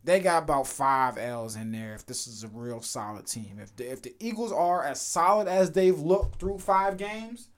They 0.03 0.19
got 0.19 0.43
about 0.43 0.67
five 0.67 1.17
L's 1.17 1.55
in 1.55 1.71
there 1.71 1.93
if 1.93 2.05
this 2.05 2.27
is 2.27 2.43
a 2.43 2.47
real 2.47 2.81
solid 2.81 3.25
team. 3.25 3.57
If 3.61 3.75
the, 3.75 3.91
if 3.91 4.01
the 4.01 4.15
Eagles 4.19 4.51
are 4.51 4.83
as 4.83 5.01
solid 5.01 5.47
as 5.47 5.71
they've 5.71 5.99
looked 5.99 6.39
through 6.39 6.59
five 6.59 6.97
games, 6.97 7.49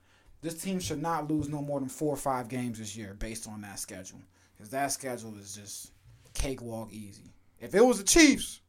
this 0.42 0.60
team 0.60 0.80
should 0.80 1.02
not 1.02 1.30
lose 1.30 1.48
no 1.48 1.62
more 1.62 1.78
than 1.78 1.88
four 1.88 2.14
or 2.14 2.16
five 2.16 2.48
games 2.48 2.78
this 2.78 2.96
year 2.96 3.14
based 3.14 3.46
on 3.46 3.60
that 3.60 3.78
schedule. 3.78 4.20
Because 4.56 4.70
that 4.70 4.90
schedule 4.90 5.36
is 5.38 5.54
just 5.54 5.92
cakewalk 6.34 6.92
easy. 6.92 7.34
If 7.60 7.74
it 7.74 7.84
was 7.84 7.98
the 7.98 8.04
Chiefs, 8.04 8.60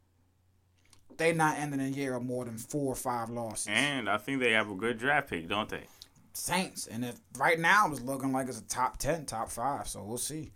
they 1.18 1.34
not 1.34 1.57
ending 1.57 1.80
the 1.80 1.97
year 1.97 2.16
of 2.16 2.24
more 2.24 2.45
than 2.45 2.57
four 2.57 2.91
or 2.91 2.95
five 2.95 3.30
losses. 3.30 3.70
And 3.70 4.09
I 4.09 4.18
think 4.18 4.41
they 4.41 4.51
have 4.51 4.70
a 4.70 4.76
good 4.76 4.99
draft 4.99 5.30
pick, 5.30 5.47
don't 5.47 5.70
they? 5.70 5.86
Saints, 6.34 6.88
and 6.88 7.03
if 7.03 7.20
right 7.38 7.59
now 7.59 7.89
it's 7.91 8.01
looking 8.01 8.32
like 8.32 8.47
it's 8.47 8.59
a 8.59 8.68
top 8.68 8.97
ten, 8.97 9.26
top 9.26 9.49
five, 9.49 9.88
so 9.88 10.03
we'll 10.03 10.18
see. 10.18 10.51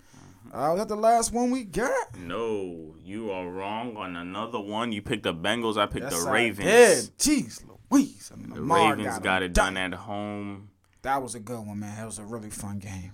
Uh, 0.53 0.69
was 0.71 0.79
that 0.79 0.87
the 0.87 0.95
last 0.95 1.33
one 1.33 1.51
we 1.51 1.63
got? 1.63 2.17
No, 2.17 2.95
you 3.03 3.31
are 3.31 3.49
wrong 3.49 3.97
on 3.97 4.15
another 4.15 4.59
one. 4.59 4.91
You 4.91 5.01
picked 5.01 5.23
the 5.23 5.33
Bengals. 5.33 5.77
I 5.77 5.85
picked 5.85 6.09
Yes, 6.11 6.23
the 6.23 6.29
Ravens. 6.31 7.09
did. 7.09 7.17
Jeez 7.17 7.63
Louise. 7.91 8.31
I 8.33 8.37
mean, 8.37 8.49
The 8.49 8.55
Lamar 8.61 8.95
Ravens 8.95 9.19
got 9.19 9.43
it 9.43 9.53
done 9.53 9.75
at 9.77 9.93
home. 9.93 10.69
That 11.01 11.21
was 11.21 11.35
a 11.35 11.39
good 11.39 11.59
one, 11.65 11.79
man. 11.79 11.95
That 11.97 12.05
was 12.05 12.19
a 12.19 12.23
really 12.25 12.49
fun 12.49 12.79
game. 12.79 13.13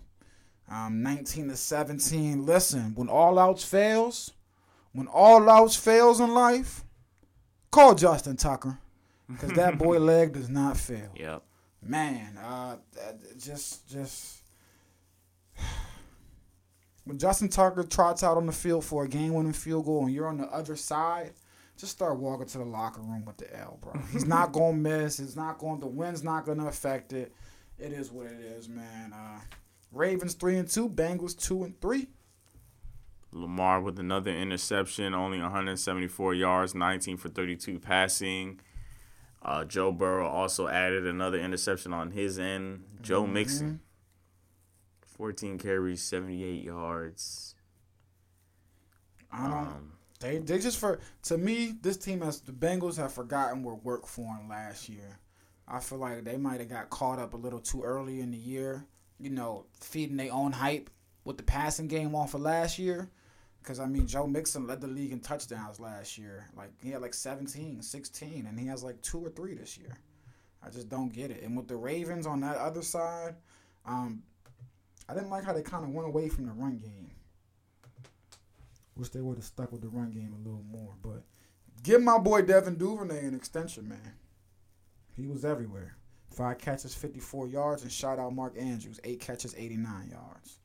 Um, 0.69 1.01
19 1.03 1.49
to 1.49 1.55
17. 1.57 2.45
Listen, 2.45 2.93
when 2.95 3.09
all 3.09 3.38
outs 3.39 3.63
fails, 3.63 4.32
when 4.93 5.07
all 5.07 5.49
outs 5.49 5.75
fails 5.75 6.19
in 6.19 6.34
life, 6.34 6.84
call 7.71 7.95
Justin 7.95 8.38
Tucker. 8.38 8.77
Because 9.29 9.51
that 9.53 9.77
boy 9.77 9.97
leg 9.99 10.34
does 10.34 10.49
not 10.49 10.77
fail. 10.77 11.09
Yep. 11.15 11.43
Man, 11.84 12.38
uh, 12.38 12.75
just, 13.38 13.89
just. 13.89 14.43
When 17.03 17.17
Justin 17.17 17.49
Tucker 17.49 17.83
trots 17.83 18.23
out 18.23 18.37
on 18.37 18.45
the 18.45 18.51
field 18.51 18.85
for 18.85 19.03
a 19.03 19.07
game 19.07 19.33
winning 19.33 19.53
field 19.53 19.85
goal 19.85 20.05
and 20.05 20.13
you're 20.13 20.27
on 20.27 20.37
the 20.37 20.45
other 20.47 20.75
side, 20.75 21.33
just 21.77 21.91
start 21.93 22.17
walking 22.17 22.45
to 22.47 22.57
the 22.59 22.63
locker 22.65 23.01
room 23.01 23.25
with 23.25 23.37
the 23.37 23.57
L, 23.57 23.79
bro. 23.81 23.93
He's 24.11 24.25
not 24.25 24.51
going 24.53 24.83
to 24.83 24.89
miss. 24.89 25.19
It's 25.19 25.35
not 25.35 25.57
going 25.57 25.79
the 25.79 25.87
wind's 25.87 26.23
not 26.23 26.45
going 26.45 26.59
to 26.59 26.67
affect 26.67 27.11
it. 27.13 27.33
It 27.79 27.91
is 27.91 28.11
what 28.11 28.27
it 28.27 28.39
is, 28.39 28.69
man. 28.69 29.13
Uh, 29.13 29.39
Ravens 29.91 30.35
3 30.35 30.57
and 30.57 30.69
2, 30.69 30.89
Bengals 30.89 31.35
2 31.37 31.63
and 31.63 31.81
3. 31.81 32.07
Lamar 33.33 33.81
with 33.81 33.97
another 33.97 34.31
interception, 34.31 35.13
only 35.15 35.39
174 35.39 36.33
yards, 36.35 36.75
19 36.75 37.17
for 37.17 37.29
32 37.29 37.79
passing. 37.79 38.59
Uh, 39.41 39.63
Joe 39.65 39.91
Burrow 39.91 40.27
also 40.27 40.67
added 40.67 41.07
another 41.07 41.39
interception 41.39 41.93
on 41.93 42.11
his 42.11 42.37
end. 42.37 42.83
Joe 43.01 43.23
Mm-hmm. 43.23 43.33
Mixon, 43.33 43.79
14 45.22 45.59
carries, 45.59 46.01
78 46.01 46.63
yards. 46.63 47.53
I 49.32 49.43
don't. 49.43 49.53
Um, 49.53 49.91
They 50.19 50.39
they 50.39 50.57
just 50.57 50.80
for 50.80 50.99
to 51.26 51.38
me 51.38 51.76
this 51.80 51.95
team 51.97 52.22
has 52.22 52.41
the 52.41 52.51
Bengals 52.51 52.97
have 52.97 53.13
forgotten 53.13 53.61
what 53.61 53.86
worked 53.86 54.07
for 54.07 54.26
them 54.36 54.49
last 54.49 54.89
year. 54.89 55.19
I 55.67 55.80
feel 55.80 55.99
like 55.99 56.24
they 56.24 56.38
might 56.38 56.59
have 56.59 56.69
got 56.69 56.89
caught 56.89 57.19
up 57.19 57.36
a 57.36 57.38
little 57.38 57.59
too 57.59 57.84
early 57.84 58.19
in 58.19 58.32
the 58.32 58.38
year. 58.38 58.84
You 59.19 59.30
know, 59.30 59.67
feeding 59.80 60.17
their 60.17 60.34
own 60.34 60.53
hype 60.53 60.89
with 61.24 61.38
the 61.38 61.43
passing 61.43 61.88
game 61.88 62.15
off 62.15 62.34
of 62.34 62.41
last 62.41 62.80
year. 62.80 63.07
Because, 63.59 63.80
I 63.80 63.86
mean, 63.86 64.07
Joe 64.07 64.26
Mixon 64.26 64.65
led 64.65 64.82
the 64.82 64.88
league 64.88 65.11
in 65.11 65.19
touchdowns 65.19 65.80
last 65.80 66.17
year. 66.17 66.47
Like, 66.57 66.72
he 66.82 66.89
had 66.89 67.03
like 67.03 67.13
17, 67.13 67.84
16, 67.84 68.47
and 68.47 68.59
he 68.59 68.65
has 68.65 68.84
like 68.84 68.99
two 69.03 69.24
or 69.24 69.30
three 69.30 69.53
this 69.53 69.78
year. 69.78 69.99
I 70.63 70.72
just 70.72 70.89
don't 70.89 71.13
get 71.13 71.30
it. 71.30 71.43
And 71.43 71.55
with 71.55 71.67
the 71.67 71.76
Ravens 71.76 72.26
on 72.26 72.41
that 72.41 72.57
other 72.57 72.82
side, 72.82 73.36
um, 73.86 74.24
I 75.12 75.14
didn't 75.14 75.30
like 75.30 75.43
how 75.43 75.51
they 75.51 75.62
kind 75.62 75.84
of 75.84 75.89
went 75.89 76.07
away 76.07 76.30
from 76.30 76.45
the 76.45 76.53
run 76.53 76.78
game. 76.78 77.12
Wish 78.95 79.09
they 79.09 79.20
would 79.20 79.38
have 79.38 79.43
stuck 79.45 79.70
with 79.74 79.82
the 79.82 79.89
run 79.89 80.09
game 80.12 80.34
a 80.34 80.38
little 80.38 80.64
more. 80.72 80.93
But 81.03 81.24
give 81.84 82.01
my 82.01 82.18
boy 82.18 82.43
Devin 82.43 82.76
Duvernay 82.76 83.26
an 83.26 83.36
extension, 83.36 83.89
man. 83.89 84.14
He 85.14 85.28
was 85.28 85.43
everywhere. 85.43 85.97
Five 86.30 86.59
catches, 86.59 86.95
54 86.95 87.49
yards, 87.49 87.84
and 87.84 87.91
shout 87.91 88.20
out 88.20 88.34
Mark 88.34 88.55
Andrews. 88.57 89.01
Eight 89.03 89.20
catches, 89.20 89.53
89 89.57 90.12
yards. 90.12 90.59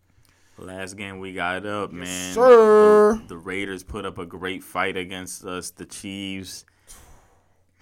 last 0.59 0.97
game 0.97 1.19
we 1.19 1.33
got 1.33 1.67
up, 1.67 1.91
man. 1.91 2.33
sir. 2.33 3.15
The, 3.15 3.27
the 3.27 3.37
Raiders 3.39 3.83
put 3.83 4.07
up 4.07 4.19
a 4.19 4.27
great 4.27 4.63
fight 4.63 4.97
against 4.97 5.45
us, 5.45 5.71
the 5.71 5.87
Chiefs. 5.87 6.65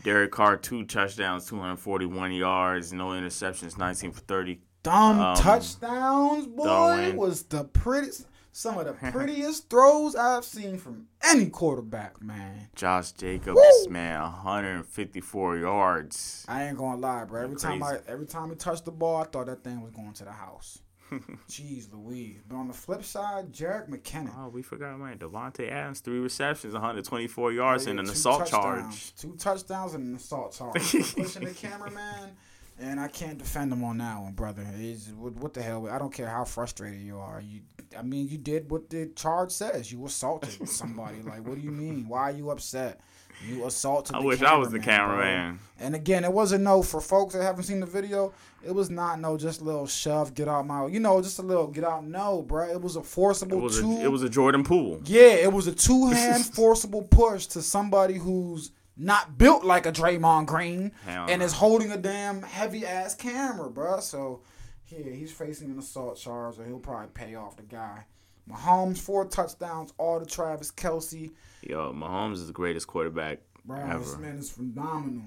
Derek 0.03 0.33
Carr, 0.33 0.57
two 0.57 0.85
touchdowns, 0.87 1.47
241 1.47 2.33
yards, 2.33 2.93
no 2.95 3.09
interceptions, 3.09 3.77
19 3.77 4.12
for 4.12 4.21
30. 4.21 4.61
Dumb 4.85 5.18
Um, 5.18 5.37
touchdowns, 5.37 6.47
boy, 6.47 6.62
throwing. 6.64 7.16
was 7.16 7.43
the 7.45 7.64
prettiest, 7.64 8.26
some 8.53 8.78
of 8.78 8.85
the 8.87 8.93
prettiest 9.12 9.68
throws 9.68 10.14
I've 10.14 10.45
seen 10.45 10.78
from 10.78 11.09
any 11.24 11.47
quarterback, 11.51 12.22
man. 12.22 12.68
Josh 12.76 13.11
Jacobs, 13.12 13.57
Woo! 13.57 13.91
man, 13.91 14.20
154 14.20 15.57
yards. 15.59 16.45
I 16.49 16.64
ain't 16.64 16.78
gonna 16.78 17.01
lie, 17.01 17.24
bro. 17.24 17.43
Every 17.43 17.57
time 17.57 17.82
I 17.82 17.99
every 18.07 18.26
time 18.26 18.51
he 18.51 18.57
touched 18.57 18.85
the 18.85 18.93
ball, 18.93 19.22
I 19.22 19.24
thought 19.24 19.47
that 19.47 19.64
thing 19.64 19.80
was 19.80 19.91
going 19.91 20.12
to 20.12 20.24
the 20.24 20.32
house. 20.32 20.78
Jeez 21.49 21.93
Louise. 21.93 22.41
But 22.49 22.57
on 22.57 22.66
the 22.68 22.74
flip 22.74 23.05
side, 23.05 23.53
Jerick 23.53 23.89
McKinnon. 23.89 24.32
Oh, 24.39 24.49
we 24.49 24.62
forgot, 24.62 24.99
man. 24.99 25.18
Davante 25.18 25.70
Adams, 25.70 26.01
three 26.01 26.18
receptions, 26.18 26.72
124 26.72 27.53
yards, 27.53 27.87
Oh, 27.87 27.91
and 27.91 28.01
an 28.01 28.09
assault 28.09 28.47
charge. 28.47 29.14
Two 29.16 29.35
touchdowns 29.37 29.95
and 29.95 30.09
an 30.09 30.14
assault 30.16 30.53
charge. 30.59 30.74
Pushing 30.93 31.45
the 31.45 31.55
cameraman, 31.55 32.30
and 32.79 32.99
I 32.99 33.09
can't 33.09 33.39
defend 33.39 33.72
him 33.72 33.85
on 33.85 33.99
that 33.99 34.20
one, 34.20 34.33
brother. 34.33 34.64
He's, 34.77 35.12
what, 35.16 35.35
what 35.37 35.55
the 35.55 35.62
hell? 35.62 35.89
I 35.89 35.99
don't 35.99 36.12
care 36.12 36.29
how 36.29 36.45
frustrated 36.45 37.01
you 37.01 37.18
are. 37.18 37.41
You, 37.41 37.61
I 37.97 38.03
mean, 38.03 38.29
you 38.29 38.39
did 38.39 38.70
what 38.70 38.91
the 38.91 39.07
charge 39.14 39.53
says. 39.53 39.93
You 39.93 40.05
assaulted 40.05 40.68
somebody. 40.68 41.22
like, 41.22 41.47
what 41.47 41.55
do 41.57 41.61
you 41.61 41.70
mean? 41.70 42.09
Why 42.09 42.22
are 42.22 42.33
you 42.33 42.51
upset? 42.51 43.01
You 43.47 43.66
assaulted. 43.66 44.14
I 44.16 44.20
wish 44.20 44.43
I 44.43 44.57
was 44.57 44.70
the 44.70 44.79
cameraman, 44.79 45.57
bro. 45.57 45.87
And 45.87 45.95
again, 45.95 46.25
it 46.25 46.33
wasn't 46.33 46.64
no 46.64 46.83
for 46.83 47.01
folks 47.01 47.35
that 47.35 47.43
haven't 47.43 47.64
seen 47.64 47.81
the 47.81 47.87
video. 47.87 48.33
It 48.64 48.72
was 48.72 48.91
not 48.91 49.20
no 49.20 49.37
just 49.37 49.61
a 49.61 49.64
little 49.64 49.87
shove, 49.87 50.35
get 50.35 50.49
out 50.49 50.66
my, 50.66 50.87
you 50.87 51.01
know, 51.01 51.20
just 51.20 51.39
a 51.41 51.43
little 51.43 51.66
get 51.66 51.85
out. 51.85 52.05
No, 52.05 52.43
bro, 52.43 52.68
it 52.70 52.81
was 52.81 52.97
a 52.97 53.03
forcible 53.03 53.59
It 53.59 53.62
was, 53.62 53.81
two. 53.81 53.93
a, 53.99 54.05
it 54.05 54.11
was 54.11 54.22
a 54.22 54.29
Jordan 54.29 54.62
Poole. 54.64 55.01
Yeah, 55.05 55.35
it 55.35 55.53
was 55.53 55.66
a 55.66 55.75
two 55.75 56.11
hand 56.11 56.47
forcible 56.55 57.03
push 57.03 57.47
to 57.47 57.61
somebody 57.61 58.14
who's 58.14 58.70
not 58.97 59.38
built 59.38 59.64
like 59.64 59.86
a 59.86 59.92
Draymond 59.92 60.47
Green 60.47 60.92
Hell 61.05 61.26
and 61.28 61.40
no. 61.40 61.45
is 61.45 61.53
holding 61.53 61.90
a 61.90 61.97
damn 61.97 62.42
heavy 62.42 62.86
ass 62.86 63.14
camera, 63.14 63.68
bruh. 63.68 64.01
So, 64.01 64.42
yeah, 64.88 65.11
he's 65.11 65.32
facing 65.32 65.70
an 65.70 65.78
assault 65.78 66.16
charge, 66.18 66.59
or 66.59 66.64
he'll 66.64 66.78
probably 66.78 67.09
pay 67.12 67.34
off 67.34 67.57
the 67.57 67.62
guy. 67.62 68.05
Mahomes, 68.49 68.99
four 68.99 69.24
touchdowns, 69.24 69.92
all 69.99 70.20
to 70.20 70.26
Travis 70.26 70.70
Kelce. 70.70 71.32
Yo, 71.62 71.92
Mahomes 71.92 72.34
is 72.34 72.47
the 72.47 72.53
greatest 72.53 72.86
quarterback 72.86 73.40
Bro, 73.64 73.78
ever. 73.80 73.99
this 73.99 74.18
man 74.18 74.36
is 74.36 74.51
phenomenal. 74.51 75.24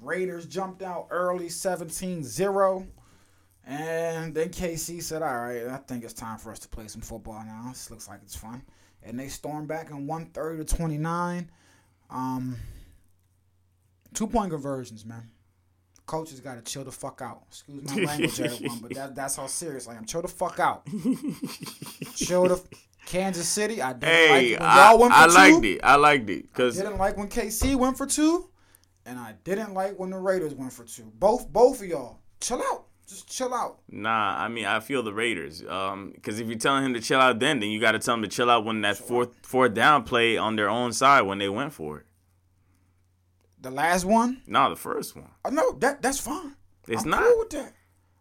Raiders 0.00 0.46
jumped 0.46 0.82
out 0.82 1.06
early 1.10 1.48
17 1.48 2.24
0. 2.24 2.86
And 3.68 4.32
then 4.32 4.50
KC 4.50 5.02
said, 5.02 5.22
All 5.22 5.38
right, 5.38 5.66
I 5.66 5.76
think 5.78 6.04
it's 6.04 6.12
time 6.12 6.38
for 6.38 6.52
us 6.52 6.60
to 6.60 6.68
play 6.68 6.86
some 6.86 7.02
football 7.02 7.42
now. 7.44 7.64
This 7.68 7.90
looks 7.90 8.08
like 8.08 8.20
it's 8.22 8.36
fun. 8.36 8.62
And 9.02 9.18
they 9.18 9.28
stormed 9.28 9.68
back 9.68 9.90
in 9.90 10.06
130 10.06 10.64
to 10.64 10.76
29. 10.76 11.50
Um, 12.10 12.56
two 14.16 14.26
point 14.26 14.50
conversions, 14.50 15.04
man. 15.06 15.30
Coaches 16.06 16.40
got 16.40 16.54
to 16.54 16.62
chill 16.62 16.84
the 16.84 16.92
fuck 16.92 17.20
out. 17.20 17.42
Excuse 17.48 17.82
my 17.84 18.02
language, 18.02 18.40
everyone, 18.40 18.78
but 18.80 18.94
that, 18.94 19.14
that's 19.16 19.36
how 19.36 19.46
serious 19.46 19.88
I 19.88 19.96
am. 19.96 20.04
Chill 20.04 20.22
the 20.22 20.28
fuck 20.28 20.58
out. 20.60 20.86
chill 22.14 22.48
the. 22.48 22.62
Kansas 23.06 23.46
City, 23.48 23.80
I 23.80 23.92
didn't 23.92 24.12
Hey, 24.12 24.52
it 24.54 24.60
when 24.60 24.68
I, 24.68 24.90
y'all 24.90 24.98
went 24.98 25.14
for 25.14 25.18
I 25.20 25.26
two. 25.28 25.32
liked 25.34 25.64
it. 25.64 25.80
I 25.84 25.94
liked 25.94 26.28
it 26.28 26.42
because 26.42 26.76
Didn't 26.76 26.98
like 26.98 27.16
when 27.16 27.28
KC 27.28 27.76
went 27.76 27.96
for 27.96 28.04
two, 28.04 28.50
and 29.04 29.16
I 29.16 29.34
didn't 29.44 29.74
like 29.74 29.96
when 29.96 30.10
the 30.10 30.18
Raiders 30.18 30.54
went 30.56 30.72
for 30.72 30.82
two. 30.82 31.12
Both 31.14 31.52
both 31.52 31.80
of 31.80 31.86
y'all, 31.86 32.18
chill 32.40 32.60
out. 32.60 32.86
Just 33.06 33.28
chill 33.30 33.54
out. 33.54 33.78
Nah, 33.88 34.42
I 34.42 34.48
mean 34.48 34.64
I 34.64 34.80
feel 34.80 35.04
the 35.04 35.12
Raiders. 35.14 35.62
Um, 35.68 36.10
because 36.16 36.40
if 36.40 36.48
you're 36.48 36.58
telling 36.58 36.84
him 36.84 36.94
to 36.94 37.00
chill 37.00 37.20
out, 37.20 37.38
then 37.38 37.60
then 37.60 37.68
you 37.70 37.80
got 37.80 37.92
to 37.92 38.00
tell 38.00 38.14
him 38.14 38.22
to 38.22 38.28
chill 38.28 38.50
out 38.50 38.64
when 38.64 38.80
that 38.80 38.96
fourth 38.96 39.36
fourth 39.42 39.72
down 39.74 40.02
play 40.02 40.36
on 40.36 40.56
their 40.56 40.68
own 40.68 40.92
side 40.92 41.22
when 41.22 41.38
they 41.38 41.48
went 41.48 41.72
for 41.72 41.98
it. 41.98 42.06
The 43.60 43.70
last 43.70 44.04
one, 44.04 44.42
No, 44.46 44.70
the 44.70 44.76
first 44.76 45.16
one. 45.16 45.30
I 45.44 45.50
know 45.50 45.72
that 45.80 46.02
that's 46.02 46.20
fine. 46.20 46.54
It's 46.88 47.04
I'm 47.04 47.10
not. 47.10 47.22
cool 47.22 47.38
with 47.40 47.50
that. 47.50 47.72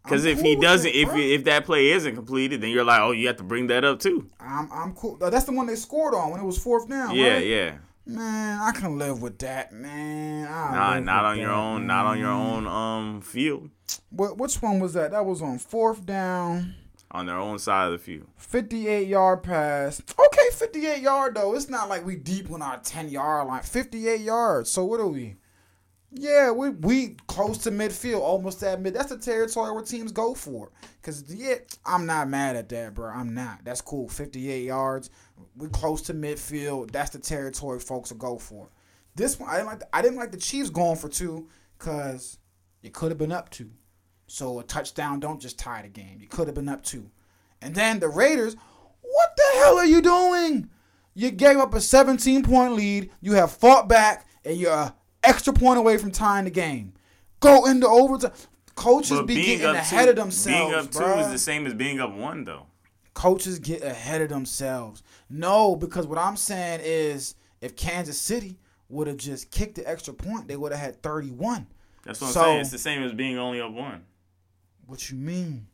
Because 0.03 0.23
if 0.25 0.37
cool 0.37 0.45
he 0.45 0.55
doesn't, 0.55 0.91
that, 0.91 0.97
if 0.99 1.13
if 1.15 1.43
that 1.45 1.65
play 1.65 1.89
isn't 1.89 2.15
completed, 2.15 2.61
then 2.61 2.69
you're 2.69 2.83
like, 2.85 3.01
oh, 3.01 3.11
you 3.11 3.27
have 3.27 3.37
to 3.37 3.43
bring 3.43 3.67
that 3.67 3.83
up 3.83 3.99
too. 3.99 4.29
I'm 4.39 4.71
I'm 4.71 4.93
cool. 4.93 5.17
That's 5.17 5.45
the 5.45 5.51
one 5.51 5.65
they 5.67 5.75
scored 5.75 6.13
on 6.13 6.31
when 6.31 6.39
it 6.39 6.45
was 6.45 6.57
fourth 6.57 6.87
down. 6.89 7.15
Yeah, 7.15 7.33
right? 7.35 7.45
yeah. 7.45 7.77
Man, 8.07 8.59
I 8.61 8.71
can 8.71 8.99
live 8.99 9.21
with 9.23 9.39
that, 9.39 9.73
man. 9.73 10.47
I 10.47 10.71
Nah, 10.71 10.99
not 10.99 11.25
on 11.25 11.39
your 11.39 11.47
that, 11.49 11.55
own. 11.55 11.87
Not 11.87 12.05
on 12.05 12.19
your 12.19 12.29
own 12.29 12.67
um 12.67 13.21
field. 13.21 13.71
What? 14.11 14.37
Which 14.37 14.61
one 14.61 14.79
was 14.79 14.93
that? 14.93 15.11
That 15.11 15.25
was 15.25 15.41
on 15.41 15.57
fourth 15.57 16.05
down. 16.05 16.75
On 17.15 17.25
their 17.25 17.37
own 17.37 17.59
side 17.59 17.85
of 17.85 17.93
the 17.93 17.97
field. 17.97 18.27
58 18.35 19.07
yard 19.07 19.41
pass. 19.41 20.01
Okay, 20.19 20.49
58 20.51 21.01
yard 21.01 21.35
though. 21.35 21.55
It's 21.55 21.69
not 21.69 21.87
like 21.87 22.05
we 22.05 22.17
deep 22.17 22.51
on 22.51 22.61
our 22.61 22.77
10 22.77 23.07
yard 23.07 23.47
line. 23.47 23.63
58 23.63 24.19
yards. 24.19 24.69
So 24.69 24.83
what 24.83 24.99
are 24.99 25.07
we? 25.07 25.37
Yeah, 26.11 26.51
we 26.51 26.71
we 26.71 27.17
close 27.27 27.59
to 27.59 27.71
midfield, 27.71 28.19
almost 28.19 28.61
at 28.63 28.81
mid. 28.81 28.93
That's 28.93 29.11
the 29.11 29.17
territory 29.17 29.71
where 29.71 29.81
teams 29.83 30.11
go 30.11 30.33
for. 30.33 30.71
Cause 31.03 31.23
yeah, 31.33 31.55
I'm 31.85 32.05
not 32.05 32.27
mad 32.27 32.57
at 32.57 32.67
that, 32.69 32.93
bro. 32.93 33.09
I'm 33.09 33.33
not. 33.33 33.63
That's 33.63 33.81
cool. 33.81 34.09
58 34.09 34.65
yards. 34.65 35.09
We 35.55 35.69
close 35.69 36.01
to 36.03 36.13
midfield. 36.13 36.91
That's 36.91 37.11
the 37.11 37.19
territory 37.19 37.79
folks 37.79 38.11
will 38.11 38.17
go 38.17 38.37
for. 38.37 38.69
This 39.15 39.39
one, 39.39 39.49
I 39.49 39.53
didn't 39.55 39.67
like. 39.67 39.79
The, 39.79 39.95
I 39.95 40.01
didn't 40.01 40.17
like 40.17 40.31
the 40.31 40.37
Chiefs 40.37 40.69
going 40.69 40.97
for 40.97 41.07
two, 41.07 41.47
cause 41.79 42.39
it 42.83 42.93
could 42.93 43.11
have 43.11 43.17
been 43.17 43.31
up 43.31 43.49
two. 43.49 43.71
So 44.27 44.59
a 44.59 44.63
touchdown 44.63 45.19
don't 45.19 45.39
just 45.41 45.59
tie 45.59 45.81
the 45.81 45.87
game. 45.87 46.17
You 46.19 46.27
could 46.27 46.47
have 46.47 46.55
been 46.55 46.69
up 46.69 46.83
two. 46.83 47.09
And 47.61 47.75
then 47.75 47.99
the 47.99 48.09
Raiders, 48.09 48.55
what 49.01 49.29
the 49.37 49.59
hell 49.59 49.77
are 49.77 49.85
you 49.85 50.01
doing? 50.01 50.69
You 51.13 51.31
gave 51.31 51.57
up 51.57 51.73
a 51.73 51.81
17 51.81 52.43
point 52.43 52.73
lead. 52.73 53.11
You 53.21 53.33
have 53.33 53.51
fought 53.51 53.87
back, 53.87 54.27
and 54.43 54.57
you're 54.57 54.73
a 54.73 54.95
extra 55.23 55.53
point 55.53 55.79
away 55.79 55.97
from 55.97 56.11
tying 56.11 56.45
the 56.45 56.51
game. 56.51 56.93
Go 57.39 57.65
into 57.65 57.87
overtime. 57.87 58.31
Coaches 58.75 59.21
be 59.21 59.35
getting 59.35 59.65
ahead 59.65 60.05
two, 60.05 60.09
of 60.09 60.15
themselves. 60.17 60.59
being 60.69 60.73
up 60.73 60.91
two 60.91 60.99
bruh. 60.99 61.21
is 61.21 61.31
the 61.31 61.37
same 61.37 61.65
as 61.65 61.73
being 61.73 61.99
up 62.01 62.13
one, 62.13 62.43
though. 62.43 62.65
Coaches 63.13 63.59
get 63.59 63.81
ahead 63.81 64.21
of 64.21 64.27
themselves. 64.27 65.01
No, 65.29 65.77
because 65.77 66.05
what 66.05 66.17
I'm 66.17 66.35
saying 66.35 66.81
is, 66.83 67.35
if 67.61 67.77
Kansas 67.77 68.19
City 68.19 68.59
would 68.89 69.07
have 69.07 69.15
just 69.15 69.49
kicked 69.51 69.75
the 69.75 69.89
extra 69.89 70.13
point, 70.13 70.49
they 70.49 70.57
would 70.57 70.73
have 70.73 70.81
had 70.81 71.01
31. 71.01 71.67
That's 72.03 72.19
what 72.19 72.27
I'm 72.27 72.33
So- 72.33 72.41
saying. 72.41 72.59
It's 72.61 72.71
the 72.71 72.77
same 72.77 73.01
as 73.03 73.13
being 73.13 73.37
only 73.37 73.61
up 73.61 73.71
one. 73.71 74.03
What 74.87 75.09
you 75.09 75.17
mean? 75.17 75.67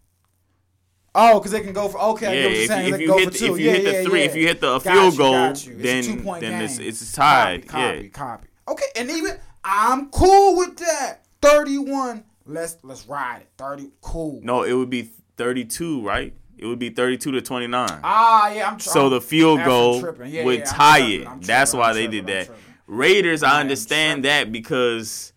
Oh, 1.13 1.39
because 1.39 1.51
they 1.51 1.61
can 1.61 1.73
go 1.73 1.89
for 1.89 1.99
okay. 1.99 2.27
I 2.27 2.33
Yeah, 2.33 2.41
get 2.41 2.45
what 2.45 2.53
you're 2.53 2.61
if, 2.61 2.67
saying. 2.67 2.87
you- 2.87 2.93
if 2.95 3.01
you 3.01 3.17
hit 3.17 3.33
the, 3.33 3.35
if 3.35 3.41
you 3.41 3.55
yeah, 3.65 3.71
hit 3.73 3.83
the 3.83 3.91
yeah, 3.91 4.03
three, 4.03 4.19
yeah. 4.19 4.25
if 4.25 4.35
you 4.35 4.47
hit 4.47 4.61
the 4.61 4.79
field 4.79 5.13
you, 5.13 5.17
goal, 5.17 5.53
then 5.77 6.23
then 6.39 6.61
it's 6.61 6.79
it's 6.79 7.11
tied. 7.11 7.67
Copy, 7.67 7.81
yeah. 7.83 7.95
copy, 7.95 8.09
copy. 8.09 8.47
Okay, 8.69 8.85
and 8.95 9.09
even 9.09 9.37
I'm 9.63 10.09
cool 10.09 10.57
with 10.57 10.77
that. 10.77 11.25
Thirty-one. 11.41 12.23
Let's 12.45 12.77
let's 12.83 13.07
ride 13.07 13.41
it. 13.41 13.49
Thirty. 13.57 13.91
Cool. 14.01 14.39
No, 14.43 14.63
it 14.63 14.73
would 14.73 14.89
be 14.89 15.09
32, 15.37 16.01
right? 16.05 16.33
It 16.57 16.65
would 16.67 16.79
be 16.79 16.89
32 16.91 17.31
to 17.31 17.41
29. 17.41 17.87
Ah, 18.03 18.51
yeah. 18.51 18.69
I'm. 18.69 18.79
So 18.79 19.09
the 19.09 19.19
field 19.21 19.63
goal. 19.65 20.01
Would 20.01 20.65
tie 20.65 20.99
tripping, 20.99 21.21
it. 21.21 21.27
I'm 21.27 21.41
That's 21.41 21.73
why 21.73 21.89
I'm 21.89 21.95
they 21.95 22.05
tripping, 22.07 22.25
did 22.25 22.47
that. 22.47 22.55
Raiders, 22.87 23.41
I 23.43 23.57
I 23.57 23.59
understand 23.61 24.25
that 24.25 24.51
because, 24.51 25.33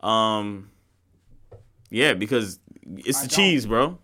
um, 0.00 0.70
yeah, 1.90 2.14
because 2.14 2.58
it's 2.86 3.22
the 3.22 3.28
cheese, 3.28 3.66
bro. 3.66 3.98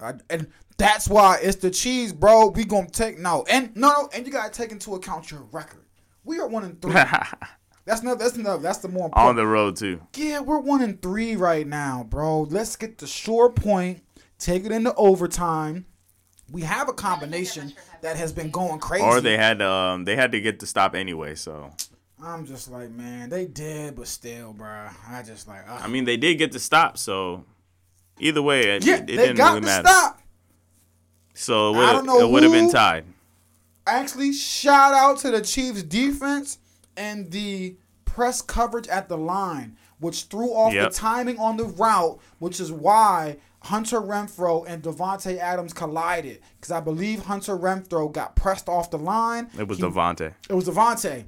I, 0.00 0.14
and 0.30 0.48
that's 0.76 1.08
why 1.08 1.38
it's 1.42 1.56
the 1.56 1.70
cheese, 1.70 2.12
bro. 2.12 2.48
We 2.48 2.64
gonna 2.64 2.88
take 2.88 3.18
no, 3.18 3.44
and 3.50 3.74
no, 3.76 3.88
no, 3.88 4.08
and 4.14 4.26
you 4.26 4.32
gotta 4.32 4.52
take 4.52 4.70
into 4.72 4.94
account 4.94 5.30
your 5.30 5.42
record. 5.52 5.84
We 6.24 6.38
are 6.38 6.46
one 6.46 6.64
and 6.64 6.80
three. 6.80 6.92
that's 7.84 8.02
not. 8.02 8.18
That's 8.18 8.36
enough. 8.36 8.62
That's 8.62 8.78
the 8.78 8.88
more 8.88 9.06
important. 9.06 9.28
On 9.28 9.36
the 9.36 9.46
road 9.46 9.76
too. 9.76 10.00
Yeah, 10.16 10.40
we're 10.40 10.60
one 10.60 10.82
and 10.82 11.00
three 11.02 11.36
right 11.36 11.66
now, 11.66 12.06
bro. 12.08 12.42
Let's 12.42 12.76
get 12.76 12.98
the 12.98 13.06
sure 13.06 13.50
point, 13.50 14.02
take 14.38 14.64
it 14.64 14.72
into 14.72 14.94
overtime. 14.94 15.86
We 16.50 16.62
have 16.62 16.88
a 16.88 16.94
combination 16.94 17.74
that 18.00 18.16
has 18.16 18.32
been 18.32 18.50
going 18.50 18.78
crazy. 18.78 19.04
Or 19.04 19.20
they 19.20 19.36
had 19.36 19.60
um 19.60 20.04
they 20.04 20.16
had 20.16 20.32
to 20.32 20.40
get 20.40 20.60
the 20.60 20.66
stop 20.66 20.94
anyway. 20.94 21.34
So 21.34 21.72
I'm 22.22 22.46
just 22.46 22.70
like, 22.70 22.90
man, 22.90 23.30
they 23.30 23.46
did, 23.46 23.96
but 23.96 24.06
still, 24.06 24.52
bro. 24.52 24.88
I 25.08 25.22
just 25.22 25.48
like, 25.48 25.64
ugh. 25.68 25.80
I 25.82 25.88
mean 25.88 26.04
they 26.04 26.16
did 26.16 26.36
get 26.38 26.52
the 26.52 26.60
stop. 26.60 26.98
So 26.98 27.44
either 28.20 28.42
way, 28.42 28.60
it, 28.76 28.84
yeah, 28.84 28.96
it 28.96 29.06
they 29.06 29.16
didn't 29.16 29.36
got 29.36 29.54
really 29.54 29.66
matter. 29.66 29.88
stop. 29.88 30.20
So 31.34 31.74
it 32.20 32.30
would 32.30 32.42
have 32.42 32.52
been 32.52 32.70
tied. 32.70 33.04
Actually, 33.86 34.32
shout 34.32 34.92
out 34.92 35.18
to 35.18 35.30
the 35.30 35.40
Chiefs 35.40 35.82
defense 35.82 36.58
and 36.96 37.30
the 37.30 37.76
press 38.04 38.42
coverage 38.42 38.86
at 38.88 39.08
the 39.08 39.16
line, 39.16 39.76
which 39.98 40.24
threw 40.24 40.50
off 40.52 40.74
Yep. 40.74 40.90
the 40.90 40.94
timing 40.96 41.38
on 41.38 41.56
the 41.56 41.64
route, 41.64 42.18
which 42.38 42.60
is 42.60 42.70
why 42.70 43.38
Hunter 43.62 44.00
Renfrow 44.00 44.64
and 44.68 44.82
Davante 44.82 45.38
Adams 45.38 45.72
collided. 45.72 46.40
Because 46.60 46.70
I 46.72 46.80
believe 46.80 47.24
Hunter 47.24 47.56
Renfrow 47.56 48.12
got 48.12 48.36
pressed 48.36 48.68
off 48.68 48.90
the 48.90 48.98
line. 48.98 49.48
It 49.58 49.66
was 49.68 49.78
Davante. 49.78 50.34
It 50.50 50.54
was 50.54 50.68
Davante. 50.68 51.24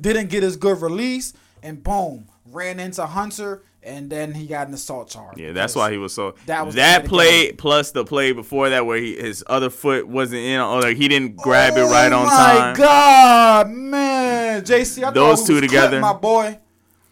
Didn't 0.00 0.30
get 0.30 0.42
his 0.42 0.56
good 0.56 0.80
release, 0.82 1.32
and 1.62 1.82
boom, 1.82 2.26
ran 2.50 2.80
into 2.80 3.06
Hunter, 3.06 3.62
and 3.84 4.08
then 4.10 4.32
he 4.32 4.46
got 4.46 4.68
an 4.68 4.74
assault 4.74 5.08
charge. 5.08 5.38
Yeah, 5.38 5.52
that's 5.52 5.74
why 5.74 5.90
he 5.90 5.98
was 5.98 6.14
so. 6.14 6.34
That 6.46 6.64
was 6.66 6.74
that 6.76 7.04
play 7.04 7.52
plus 7.52 7.90
the 7.92 8.04
play 8.04 8.32
before 8.32 8.70
that 8.70 8.86
where 8.86 8.98
he, 8.98 9.16
his 9.16 9.44
other 9.46 9.70
foot 9.70 10.08
wasn't 10.08 10.40
in, 10.42 10.60
or 10.60 10.80
like 10.80 10.96
he 10.96 11.08
didn't 11.08 11.36
grab 11.36 11.74
it 11.76 11.80
Oh 11.80 11.90
right 11.90 12.12
on 12.12 12.26
time. 12.26 12.56
Oh 12.56 12.70
my. 12.70 12.74
God, 12.76 13.70
man, 13.70 14.62
JC, 14.62 15.04
I 15.04 15.10
Those 15.10 15.40
thought 15.40 15.46
two 15.46 15.52
was 15.54 15.62
together. 15.62 16.00
clipped, 16.00 16.02
my 16.02 16.12
boy. 16.14 16.58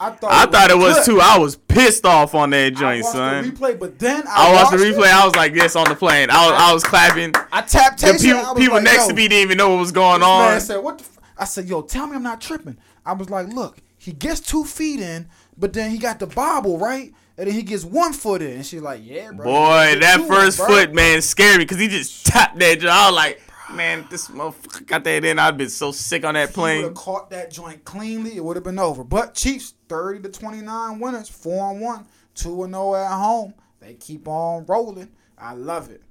I 0.01 0.11
thought 0.11 0.33
I 0.33 0.47
thought 0.51 0.71
it 0.73 0.79
was 0.79 1.07
too. 1.07 1.21
I 1.21 1.39
was 1.39 1.55
pissed 1.55 2.05
off 2.05 2.35
on 2.35 2.51
that 2.51 2.67
I 2.67 2.71
joint, 2.71 3.03
watched 3.05 3.13
son. 3.15 3.45
the 3.45 3.51
replay, 3.53 3.79
but 3.79 3.99
then 4.01 4.25
I, 4.27 4.49
I 4.49 4.53
watched 4.55 4.73
the 4.73 4.79
replay. 4.79 5.07
It. 5.07 5.15
I 5.15 5.25
was 5.25 5.37
like 5.37 5.55
this 5.55 5.77
on 5.77 5.85
the 5.89 5.95
plane. 5.95 6.29
I 6.29 6.51
was, 6.51 6.61
I 6.61 6.73
was 6.73 6.83
clapping. 6.83 7.33
I 7.53 7.61
tapped 7.63 8.01
The 8.01 8.19
people, 8.21 8.41
I 8.41 8.55
people 8.55 8.75
like, 8.77 8.83
next 8.85 9.07
to 9.07 9.15
me 9.15 9.29
didn't 9.29 9.43
even 9.45 9.59
know 9.59 9.71
what 9.71 9.79
was 9.79 9.93
going 9.93 10.19
this 10.21 10.27
Man 10.29 10.55
on. 10.55 10.61
said, 10.61 10.79
"What?" 10.79 10.99
The 10.99 11.05
f-? 11.05 11.19
I 11.39 11.45
said, 11.45 11.69
"Yo, 11.69 11.83
tell 11.83 12.09
me 12.09 12.17
I'm 12.17 12.23
not 12.25 12.41
tripping." 12.41 12.79
I 13.07 13.13
was 13.13 13.31
like, 13.31 13.47
"Look, 13.47 13.79
he 13.97 14.11
gets 14.13 14.41
two 14.41 14.65
feet 14.65 14.99
in, 14.99 15.29
but 15.63 15.73
then 15.73 15.91
he 15.93 15.97
got 15.99 16.19
the 16.19 16.27
bobble 16.27 16.77
right, 16.77 17.15
and 17.39 17.47
then 17.47 17.55
he 17.55 17.63
gets 17.63 17.85
one 17.85 18.13
foot 18.13 18.43
in." 18.43 18.51
And 18.51 18.67
she's 18.67 18.83
like, 18.83 19.01
"Yeah, 19.03 19.31
bro." 19.31 19.45
Boy, 19.47 19.99
that 20.01 20.27
first 20.29 20.59
bro." 20.59 20.67
foot, 20.67 20.93
man, 20.93 21.23
scared 21.23 21.59
me 21.59 21.65
because 21.65 21.79
he 21.79 21.89
just 21.89 22.27
tapped 22.27 22.59
that 22.59 22.81
joint. 22.81 22.93
I 22.93 23.07
was 23.07 23.17
like, 23.17 23.41
man, 23.73 24.05
this 24.11 24.29
motherfucker 24.29 24.87
got 24.87 25.05
that 25.05 25.25
in. 25.25 25.39
I'd 25.39 25.57
been 25.57 25.71
so 25.71 25.93
sick 25.93 26.25
on 26.25 26.35
that 26.35 26.51
If 26.51 26.55
he 26.57 26.61
would 26.61 26.65
plane. 26.67 26.83
have 26.85 26.95
caught 26.95 27.31
that 27.31 27.51
joint 27.51 27.85
cleanly, 27.85 28.37
it 28.37 28.45
would 28.45 28.57
have 28.57 28.65
been 28.65 28.79
over. 28.79 29.05
But 29.05 29.35
Chiefs, 29.35 29.75
30 29.89 30.21
to 30.23 30.29
29 30.29 30.99
winners, 31.01 31.29
4 31.29 31.71
and 31.71 31.81
1, 31.81 32.07
2 32.35 32.65
and 32.65 32.75
0 32.75 32.95
at 32.97 33.11
home. 33.17 33.55
They 33.81 33.95
keep 33.95 34.29
on 34.29 34.67
rolling. 34.67 35.09
I 35.39 35.55
love 35.55 35.91
it. 35.91 36.03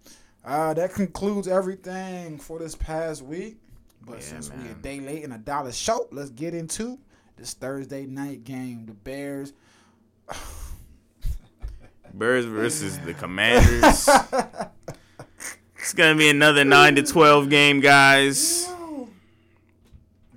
Uh, 0.44 0.74
that 0.74 0.94
concludes 0.94 1.48
everything 1.48 2.40
for 2.40 2.58
this 2.58 2.74
past 2.76 3.22
week. 3.22 3.58
But 4.04 4.16
Yeah, 4.16 4.22
since 4.22 4.52
we 4.52 4.68
a 4.70 4.74
day 4.74 5.00
late 5.00 5.24
and 5.24 5.34
a 5.34 5.38
dollar 5.38 5.72
short, 5.72 6.12
let's 6.12 6.32
get 6.32 6.56
into 6.56 6.98
this 7.42 7.56
Thursday 7.56 8.06
night 8.06 8.44
game. 8.44 8.86
The 8.86 8.94
Bears. 8.94 9.54
Bears 12.14 12.46
versus 12.46 13.00
the 13.00 13.14
Commanders. 13.16 14.08
it's 15.80 15.94
gonna 15.94 16.16
be 16.16 16.30
another 16.30 16.64
nine 16.64 16.96
to 16.96 17.04
twelve 17.04 17.50
game, 17.50 17.80
guys. 17.80 18.68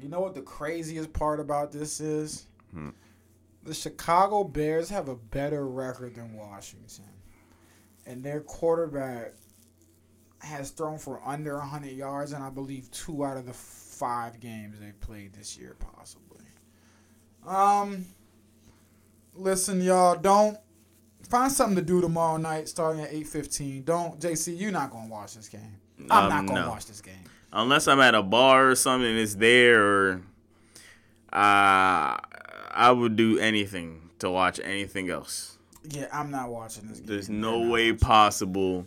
You 0.01 0.09
know 0.09 0.21
what 0.21 0.35
the 0.35 0.43
craziest 0.43 1.13
part 1.13 1.41
about 1.41 1.73
this 1.73 2.01
is? 2.01 2.47
Hmm. 2.73 2.91
The 3.65 3.75
Chicago 3.75 4.45
Bears 4.45 4.89
have 4.89 5.09
a 5.09 5.17
better 5.17 5.67
record 5.67 6.15
than 6.15 6.35
Washington. 6.35 7.05
And 8.07 8.23
their 8.23 8.41
quarterback 8.41 9.33
has 10.41 10.71
thrown 10.71 10.99
for 10.99 11.23
under 11.27 11.57
100 11.57 11.91
yards, 11.93 12.33
and 12.33 12.45
I 12.45 12.51
believe 12.51 12.91
two 12.91 13.25
out 13.25 13.39
of 13.39 13.47
the 13.47 13.55
five 13.55 14.41
games 14.41 14.79
they've 14.79 15.01
played 15.01 15.33
this 15.33 15.57
year, 15.57 15.75
possibly. 15.79 16.24
Um, 17.47 18.07
listen, 19.35 19.81
y'all, 19.83 20.17
don't 20.17 20.59
find 21.29 21.51
something 21.53 21.77
to 21.77 21.83
do 21.83 22.01
tomorrow 22.01 22.37
night 22.37 22.69
starting 22.69 23.03
at 23.03 23.11
8.15. 23.13 23.85
Don't, 23.85 24.21
JC, 24.21 24.59
you're 24.59 24.73
not 24.73 24.91
going 24.91 25.07
to 25.07 25.11
watch 25.13 25.35
this 25.35 25.49
game. 25.49 25.79
I'm 26.11 26.25
Um, 26.25 26.29
not 26.29 26.47
going 26.47 26.57
to 26.61 26.67
no. 26.67 26.71
watch 26.71 26.87
this 26.87 27.01
game. 27.01 27.15
Unless 27.53 27.87
I'm 27.89 28.01
at 28.01 28.15
a 28.15 28.23
bar 28.23 28.71
or 28.71 28.75
something 28.75 29.09
and 29.09 29.19
it's 29.19 29.37
there, 29.37 29.81
or 29.83 30.13
uh, 31.33 32.17
I 32.17 32.91
would 32.91 33.17
do 33.17 33.39
anything 33.39 34.11
to 34.19 34.31
watch 34.31 34.59
anything 34.63 35.09
else. 35.09 35.59
Yeah, 35.89 36.07
I'm 36.13 36.31
not 36.31 36.49
watching 36.51 36.89
this 36.89 36.99
game. 36.99 37.07
There's 37.07 37.29
no 37.29 37.69
way 37.69 37.93
possible. 37.93 38.87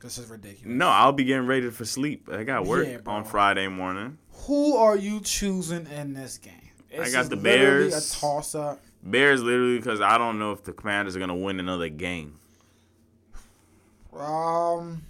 This 0.00 0.18
is 0.18 0.28
ridiculous. 0.28 0.66
No, 0.66 0.88
I'll 0.88 1.12
be 1.12 1.24
getting 1.24 1.46
ready 1.46 1.70
for 1.70 1.84
sleep. 1.86 2.28
I 2.30 2.44
got 2.44 2.66
work 2.66 2.86
Yeah, 2.86 2.98
on 3.06 3.24
Friday 3.24 3.66
morning. 3.68 4.18
Who 4.46 4.76
are 4.76 4.96
you 4.96 5.20
choosing 5.20 5.86
in 5.86 6.12
this 6.12 6.36
game? 6.38 6.63
It's 7.02 7.12
got 7.12 7.30
the 7.30 7.36
Bears. 7.36 8.14
A 8.16 8.20
toss 8.20 8.54
up. 8.54 8.80
Bears 9.02 9.42
literally 9.42 9.76
because 9.78 10.00
I 10.00 10.16
don't 10.16 10.38
know 10.38 10.52
if 10.52 10.64
the 10.64 10.72
Commanders 10.72 11.14
are 11.16 11.20
gonna 11.20 11.36
win 11.36 11.60
another 11.60 11.88
game. 11.88 12.38
Um, 14.12 15.02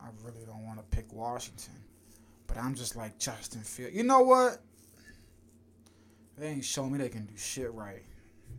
I 0.00 0.08
really 0.24 0.44
don't 0.44 0.66
want 0.66 0.78
to 0.78 0.96
pick 0.96 1.12
Washington, 1.12 1.74
but 2.46 2.58
I'm 2.58 2.74
just 2.74 2.96
like 2.96 3.18
Justin 3.18 3.62
Field. 3.62 3.92
You 3.94 4.02
know 4.02 4.20
what? 4.20 4.58
They 6.36 6.48
ain't 6.48 6.64
showing 6.64 6.92
me 6.92 6.98
they 6.98 7.08
can 7.08 7.26
do 7.26 7.36
shit 7.36 7.72
right. 7.72 8.02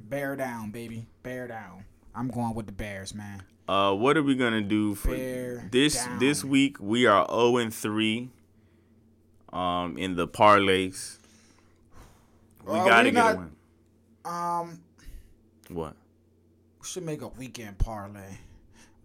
Bear 0.10 0.36
down, 0.36 0.72
baby. 0.72 1.06
Bear 1.24 1.48
down. 1.48 1.84
I'm 2.16 2.30
going 2.30 2.56
with 2.56 2.68
the 2.68 2.72
Bears, 2.72 3.14
man. 3.14 3.43
Uh, 3.68 3.93
what 3.93 4.16
are 4.16 4.24
we 4.24 4.36
gonna 4.36 4.62
do 4.62 4.96
for 4.96 5.10
Bear 5.10 5.68
this 5.72 5.96
down. 6.06 6.20
this 6.20 6.43
week? 6.43 6.78
We 6.80 7.06
are 7.06 7.28
zero 7.28 7.58
and 7.58 7.74
three 7.74 8.30
um, 9.56 9.97
in 9.97 10.16
the 10.16 10.28
parlays. 10.28 11.18
We 12.66 12.74
Uh, 12.74 12.86
gotta 12.86 13.12
get 13.12 13.14
not- 13.14 13.36
a 13.36 13.38
win. 13.38 13.51
Um, 14.26 14.80
What? 15.70 15.95
we 16.82 16.88
should 16.88 17.03
make 17.03 17.22
a 17.22 17.28
weekend 17.28 17.78
parlay. 17.78 18.38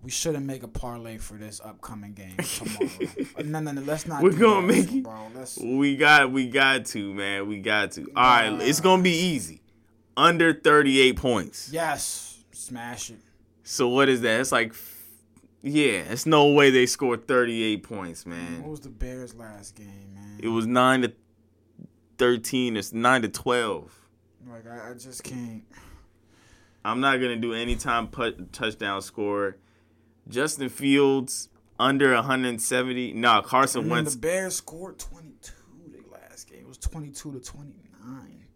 We 0.02 0.10
shouldn't 0.10 0.46
make 0.46 0.62
a 0.62 0.68
parlay 0.68 1.18
for 1.18 1.34
this 1.34 1.60
upcoming 1.62 2.14
game 2.14 2.34
tomorrow. 2.38 2.88
Uh, 3.36 3.42
no, 3.42 3.60
no, 3.60 3.72
no. 3.72 3.82
Let's 3.82 4.06
not. 4.06 4.22
We're 4.22 4.30
gonna 4.32 4.66
that, 4.66 4.72
make 4.74 4.90
it. 4.92 5.02
bro. 5.02 5.28
Let's. 5.34 5.58
We 5.58 5.96
got 5.96 6.32
we 6.32 6.48
got 6.48 6.86
to, 6.86 7.12
man. 7.12 7.46
We 7.48 7.58
got 7.60 7.92
to. 7.92 8.06
All 8.16 8.22
right, 8.24 8.48
Nah. 8.50 8.64
it's 8.64 8.80
gonna 8.80 9.02
be 9.02 9.10
easy. 9.14 9.60
Under 10.16 10.54
38 10.54 11.16
points. 11.16 11.68
Yes, 11.70 12.38
smash 12.52 13.10
it. 13.10 13.18
So 13.62 13.88
what 13.88 14.08
is 14.08 14.22
that? 14.22 14.40
It's 14.40 14.52
like 14.52 14.72
yeah, 15.62 16.02
it's 16.10 16.26
no 16.26 16.48
way 16.48 16.70
they 16.70 16.86
scored 16.86 17.28
38 17.28 17.82
points, 17.82 18.26
man. 18.26 18.62
What 18.62 18.70
was 18.70 18.80
the 18.80 18.88
Bears' 18.88 19.34
last 19.34 19.76
game, 19.76 20.14
man? 20.14 20.40
It 20.42 20.48
was 20.48 20.66
9 20.66 21.02
to 21.02 21.12
13. 22.18 22.76
It's 22.76 22.92
9 22.92 23.22
to 23.22 23.28
12. 23.28 24.00
like 24.48 24.66
I, 24.66 24.90
I 24.90 24.94
just 24.94 25.22
can't. 25.22 25.64
I'm 26.84 27.00
not 27.00 27.16
gonna 27.20 27.36
do 27.36 27.52
any 27.52 27.76
time 27.76 28.08
put 28.08 28.52
touchdown 28.52 29.02
score. 29.02 29.56
Justin 30.28 30.68
Fields 30.68 31.48
under 31.78 32.14
170. 32.14 33.12
Nah, 33.14 33.42
Carson 33.42 33.88
Wentz. 33.88 34.14
the 34.14 34.20
Bears 34.20 34.56
scored 34.56 34.98
22 34.98 35.52
their 35.88 36.00
last 36.10 36.48
game. 36.48 36.60
It 36.60 36.68
was 36.68 36.78
22 36.78 37.32
to 37.32 37.40
29. 37.40 38.46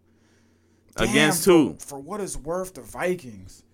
Against 0.96 1.44
for, 1.44 1.50
who? 1.50 1.76
For 1.80 1.98
what 1.98 2.20
it's 2.20 2.36
worth, 2.36 2.74
the 2.74 2.82
Vikings. 2.82 3.64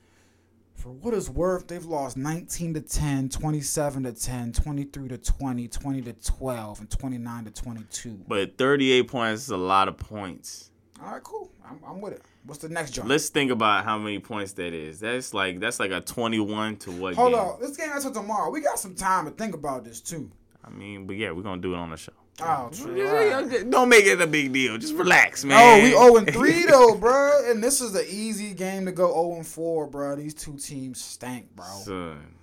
For 0.80 0.88
what 0.88 1.12
it's 1.12 1.28
worth, 1.28 1.66
they've 1.66 1.84
lost 1.84 2.16
19 2.16 2.72
to 2.72 2.80
10, 2.80 3.28
27 3.28 4.02
to 4.04 4.12
10, 4.12 4.52
23 4.52 5.08
to 5.08 5.18
20, 5.18 5.68
20 5.68 6.02
to 6.02 6.12
12, 6.14 6.80
and 6.80 6.90
29 6.90 7.44
to 7.44 7.50
22. 7.50 8.24
But 8.26 8.56
38 8.56 9.06
points 9.06 9.42
is 9.42 9.50
a 9.50 9.58
lot 9.58 9.88
of 9.88 9.98
points. 9.98 10.70
All 11.04 11.12
right, 11.12 11.22
cool. 11.22 11.50
I'm, 11.68 11.80
I'm 11.86 12.00
with 12.00 12.14
it. 12.14 12.22
What's 12.46 12.62
the 12.62 12.70
next 12.70 12.92
joint? 12.92 13.08
Let's 13.08 13.28
think 13.28 13.50
about 13.50 13.84
how 13.84 13.98
many 13.98 14.20
points 14.20 14.52
that 14.52 14.72
is. 14.72 15.00
That's 15.00 15.34
like 15.34 15.60
that's 15.60 15.80
like 15.80 15.90
a 15.90 16.00
21 16.00 16.76
to 16.78 16.92
what 16.92 17.14
Hold 17.14 17.32
game? 17.32 17.40
on. 17.40 17.60
This 17.60 17.76
game 17.76 17.90
until 17.92 18.12
tomorrow. 18.12 18.50
We 18.50 18.62
got 18.62 18.78
some 18.78 18.94
time 18.94 19.26
to 19.26 19.30
think 19.32 19.54
about 19.54 19.84
this 19.84 20.00
too. 20.00 20.30
I 20.64 20.70
mean, 20.70 21.06
but 21.06 21.16
yeah, 21.16 21.30
we're 21.32 21.42
gonna 21.42 21.60
do 21.60 21.74
it 21.74 21.76
on 21.76 21.90
the 21.90 21.98
show. 21.98 22.12
Oh, 22.42 22.70
true. 22.72 22.96
Yeah, 22.96 23.10
All 23.10 23.24
yeah, 23.26 23.40
right. 23.46 23.70
Don't 23.70 23.88
make 23.90 24.06
it 24.06 24.20
a 24.20 24.26
big 24.26 24.52
deal. 24.52 24.78
Just 24.78 24.94
relax, 24.94 25.44
man. 25.44 25.58
Oh, 25.60 25.82
we 25.82 25.90
0 25.90 26.16
and 26.16 26.32
3 26.32 26.66
though, 26.70 26.94
bro. 26.94 27.50
And 27.50 27.62
this 27.62 27.80
is 27.82 27.94
an 27.94 28.06
easy 28.08 28.54
game 28.54 28.86
to 28.86 28.92
go 28.92 29.08
0 29.12 29.36
and 29.36 29.46
4, 29.46 29.86
bro. 29.88 30.16
These 30.16 30.34
two 30.34 30.56
teams 30.56 31.02
stank, 31.02 31.54
bro. 31.54 31.66
Son, 31.84 32.34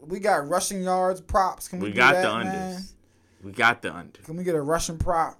We 0.00 0.18
got 0.18 0.48
rushing 0.48 0.82
yards 0.82 1.20
props. 1.20 1.68
Can 1.68 1.80
we, 1.80 1.88
we 1.88 1.92
do 1.92 1.98
got 1.98 2.14
that, 2.14 2.22
the 2.22 2.28
unders. 2.28 2.44
man? 2.44 2.82
We 3.42 3.52
got 3.52 3.82
the 3.82 3.94
under. 3.94 4.20
Can 4.22 4.36
we 4.36 4.44
get 4.44 4.54
a 4.54 4.62
rushing 4.62 4.96
prop? 4.98 5.38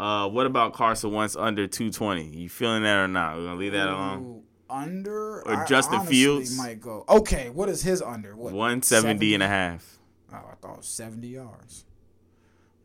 Uh, 0.00 0.28
what 0.28 0.46
about 0.46 0.72
Carson 0.74 1.12
Wentz 1.12 1.36
under 1.36 1.66
220? 1.66 2.36
You 2.36 2.48
feeling 2.48 2.82
that 2.82 2.96
or 2.98 3.08
not? 3.08 3.36
We're 3.36 3.44
gonna 3.44 3.56
leave 3.60 3.72
that 3.72 3.88
alone. 3.88 4.42
Under 4.70 5.40
Or 5.42 5.62
I 5.62 5.66
Justin 5.66 6.00
Fields? 6.04 6.56
might 6.56 6.80
go. 6.80 7.04
Okay, 7.08 7.48
what 7.50 7.68
is 7.68 7.82
his 7.82 8.02
under? 8.02 8.36
What 8.36 8.52
170 8.52 9.34
and 9.34 9.42
a 9.42 9.48
half. 9.48 9.98
Oh, 10.32 10.36
I 10.36 10.54
thought 10.60 10.72
it 10.74 10.76
was 10.78 10.86
70 10.88 11.26
yards. 11.28 11.84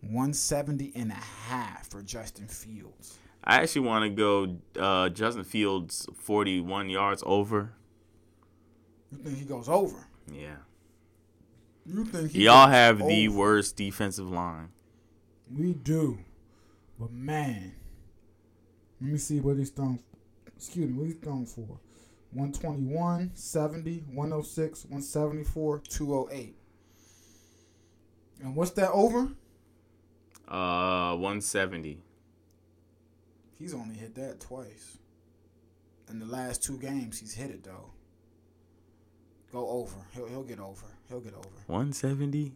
170 0.04 0.92
and 0.96 1.12
a 1.12 1.16
half 1.16 1.90
for 1.90 2.02
Justin 2.02 2.48
Fields. 2.48 3.18
I 3.44 3.58
actually 3.58 3.88
want 3.88 4.04
to 4.04 4.10
go 4.10 4.58
uh, 4.82 5.10
Justin 5.10 5.44
Fields 5.44 6.08
41 6.16 6.90
yards 6.90 7.24
over. 7.26 7.74
You 9.12 9.18
think 9.18 9.38
he 9.38 9.46
goes 9.46 9.68
over? 9.68 10.08
Yeah. 10.32 10.56
You 11.86 12.06
think 12.06 12.32
he 12.32 12.46
Y'all 12.46 12.70
have 12.70 13.00
the 13.06 13.28
worst 13.28 13.76
defensive 13.76 14.30
line. 14.30 14.70
We 15.54 15.74
do. 15.74 16.20
But 16.98 17.12
man, 17.12 17.76
let 19.02 19.12
me 19.12 19.18
see 19.18 19.40
what 19.40 19.58
he's 19.58 19.70
throwing. 19.70 20.00
Excuse 20.56 20.90
me, 20.90 20.98
what 20.98 21.08
he's 21.08 21.18
throwing 21.18 21.46
for. 21.46 21.80
121, 22.32 23.32
70, 23.36 24.04
106, 24.12 24.86
174, 24.86 25.80
208. 25.80 26.56
And 28.42 28.56
what's 28.56 28.72
that 28.72 28.92
over? 28.92 29.30
Uh, 30.54 31.16
170. 31.16 31.98
He's 33.58 33.74
only 33.74 33.96
hit 33.96 34.14
that 34.16 34.40
twice. 34.40 35.00
In 36.10 36.20
the 36.20 36.26
last 36.26 36.62
two 36.64 36.78
games, 36.78 37.20
he's 37.20 37.34
hit 37.34 37.50
it 37.50 37.64
though. 37.64 37.90
Go 39.52 39.68
over. 39.68 39.96
He'll 40.14 40.28
he'll 40.28 40.44
get 40.44 40.60
over. 40.60 40.86
He'll 41.10 41.22
get 41.22 41.34
over. 41.34 41.50
170. 41.68 42.52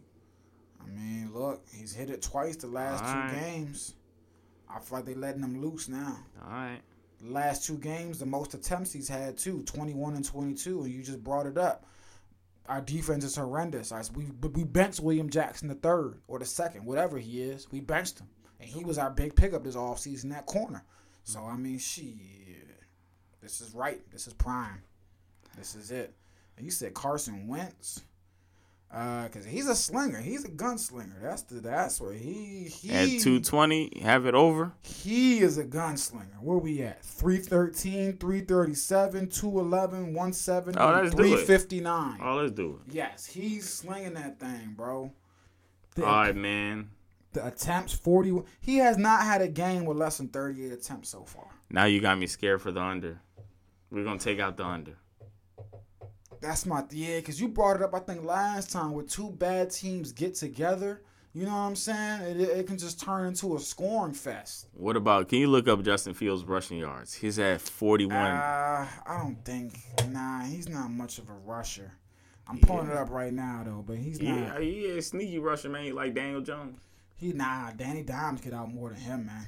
I 0.80 0.90
mean, 0.90 1.30
look, 1.34 1.62
he's 1.74 1.92
hit 1.94 2.10
it 2.10 2.22
twice 2.22 2.56
the 2.56 2.66
last 2.68 3.00
two 3.00 3.18
Alright. 3.18 3.34
games. 3.34 3.94
I 4.70 4.78
feel 4.78 4.98
like 4.98 5.06
they're 5.06 5.16
letting 5.16 5.42
him 5.42 5.60
loose 5.60 5.88
now. 5.88 6.18
All 6.44 6.50
right. 6.50 6.80
The 7.20 7.32
last 7.32 7.64
two 7.64 7.78
games, 7.78 8.20
the 8.20 8.26
most 8.26 8.54
attempts 8.54 8.92
he's 8.92 9.08
had 9.08 9.36
too, 9.36 9.62
21 9.64 10.14
and 10.14 10.24
22, 10.24 10.82
and 10.82 10.92
you 10.92 11.02
just 11.02 11.24
brought 11.24 11.46
it 11.46 11.58
up. 11.58 11.84
Our 12.68 12.82
defense 12.82 13.24
is 13.24 13.36
horrendous. 13.36 13.92
I, 13.92 14.02
we 14.14 14.26
we 14.26 14.64
benched 14.64 15.00
William 15.00 15.30
Jackson 15.30 15.68
the 15.68 15.74
third 15.74 16.20
or 16.28 16.38
the 16.38 16.44
second, 16.44 16.84
whatever 16.84 17.18
he 17.18 17.42
is. 17.42 17.66
We 17.70 17.80
benched 17.80 18.18
him, 18.18 18.28
and 18.60 18.68
he 18.68 18.84
was 18.84 18.98
our 18.98 19.10
big 19.10 19.34
pickup 19.34 19.64
this 19.64 19.74
offseason 19.76 20.30
that 20.30 20.46
corner. 20.46 20.84
So 21.24 21.40
I 21.44 21.56
mean, 21.56 21.78
shit, 21.78 22.14
this 23.40 23.60
is 23.60 23.74
right. 23.74 24.00
This 24.12 24.26
is 24.26 24.34
prime. 24.34 24.82
This 25.56 25.74
is 25.74 25.90
it. 25.90 26.14
And 26.56 26.64
you 26.64 26.70
said 26.70 26.92
Carson 26.92 27.46
Wentz, 27.48 28.02
uh, 28.92 29.28
cause 29.28 29.44
he's 29.44 29.68
a 29.68 29.74
slinger. 29.74 30.18
He's 30.20 30.44
a 30.44 30.48
gunslinger. 30.48 31.20
That's 31.22 31.42
the 31.42 31.60
that's 31.60 32.00
where 32.00 32.12
he 32.14 32.64
he 32.64 32.90
At 32.90 33.20
220, 33.20 34.00
have 34.02 34.24
it 34.26 34.34
over. 34.34 34.72
he 34.82 35.40
is 35.40 35.58
a 35.58 35.64
gunslinger. 35.64 36.40
Where 36.40 36.56
we 36.58 36.82
at? 36.82 37.04
313, 37.04 38.16
337, 38.18 39.28
211, 39.28 40.06
170, 40.14 40.78
Oh, 40.78 40.90
let's 41.02 41.14
do 41.14 41.22
it. 41.22 41.26
359. 41.28 42.18
Oh, 42.22 42.34
let's 42.36 42.52
do 42.52 42.80
it. 42.86 42.94
Yes, 42.94 43.26
he's 43.26 43.68
slinging 43.68 44.14
that 44.14 44.40
thing, 44.40 44.72
bro. 44.76 45.12
The, 45.94 46.04
All 46.06 46.12
right, 46.22 46.34
man. 46.36 46.90
the 47.32 47.46
attempts, 47.46 47.92
40. 47.92 48.42
He 48.60 48.76
has 48.78 48.96
not 48.96 49.22
had 49.22 49.42
a 49.42 49.48
game 49.48 49.84
with 49.84 49.96
less 49.98 50.16
than 50.18 50.28
38 50.28 50.72
attempts 50.72 51.08
so 51.10 51.24
far. 51.24 51.46
Now 51.70 51.84
you 51.84 52.00
got 52.00 52.18
me 52.18 52.26
scared 52.26 52.62
for 52.62 52.72
the 52.72 52.80
under. 52.80 53.20
We're 53.90 54.04
gonna 54.04 54.18
take 54.18 54.38
out 54.40 54.56
the 54.56 54.64
under. 54.64 54.96
That's 56.40 56.66
my, 56.66 56.84
yeah, 56.90 57.16
because 57.16 57.40
you 57.40 57.48
brought 57.48 57.76
it 57.76 57.82
up, 57.82 57.94
I 57.94 58.00
think, 58.00 58.24
last 58.24 58.70
time 58.70 58.92
where 58.92 59.04
two 59.04 59.30
bad 59.30 59.70
teams 59.70 60.12
get 60.12 60.34
together. 60.34 61.02
You 61.34 61.44
know 61.44 61.52
what 61.52 61.58
I'm 61.58 61.76
saying? 61.76 62.22
It, 62.22 62.40
it, 62.40 62.66
can 62.66 62.78
just 62.78 63.00
turn 63.00 63.26
into 63.26 63.56
a 63.56 63.60
scoring 63.60 64.14
fest. 64.14 64.66
What 64.72 64.96
about? 64.96 65.28
Can 65.28 65.38
you 65.38 65.48
look 65.48 65.68
up 65.68 65.82
Justin 65.82 66.14
Fields 66.14 66.44
rushing 66.44 66.78
yards? 66.78 67.14
He's 67.14 67.38
at 67.38 67.60
41. 67.60 68.16
Uh, 68.16 68.88
I 69.06 69.18
don't 69.18 69.44
think. 69.44 69.78
Nah, 70.08 70.42
he's 70.42 70.68
not 70.68 70.90
much 70.90 71.18
of 71.18 71.28
a 71.28 71.34
rusher. 71.34 71.92
I'm 72.48 72.58
pulling 72.58 72.88
it 72.88 72.96
up 72.96 73.10
right 73.10 73.32
now 73.32 73.62
though, 73.64 73.84
but 73.86 73.98
he's 73.98 74.20
yeah, 74.20 74.48
not. 74.48 74.62
he 74.62 74.80
is 74.80 75.04
a 75.04 75.08
sneaky 75.08 75.38
rusher, 75.38 75.68
man. 75.68 75.94
Like 75.94 76.14
Daniel 76.14 76.40
Jones. 76.40 76.78
He 77.16 77.32
nah. 77.32 77.72
Danny 77.72 78.02
Dimes 78.02 78.40
get 78.40 78.54
out 78.54 78.72
more 78.72 78.88
than 78.88 78.98
him, 78.98 79.26
man. 79.26 79.46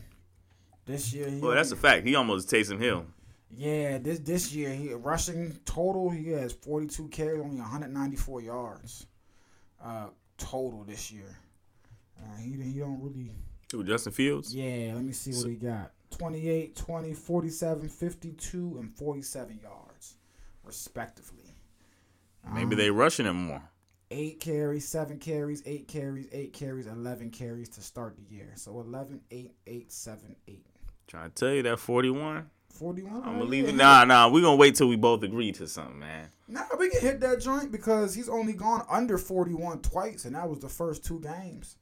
This 0.84 1.12
year, 1.14 1.30
he 1.30 1.40
Well, 1.40 1.52
that's 1.52 1.72
a 1.72 1.76
fact. 1.76 2.06
He 2.06 2.14
almost 2.14 2.50
Taysom 2.50 2.78
Hill. 2.78 3.06
Yeah. 3.50 3.98
This 3.98 4.18
this 4.20 4.52
year, 4.52 4.70
he 4.74 4.92
rushing 4.94 5.58
total. 5.64 6.10
He 6.10 6.28
has 6.30 6.52
42 6.52 7.08
carries, 7.08 7.40
only 7.42 7.60
194 7.60 8.40
yards. 8.42 9.06
Uh, 9.82 10.08
total 10.36 10.84
this 10.84 11.10
year. 11.10 11.38
Uh, 12.18 12.36
he 12.38 12.52
he 12.62 12.78
don't 12.78 13.00
really. 13.02 13.32
Who, 13.72 13.84
Justin 13.84 14.12
Fields? 14.12 14.54
Yeah, 14.54 14.92
let 14.94 15.04
me 15.04 15.12
see 15.12 15.32
what 15.32 15.48
he 15.48 15.54
got. 15.54 15.92
28, 16.10 16.74
20, 16.74 17.14
47, 17.14 17.88
52, 17.88 18.76
and 18.80 18.90
47 18.96 19.60
yards, 19.62 20.16
respectively. 20.64 21.54
Maybe 22.52 22.74
they 22.74 22.90
rushing 22.90 23.26
him 23.26 23.46
more. 23.46 23.62
eight 24.10 24.40
carries, 24.40 24.88
seven 24.88 25.18
carries, 25.18 25.62
eight 25.66 25.86
carries, 25.86 26.26
eight 26.32 26.52
carries, 26.52 26.86
eleven 26.88 27.30
carries 27.30 27.68
to 27.70 27.80
start 27.80 28.16
the 28.16 28.34
year. 28.34 28.50
So 28.56 28.80
11, 28.80 29.20
8, 29.30 29.52
8, 29.68 29.92
7, 29.92 30.36
8. 30.48 30.66
Trying 31.06 31.30
to 31.30 31.34
tell 31.34 31.54
you 31.54 31.62
that 31.62 31.78
41. 31.78 32.50
41. 32.80 33.16
I'm 33.16 33.38
gonna 33.38 33.44
leave 33.44 33.68
it. 33.68 33.74
Nah, 33.74 34.04
nah. 34.04 34.28
We're 34.28 34.40
gonna 34.40 34.56
wait 34.56 34.74
till 34.74 34.88
we 34.88 34.96
both 34.96 35.22
agree 35.22 35.52
to 35.52 35.68
something, 35.68 35.98
man. 35.98 36.30
Nah, 36.48 36.64
we 36.78 36.88
can 36.88 37.02
hit 37.02 37.20
that 37.20 37.40
joint 37.40 37.70
because 37.70 38.14
he's 38.14 38.28
only 38.28 38.54
gone 38.54 38.86
under 38.90 39.18
41 39.18 39.82
twice, 39.82 40.24
and 40.24 40.34
that 40.34 40.48
was 40.48 40.60
the 40.60 40.68
first 40.70 41.04
two 41.04 41.20
games. 41.20 41.76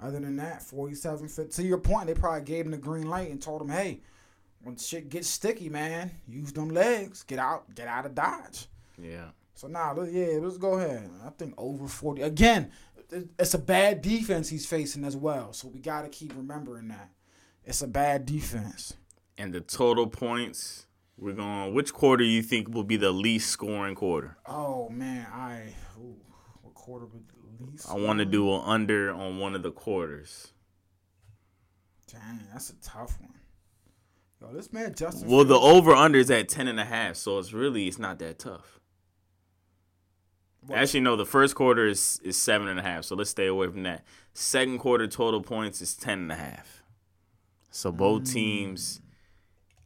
Other 0.00 0.20
than 0.20 0.36
that, 0.36 0.62
47 0.62 1.28
fit. 1.28 1.52
To 1.52 1.62
your 1.62 1.78
point, 1.78 2.06
they 2.06 2.14
probably 2.14 2.42
gave 2.42 2.66
him 2.66 2.72
the 2.72 2.76
green 2.76 3.08
light 3.08 3.30
and 3.30 3.40
told 3.40 3.62
him, 3.62 3.70
hey, 3.70 4.02
when 4.62 4.76
shit 4.76 5.08
gets 5.08 5.28
sticky, 5.28 5.70
man, 5.70 6.10
use 6.28 6.52
them 6.52 6.68
legs. 6.68 7.22
Get 7.22 7.38
out, 7.38 7.74
get 7.74 7.88
out 7.88 8.04
of 8.04 8.14
Dodge. 8.14 8.66
Yeah. 9.00 9.30
So 9.54 9.68
now, 9.68 9.94
nah, 9.94 10.02
yeah, 10.02 10.38
let's 10.40 10.58
go 10.58 10.74
ahead. 10.74 11.08
I 11.24 11.30
think 11.30 11.54
over 11.56 11.88
40. 11.88 12.22
Again, 12.22 12.72
it's 13.38 13.54
a 13.54 13.58
bad 13.58 14.02
defense 14.02 14.50
he's 14.50 14.66
facing 14.66 15.04
as 15.04 15.16
well. 15.16 15.54
So 15.54 15.68
we 15.68 15.80
got 15.80 16.02
to 16.02 16.08
keep 16.08 16.36
remembering 16.36 16.88
that. 16.88 17.10
It's 17.64 17.80
a 17.80 17.88
bad 17.88 18.26
defense. 18.26 18.94
And 19.38 19.52
the 19.52 19.60
total 19.60 20.06
points. 20.06 20.86
We're 21.16 21.32
going. 21.34 21.74
Which 21.74 21.92
quarter 21.92 22.24
you 22.24 22.42
think 22.42 22.68
will 22.68 22.84
be 22.84 22.96
the 22.96 23.12
least 23.12 23.50
scoring 23.50 23.94
quarter? 23.94 24.36
Oh, 24.46 24.88
man. 24.88 25.26
I. 25.32 25.74
Ooh, 25.98 26.16
what 26.62 26.74
quarter 26.74 27.06
would 27.06 27.22
the 27.28 27.64
least? 27.70 27.88
I 27.88 27.94
want 27.94 28.18
to 28.18 28.24
do 28.24 28.52
an 28.54 28.62
under 28.64 29.12
on 29.12 29.38
one 29.38 29.54
of 29.54 29.62
the 29.62 29.70
quarters. 29.70 30.52
Dang, 32.10 32.40
that's 32.52 32.70
a 32.70 32.76
tough 32.80 33.18
one. 33.20 33.34
Yo, 34.40 34.52
this 34.52 34.72
man 34.72 34.94
Justin. 34.94 35.28
Well, 35.30 35.44
the 35.44 35.54
over 35.54 35.92
under 35.94 36.18
is 36.18 36.30
at 36.30 36.48
ten 36.48 36.66
and 36.66 36.80
a 36.80 36.84
half, 36.84 37.16
so 37.16 37.38
it's 37.38 37.52
really 37.52 37.86
it's 37.86 37.98
not 37.98 38.18
that 38.18 38.38
tough. 38.40 38.80
What? 40.66 40.78
Actually, 40.78 41.00
no. 41.00 41.16
The 41.16 41.26
first 41.26 41.54
quarter 41.54 41.86
is 41.86 42.20
is 42.24 42.36
seven 42.36 42.68
and 42.68 42.78
a 42.80 42.82
half, 42.82 43.04
so 43.04 43.14
let's 43.14 43.30
stay 43.30 43.46
away 43.46 43.68
from 43.68 43.82
that. 43.84 44.04
Second 44.34 44.78
quarter 44.78 45.06
total 45.06 45.40
points 45.42 45.80
is 45.80 45.94
ten 45.94 46.18
and 46.20 46.32
a 46.32 46.36
half. 46.36 46.82
So 47.70 47.92
both 47.92 48.22
Mm. 48.22 48.32
teams, 48.32 49.00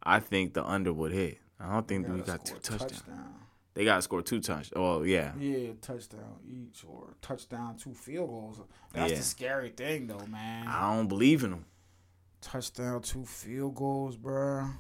I 0.07 0.21
think 0.21 0.55
the 0.55 0.65
under 0.65 0.93
would 0.93 1.13
hit. 1.13 1.39
I 1.61 1.73
don't 1.73 1.89
think 1.89 2.07
we 2.09 2.21
gotta 2.21 2.39
two 2.45 2.55
touchdowns. 2.59 2.93
touchdown. 3.03 3.35
They 3.75 3.85
got 3.85 3.97
to 3.97 4.03
score 4.03 4.23
two 4.23 4.41
touchdowns. 4.41 4.73
Oh 4.77 5.03
yeah, 5.03 5.33
Yeah, 5.39 5.73
touchdown 5.83 6.37
each 6.49 6.83
or 6.89 7.15
touchdown, 7.21 7.77
two 7.77 7.93
field 7.93 8.29
goals. 8.29 8.61
That's 8.93 9.11
Yeah. 9.13 9.19
the 9.19 9.23
scary 9.25 9.71
thing, 9.71 10.07
though, 10.07 10.25
man. 10.27 10.67
I 10.67 10.95
don't 10.95 11.09
believe 11.09 11.45
in 11.45 11.51
them. 11.51 11.65
Touchdown, 12.41 13.03
two 13.03 13.25
field 13.27 13.75
goals, 13.75 14.17
bruh. 14.17 14.73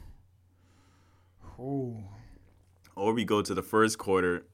Ooh. 1.58 1.96
Or 2.94 3.12
we 3.12 3.24
go 3.24 3.42
to 3.42 3.54
the 3.54 3.62
first 3.62 3.98
quarter 3.98 4.46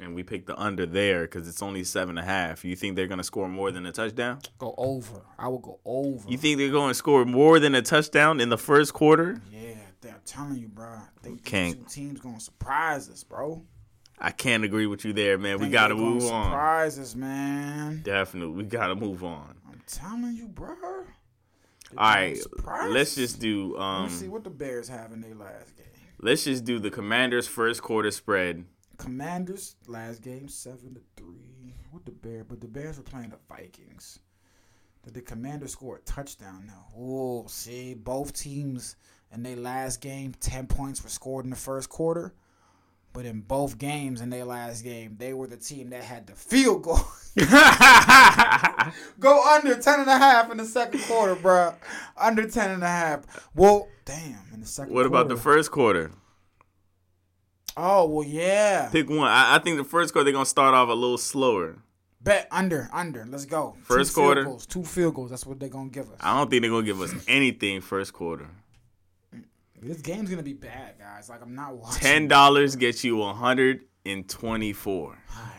and 0.00 0.14
we 0.14 0.22
pick 0.22 0.46
the 0.46 0.58
under 0.58 0.86
there 0.86 1.22
because 1.22 1.48
it's 1.48 1.62
only 1.62 1.84
seven 1.84 2.16
and 2.16 2.26
a 2.26 2.30
half. 2.30 2.64
You 2.64 2.76
think 2.76 2.96
they're 2.96 3.06
gonna 3.06 3.24
score 3.24 3.48
more 3.48 3.70
than 3.70 3.84
a 3.86 3.92
touchdown? 3.92 4.38
Go 4.58 4.74
over. 4.78 5.22
I 5.38 5.48
will 5.48 5.58
go 5.58 5.80
over. 5.84 6.28
You 6.28 6.38
think 6.38 6.58
they're 6.58 6.70
going 6.70 6.90
to 6.90 6.94
score 6.94 7.24
more 7.24 7.58
than 7.58 7.74
a 7.74 7.82
touchdown 7.82 8.40
in 8.40 8.48
the 8.48 8.58
first 8.58 8.94
quarter? 8.94 9.40
Yeah, 9.50 9.74
I'm 10.04 10.20
telling 10.24 10.56
you, 10.56 10.68
bro. 10.68 10.88
I 10.88 11.08
think 11.22 11.44
Can't. 11.44 11.76
these 11.76 11.84
two 11.94 12.00
teams 12.00 12.20
gonna 12.20 12.40
surprise 12.40 13.08
us, 13.10 13.22
bro. 13.22 13.62
I 14.18 14.30
can't 14.30 14.64
agree 14.64 14.86
with 14.86 15.04
you 15.04 15.12
there, 15.12 15.38
man. 15.38 15.58
We 15.58 15.68
gotta 15.68 15.94
they 15.94 16.00
move 16.00 16.24
on. 16.30 16.46
Surprise 16.46 16.98
us, 16.98 17.14
man. 17.14 18.02
Definitely, 18.02 18.54
we 18.54 18.64
gotta 18.64 18.94
move 18.94 19.24
on. 19.24 19.56
I'm 19.66 19.82
telling 19.86 20.34
you, 20.36 20.48
bro. 20.48 20.74
They 21.90 21.96
All 21.96 22.06
right, 22.06 22.38
let's 22.88 23.14
just 23.14 23.40
do 23.40 23.76
let's 23.76 24.14
see 24.14 24.26
um, 24.26 24.32
what 24.32 24.44
the 24.44 24.50
Bears 24.50 24.88
have 24.88 25.12
in 25.12 25.20
their 25.20 25.34
last 25.34 25.76
game. 25.76 25.86
let's 26.20 26.44
just 26.44 26.64
do 26.64 26.78
the 26.78 26.90
Commanders' 26.90 27.48
first 27.48 27.82
quarter 27.82 28.10
spread. 28.10 28.64
Commanders 28.98 29.76
last 29.86 30.22
game 30.22 30.48
seven 30.48 30.94
to 30.94 31.00
three. 31.16 31.74
What 31.90 32.04
the 32.04 32.12
Bears? 32.12 32.44
But 32.48 32.60
the 32.60 32.68
Bears 32.68 32.98
were 32.98 33.02
playing 33.02 33.30
the 33.30 33.38
Vikings. 33.48 34.20
Did 35.02 35.14
the 35.14 35.22
Commanders 35.22 35.72
score 35.72 35.96
a 35.96 36.00
touchdown 36.00 36.64
now? 36.66 36.86
Oh, 36.96 37.46
see, 37.48 37.94
both 37.94 38.34
teams 38.34 38.96
in 39.32 39.42
their 39.42 39.56
last 39.56 40.00
game, 40.00 40.34
ten 40.40 40.66
points 40.66 41.02
were 41.02 41.10
scored 41.10 41.44
in 41.44 41.50
the 41.50 41.56
first 41.56 41.88
quarter. 41.88 42.34
But 43.12 43.24
in 43.24 43.40
both 43.40 43.76
games 43.76 44.20
in 44.20 44.30
their 44.30 44.44
last 44.44 44.84
game, 44.84 45.16
they 45.18 45.32
were 45.32 45.48
the 45.48 45.56
team 45.56 45.90
that 45.90 46.04
had 46.04 46.28
the 46.28 46.34
field 46.34 46.84
goal. 46.84 47.00
Go 49.18 49.42
under 49.52 49.74
10 49.74 50.00
and 50.00 50.08
a 50.08 50.16
half 50.16 50.48
in 50.50 50.58
the 50.58 50.64
second 50.64 51.00
quarter, 51.00 51.34
bro. 51.34 51.74
Under 52.16 52.48
10 52.48 52.70
and 52.70 52.84
a 52.84 52.88
half. 52.88 53.48
Well, 53.52 53.88
damn, 54.04 54.38
in 54.54 54.60
the 54.60 54.66
second 54.66 54.94
What 54.94 55.06
about 55.06 55.28
the 55.28 55.36
first 55.36 55.72
quarter? 55.72 56.12
Oh, 57.76 58.06
well, 58.06 58.26
yeah. 58.26 58.88
Pick 58.92 59.08
one. 59.10 59.26
I, 59.26 59.56
I 59.56 59.58
think 59.58 59.76
the 59.76 59.84
first 59.84 60.12
quarter 60.12 60.24
they're 60.24 60.32
gonna 60.32 60.46
start 60.46 60.74
off 60.74 60.88
a 60.88 60.92
little 60.92 61.18
slower. 61.18 61.78
Bet 62.20 62.46
under, 62.50 62.88
under. 62.92 63.24
Let's 63.26 63.46
go. 63.46 63.76
First 63.82 64.10
Two 64.10 64.14
field 64.14 64.26
quarter? 64.26 64.44
Goals, 64.44 64.66
two 64.66 64.84
field 64.84 65.14
goals. 65.14 65.30
That's 65.30 65.46
what 65.46 65.58
they're 65.58 65.68
going 65.68 65.90
to 65.90 65.94
give 65.94 66.10
us. 66.10 66.18
I 66.20 66.36
don't 66.36 66.50
think 66.50 66.62
they're 66.62 66.70
gonna 66.70 66.84
give 66.84 67.00
us 67.00 67.14
anything 67.26 67.80
first 67.80 68.12
quarter. 68.12 68.46
This 69.82 70.02
game's 70.02 70.28
going 70.28 70.38
to 70.38 70.44
be 70.44 70.52
bad, 70.52 70.98
guys. 70.98 71.28
Like, 71.28 71.42
I'm 71.42 71.54
not 71.54 71.74
watching. 71.76 72.00
Ten 72.00 72.28
dollars 72.28 72.76
gets 72.76 73.02
you 73.02 73.22
hundred 73.22 73.80
and 74.04 74.28
twenty-four. 74.28 75.16
Alright. 75.36 75.54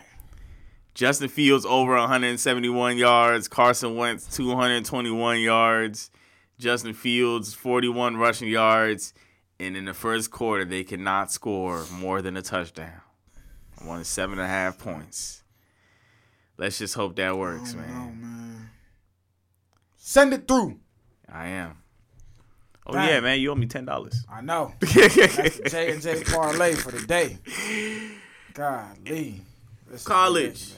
Justin 0.94 1.30
Fields 1.30 1.66
over 1.66 1.96
171 1.96 2.98
yards. 2.98 3.48
Carson 3.48 3.96
Wentz 3.96 4.28
221 4.36 5.40
yards. 5.40 6.12
Justin 6.60 6.94
Fields 6.94 7.54
41 7.54 8.18
rushing 8.18 8.50
yards. 8.50 9.14
And 9.60 9.78
in 9.78 9.86
the 9.86 9.94
first 9.94 10.32
quarter, 10.32 10.66
they 10.66 10.84
cannot 10.84 11.32
score 11.32 11.86
more 11.92 12.22
than 12.22 12.36
a 12.36 12.42
touchdown. 12.42 13.02
One 13.84 14.04
seven 14.04 14.34
and 14.38 14.46
a 14.46 14.48
half 14.48 14.78
points. 14.78 15.44
Let's 16.58 16.78
just 16.78 16.94
hope 16.94 17.16
that 17.16 17.38
works, 17.38 17.74
I 17.74 17.78
don't 17.78 17.88
know, 17.88 17.96
man. 17.96 18.22
man. 18.22 18.70
Send 19.98 20.34
it 20.34 20.48
through. 20.48 20.80
I 21.28 21.48
am. 21.48 21.81
Oh 22.88 22.94
Dang. 22.94 23.08
yeah, 23.10 23.20
man, 23.20 23.40
you 23.40 23.52
owe 23.52 23.56
me 23.56 23.68
ten 23.68 23.86
dollars. 23.86 24.26
I 24.32 24.42
know. 24.42 24.74
That's 24.80 24.94
the 25.16 25.68
J 25.70 25.92
and 25.92 26.02
J 26.02 26.24
parlay 26.24 26.74
for 26.74 26.92
the 26.92 27.06
day. 27.06 27.38
Golly. 28.54 29.42
This 29.90 30.04
College. 30.04 30.74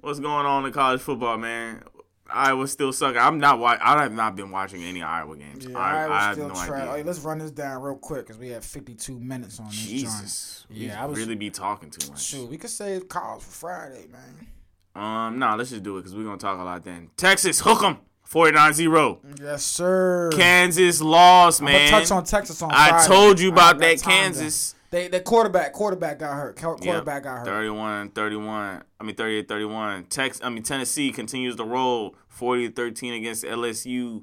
What's 0.00 0.20
going 0.20 0.46
on 0.46 0.64
in 0.64 0.72
college 0.72 1.00
football, 1.00 1.36
man? 1.38 1.82
Iowa 2.30 2.68
still 2.68 2.92
sucking. 2.92 3.18
I'm 3.18 3.38
not. 3.38 3.58
Wa- 3.58 3.78
I 3.80 4.02
have 4.02 4.12
not 4.12 4.36
been 4.36 4.50
watching 4.50 4.82
any 4.84 5.02
Iowa 5.02 5.36
games. 5.36 5.64
Yeah, 5.64 5.78
I, 5.78 6.04
I, 6.04 6.06
I 6.12 6.22
have 6.24 6.34
still 6.34 6.48
no 6.48 6.54
idea. 6.54 6.92
Hey, 6.92 7.02
let's 7.02 7.20
run 7.20 7.38
this 7.38 7.50
down 7.50 7.80
real 7.82 7.96
quick 7.96 8.26
because 8.26 8.38
we 8.38 8.48
have 8.50 8.64
52 8.64 9.18
minutes 9.18 9.58
on 9.58 9.66
this 9.66 9.76
Jesus. 9.76 10.66
joint. 10.68 10.78
We 10.80 10.86
Yeah, 10.86 11.02
I 11.02 11.06
was- 11.06 11.18
really 11.18 11.34
be 11.36 11.50
talking 11.50 11.90
too 11.90 12.10
much. 12.10 12.22
Shoot, 12.22 12.48
we 12.50 12.58
could 12.58 12.68
save 12.70 13.08
college 13.08 13.42
for 13.42 13.50
Friday, 13.50 14.06
man. 14.12 14.46
Um, 14.94 15.38
nah, 15.38 15.54
let's 15.54 15.70
just 15.70 15.82
do 15.82 15.96
it 15.96 16.00
because 16.00 16.14
we're 16.14 16.24
gonna 16.24 16.36
talk 16.36 16.58
a 16.60 16.62
lot 16.64 16.84
then. 16.84 17.08
Texas, 17.16 17.60
hook 17.60 17.82
'em. 17.82 17.98
49-0. 18.30 19.40
Yes, 19.40 19.64
sir. 19.64 20.30
Kansas 20.34 21.00
lost, 21.00 21.62
man. 21.62 21.90
touch 21.90 22.10
on 22.10 22.24
Texas 22.24 22.60
on 22.62 22.70
I 22.72 22.90
Friday. 22.90 23.06
told 23.08 23.40
you 23.40 23.50
about 23.50 23.78
that 23.78 24.02
Kansas. 24.02 24.74
They, 24.90 25.08
the 25.08 25.20
quarterback, 25.20 25.72
quarterback 25.74 26.18
got 26.18 26.34
hurt. 26.34 26.56
Qu- 26.56 26.68
Yep. 26.70 26.80
Quarterback 26.80 27.22
got 27.24 27.38
hurt. 27.38 27.44
31 27.46 28.10
31. 28.10 28.82
I 29.00 29.04
mean 29.04 29.14
38 29.14 29.46
31. 29.48 30.04
Tex 30.04 30.40
I 30.42 30.48
mean 30.48 30.62
Tennessee 30.62 31.10
continues 31.12 31.56
to 31.56 31.64
roll 31.64 32.16
40 32.28 32.68
13 32.68 33.12
against 33.14 33.44
LSU. 33.44 34.22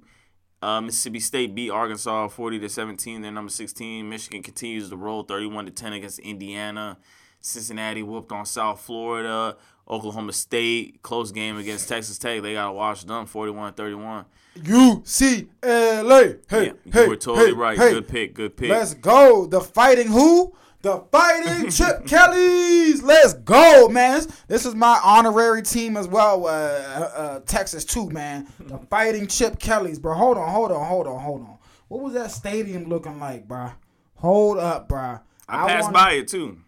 Uh, 0.64 0.82
Mississippi 0.82 1.20
State 1.20 1.54
beat 1.54 1.70
Arkansas 1.70 2.28
40 2.30 2.60
to 2.60 2.70
17. 2.70 3.22
They're 3.22 3.32
number 3.32 3.52
16. 3.52 4.10
Michigan 4.10 4.42
continues 4.42 4.90
to 4.90 4.96
roll 4.98 5.22
31 5.24 5.66
to 5.66 5.72
10 5.72 5.94
against 5.94 6.18
Indiana. 6.20 6.98
Cincinnati 7.42 8.02
whooped 8.02 8.32
on 8.32 8.46
South 8.48 8.82
Florida. 8.82 9.58
Oklahoma 9.90 10.34
State 10.34 11.02
close 11.04 11.32
game 11.32 11.58
against 11.58 11.88
Texas 11.90 12.18
Tech. 12.18 12.42
They 12.42 12.54
got 12.54 12.68
to 12.68 12.72
wash 12.74 13.04
them 13.04 13.26
41 13.26 13.74
31. 13.74 14.26
UCLA. 14.58 16.40
Hey, 16.50 16.72
Yeah, 16.86 17.02
you 17.04 17.10
were 17.10 17.16
totally 17.16 17.48
hey, 17.48 17.54
right. 17.54 17.78
hey. 17.78 17.92
Good 17.92 18.08
pick. 18.08 18.34
Good 18.34 18.58
pick. 18.58 18.70
Let's 18.70 18.94
go. 18.94 19.46
The 19.46 19.62
fighting 19.62 20.08
who? 20.08 20.56
The 20.82 21.04
fighting 21.12 21.70
Chip 21.72 22.06
Kellys. 22.06 23.02
Let's 23.04 23.34
go, 23.34 23.88
man. 23.90 24.22
This, 24.48 24.66
is 24.66 24.76
my 24.76 25.00
honorary 25.04 25.62
team 25.64 25.98
as 25.98 26.08
well. 26.08 26.46
Uh, 26.46 26.50
uh, 26.50 27.12
uh, 27.16 27.40
Texas 27.42 27.84
too, 27.86 28.10
man. 28.10 28.48
The 28.60 28.78
fighting 28.90 29.28
Chip 29.28 29.60
Kellys, 29.60 30.00
bro. 30.00 30.14
Hold 30.14 30.38
on, 30.38 30.50
hold 30.50 30.72
on, 30.72 30.86
hold 30.86 31.08
on, 31.08 31.20
hold 31.20 31.42
on. 31.42 31.58
What 31.88 32.02
was 32.02 32.14
that 32.14 32.32
stadium 32.32 32.86
looking 32.86 33.20
like, 33.20 33.48
bro? 33.48 33.72
Hold 34.16 34.58
up, 34.58 34.88
bro. 34.88 35.20
I 35.50 35.68
passed 35.68 35.84
wanna- 35.86 35.94
by 35.94 36.12
it 36.14 36.28
too. 36.28 36.60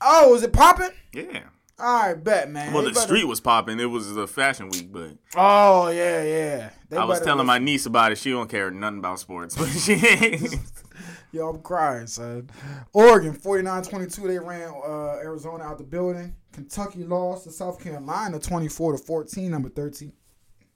Oh, 0.00 0.34
is 0.34 0.42
it 0.42 0.52
popping? 0.52 0.90
Yeah. 1.12 1.44
All 1.82 2.00
right, 2.06 2.14
bet, 2.14 2.48
man. 2.48 2.72
Well, 2.72 2.82
They 2.84 2.90
the 2.90 2.94
better- 2.94 3.06
street 3.06 3.24
was 3.24 3.40
popping. 3.40 3.80
It 3.80 3.86
was 3.86 4.16
a 4.16 4.26
fashion 4.28 4.68
week, 4.68 4.92
but 4.92 5.16
Oh 5.34 5.88
yeah, 5.88 6.22
yeah. 6.22 6.70
They 6.88 6.96
I 6.96 7.04
was 7.04 7.18
telling 7.20 7.38
listen- 7.38 7.46
my 7.48 7.58
niece 7.58 7.86
about 7.86 8.12
it. 8.12 8.18
She 8.18 8.30
don't 8.30 8.48
care 8.48 8.70
nothing 8.70 8.98
about 9.00 9.18
sports, 9.18 9.56
but 9.58 9.66
she. 9.66 9.96
Yo, 11.32 11.48
I'm 11.48 11.62
crying, 11.62 12.06
son. 12.06 12.50
Oregon 12.92 13.34
49-22. 13.34 14.26
They 14.26 14.38
ran 14.38 14.68
uh, 14.86 15.16
Arizona 15.16 15.64
out 15.64 15.78
the 15.78 15.84
building. 15.84 16.34
Kentucky 16.52 17.04
lost 17.04 17.44
to 17.44 17.50
South 17.50 17.82
Carolina 17.82 18.38
24 18.38 18.92
to 18.92 18.98
14. 18.98 19.50
Number 19.50 19.70
13. 19.70 20.12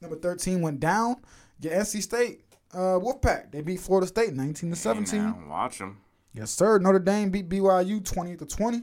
Number 0.01 0.17
13 0.17 0.63
went 0.63 0.81
down. 0.81 1.17
Get 1.61 1.73
NC 1.73 2.01
State. 2.03 2.41
Uh, 2.73 2.99
Wolfpack. 2.99 3.53
They 3.53 3.61
beat 3.61 3.81
Florida 3.81 4.07
State 4.07 4.33
19 4.35 4.71
to 4.71 4.77
17. 4.77 5.21
Hey, 5.21 5.27
now, 5.27 5.39
watch 5.47 5.79
them. 5.79 5.99
Yes, 6.33 6.51
sir. 6.53 6.79
Notre 6.79 6.99
Dame 7.01 7.29
beat 7.31 7.49
BYU 7.51 8.03
20 8.03 8.37
to 8.39 8.47
20. 8.47 8.83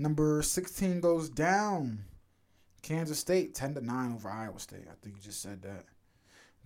Number 0.00 0.40
16 0.40 1.00
goes 1.00 1.28
down. 1.28 2.04
Kansas 2.80 3.18
State 3.18 3.54
10 3.54 3.74
to 3.74 3.84
9 3.84 4.14
over 4.14 4.30
Iowa 4.30 4.58
State. 4.58 4.86
I 4.90 4.94
think 5.02 5.16
you 5.16 5.22
just 5.22 5.42
said 5.42 5.60
that. 5.60 5.84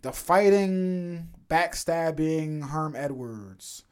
The 0.03 0.13
fighting, 0.13 1.31
backstabbing 1.49 2.69
Herm 2.69 2.95
Edwards. 2.95 3.83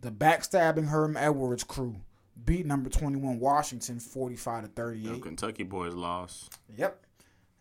The 0.00 0.12
backstabbing 0.12 0.88
Herm 0.88 1.16
Edwards 1.16 1.64
crew 1.64 1.96
beat 2.44 2.66
number 2.66 2.88
21 2.88 3.40
Washington 3.40 3.98
45 3.98 4.62
to 4.62 4.68
Them 4.68 4.74
38. 4.76 5.22
Kentucky 5.22 5.62
boys 5.64 5.94
lost. 5.94 6.56
Yep. 6.76 7.04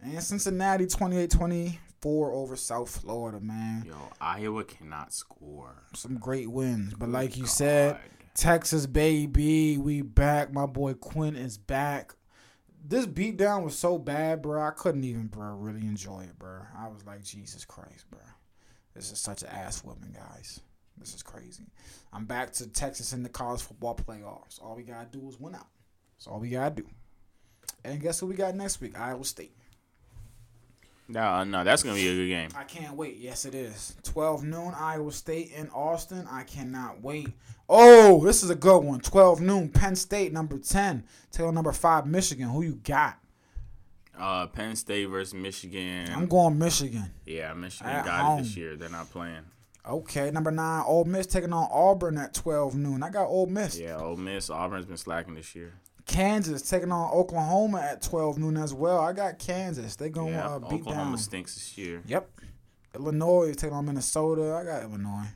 And 0.04 0.22
Cincinnati 0.22 0.86
28-24 0.86 1.78
over 2.06 2.56
South 2.56 3.02
Florida, 3.02 3.40
man. 3.40 3.86
Yo, 3.88 3.96
Iowa 4.22 4.66
cannot 4.66 5.14
score. 5.14 5.82
Some 5.96 6.20
great 6.20 6.52
wins. 6.52 6.94
But 6.94 7.10
oh 7.10 7.14
like 7.14 7.38
you 7.38 7.48
said, 7.48 7.94
God. 7.94 8.02
Texas 8.34 8.88
baby, 8.88 9.78
we 9.78 10.02
back. 10.02 10.52
My 10.52 10.66
boy 10.66 10.96
Quinn 10.96 11.36
is 11.36 11.58
back. 11.58 12.16
This 12.86 13.06
beatdown 13.06 13.64
was 13.64 13.78
so 13.78 13.98
bad, 13.98 14.42
bro. 14.42 14.62
I 14.62 14.72
couldn't 14.72 15.04
even, 15.04 15.28
bro, 15.28 15.54
really 15.56 15.82
enjoy 15.82 16.22
it, 16.22 16.38
bro. 16.38 16.62
I 16.78 16.88
was 16.88 17.06
like, 17.06 17.24
Jesus 17.24 17.64
Christ, 17.64 18.10
bro. 18.10 18.20
This 18.96 19.12
is 19.12 19.20
such 19.20 19.44
an 19.44 19.50
ass 19.50 19.84
whooping, 19.84 20.14
guys. 20.14 20.60
This 20.98 21.14
is 21.14 21.24
crazy. 21.24 21.66
I'm 22.12 22.26
back 22.26 22.52
to 22.54 22.68
Texas 22.68 23.14
in 23.14 23.24
the 23.24 23.30
college 23.30 23.62
football 23.62 23.96
playoffs. 23.96 24.62
All 24.62 24.76
we 24.76 24.84
gotta 24.84 25.08
do 25.12 25.28
is 25.30 25.40
win 25.40 25.56
out. 25.56 25.68
That's 26.18 26.28
all 26.28 26.40
we 26.40 26.50
gotta 26.50 26.76
do. 26.76 26.88
And 27.84 28.02
guess 28.02 28.20
who 28.20 28.28
we 28.28 28.36
got 28.36 28.56
next 28.56 28.82
week? 28.82 29.00
Iowa 29.00 29.24
State. 29.26 29.56
No, 31.14 31.44
no, 31.44 31.64
that's 31.64 31.84
gonna 31.84 31.96
be 31.96 32.08
a 32.08 32.16
good 32.16 32.28
game. 32.28 32.50
I 32.56 32.64
can't 32.64 32.96
wait. 32.96 33.18
Yes, 33.18 33.46
it 33.46 33.54
is. 33.54 33.96
12 34.04 34.44
noon, 34.44 34.74
Iowa 34.76 35.12
State 35.12 35.52
in 35.52 35.70
Austin. 35.70 36.28
I 36.30 36.42
cannot 36.44 37.04
wait. 37.04 37.28
Oh, 37.70 38.26
this 38.26 38.42
is 38.42 38.50
a 38.50 38.56
good 38.56 38.80
one. 38.80 39.00
12 39.00 39.40
noon, 39.40 39.70
Penn 39.70 39.96
State, 39.96 40.34
number 40.34 40.58
10. 40.58 41.04
Taylor, 41.32 41.52
number 41.52 41.72
5, 41.72 42.08
Michigan. 42.08 42.50
Who 42.50 42.64
you 42.64 42.80
got? 42.84 43.20
Uh, 44.18 44.48
Penn 44.48 44.76
State 44.76 45.06
versus 45.06 45.36
Michigan. 45.36 46.10
I'm 46.12 46.26
going 46.28 46.58
Michigan. 46.58 47.12
yeah, 47.26 47.54
Michigan 47.54 47.92
At 47.92 48.06
got 48.06 48.40
it 48.40 48.44
this 48.44 48.58
year. 48.58 48.76
They're 48.76 48.90
not 48.90 49.12
playing. 49.12 49.46
Okay, 49.88 50.32
number 50.32 50.50
9, 50.50 50.84
Ole 50.88 51.06
Miss 51.06 51.28
taking 51.28 51.54
on 51.54 51.68
Auburn 51.72 52.18
at 52.18 52.34
12 52.34 52.76
noon. 52.76 53.04
I 53.04 53.10
got 53.10 53.26
Ole 53.26 53.48
Miss. 53.48 53.78
Yeah, 53.78 53.98
Ole 53.98 54.16
Miss, 54.18 54.50
Auburn's 54.50 54.86
been 54.86 54.98
slacking 54.98 55.36
this 55.36 55.54
year. 55.54 55.74
Kansas 56.06 56.62
taking 56.70 56.92
on 56.92 57.10
Oklahoma 57.12 57.80
at 57.80 58.02
12 58.02 58.38
noon 58.38 58.58
as 58.58 58.74
well. 58.74 59.00
I 59.00 59.14
got 59.14 59.40
Kansas. 59.40 59.96
They 59.96 60.10
going 60.10 60.34
to 60.34 60.40
Yeah, 60.40 60.48
uh, 60.48 60.60
beat 60.60 60.82
Oklahoma 60.82 61.12
down. 61.12 61.18
stinks 61.18 61.56
this 61.56 61.78
year. 61.78 62.02
Yep. 62.06 62.30
Illinois 62.96 63.46
is 63.50 63.56
taking 63.56 63.76
on 63.76 63.86
Minnesota. 63.86 64.54
I 64.54 64.64
got 64.64 64.84
Illinois. 64.84 65.28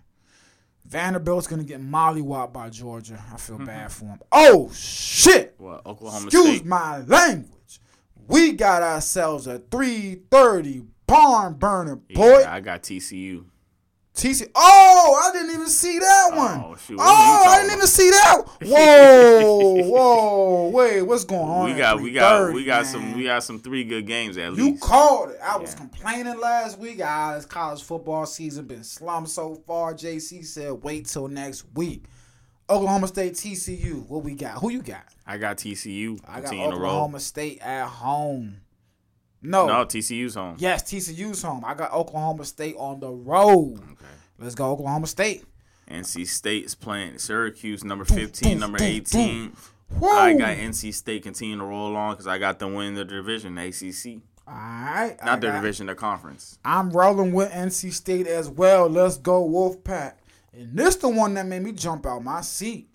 Vanderbilt's 0.86 1.48
gonna 1.48 1.66
get 1.66 1.82
mollywopped 1.82 2.54
by 2.54 2.70
Georgia. 2.70 3.22
I 3.34 3.36
feel 3.36 3.58
bad 3.58 3.92
for 3.92 4.06
him. 4.06 4.20
Oh 4.32 4.72
shit! 4.74 5.54
What 5.58 5.86
Oklahoma 5.86 6.28
Excuse 6.28 6.58
State? 6.58 6.66
my 6.66 7.00
language. 7.00 7.82
We 8.28 8.54
got 8.54 8.84
ourselves 8.84 9.48
a 9.48 9.60
330 9.60 10.84
barn 11.06 11.56
burner, 11.56 11.98
boy. 11.98 12.40
Yeah, 12.40 12.54
I 12.54 12.62
got 12.62 12.84
TCU. 12.84 13.44
TC. 14.18 14.50
Oh, 14.56 15.24
I 15.24 15.32
didn't 15.32 15.52
even 15.54 15.68
see 15.68 16.00
that 16.00 16.32
one. 16.34 16.60
Oh, 16.60 16.72
Oh, 16.72 16.76
shoot, 16.76 16.94
you 16.94 17.00
I 17.00 17.58
didn't 17.58 17.66
about? 17.70 17.78
even 17.78 17.88
see 17.88 18.10
that. 18.10 18.44
Whoa, 18.66 19.84
whoa, 19.90 20.70
wait, 20.70 21.02
what's 21.04 21.24
going 21.24 21.42
on? 21.50 21.66
we 21.70 21.76
got, 21.78 22.02
we 22.02 22.12
got, 22.12 22.52
we 22.54 22.64
got 22.66 22.84
man? 22.84 22.92
some, 22.92 23.14
we 23.16 23.24
got 23.26 23.44
some 23.44 23.60
three 23.60 23.84
good 23.84 24.08
games 24.08 24.38
at 24.38 24.54
least. 24.54 24.66
You 24.66 24.78
called 24.80 25.30
it. 25.32 25.38
I 25.44 25.58
was 25.58 25.76
complaining 25.76 26.40
last 26.40 26.80
week. 26.80 27.00
Ah, 27.04 27.36
this 27.36 27.46
college 27.46 27.84
football 27.84 28.26
season 28.26 28.66
been 28.66 28.84
slummed 28.84 29.30
so 29.30 29.56
far. 29.68 29.94
JC 29.94 30.44
said, 30.46 30.72
wait 30.84 31.06
till 31.06 31.28
next 31.28 31.66
week. 31.76 32.04
Oklahoma 32.70 33.08
State, 33.08 33.34
TCU. 33.34 34.06
What 34.08 34.24
we 34.24 34.34
got? 34.34 34.58
Who 34.60 34.72
you 34.72 34.82
got? 34.82 35.04
I 35.26 35.38
got 35.38 35.58
TCU. 35.58 36.20
I 36.28 36.42
got 36.42 36.50
Continue 36.50 36.72
to 36.72 36.78
roll. 36.78 36.86
Oklahoma 36.92 37.20
State 37.20 37.62
at 37.62 37.86
home. 37.88 38.58
No. 39.48 39.66
No, 39.66 39.86
TCU's 39.86 40.36
home. 40.36 40.56
Yes, 40.60 40.84
TCU's 40.84 41.42
home. 41.42 41.64
I 41.66 41.74
got 41.74 41.94
Oklahoma 41.94 42.44
State 42.44 42.76
on 42.78 43.00
the 43.00 43.10
road. 43.10 43.78
Okay. 43.78 44.06
Let's 44.38 44.56
go, 44.56 44.72
Oklahoma 44.72 45.08
State. 45.08 45.46
NC 45.90 46.28
State's 46.28 46.76
playing 46.76 47.18
Syracuse, 47.18 47.84
number 47.84 48.04
15, 48.04 48.52
boom, 48.52 48.60
number 48.60 48.78
boom, 48.78 48.88
18. 48.88 49.54
Whoa. 50.00 50.10
I 50.10 50.34
got 50.34 50.58
NC 50.58 50.94
State 50.94 51.24
continuing 51.24 51.60
to 51.60 51.66
roll 51.66 51.96
on 51.96 52.12
because 52.12 52.28
I 52.28 52.38
got 52.38 52.60
them 52.60 52.74
winning 52.74 52.96
the 52.96 53.06
division, 53.06 53.56
the 53.56 53.68
ACC. 53.68 54.22
All 54.46 54.54
right. 54.54 55.16
Not 55.24 55.40
the 55.40 55.52
division, 55.52 55.88
the 55.88 55.96
conference. 55.96 56.60
I'm 56.66 56.90
rolling 56.90 57.32
with 57.32 57.50
NC 57.52 57.94
State 57.94 58.28
as 58.28 58.50
well. 58.50 58.90
Let's 58.90 59.18
go, 59.18 59.48
Wolfpack. 59.48 60.16
And 60.52 60.78
this 60.78 60.98
the 60.98 61.08
one 61.08 61.36
that 61.36 61.46
made 61.46 61.62
me 61.62 61.72
jump 61.72 62.06
out 62.06 62.22
my 62.22 62.42
seat 62.42 62.90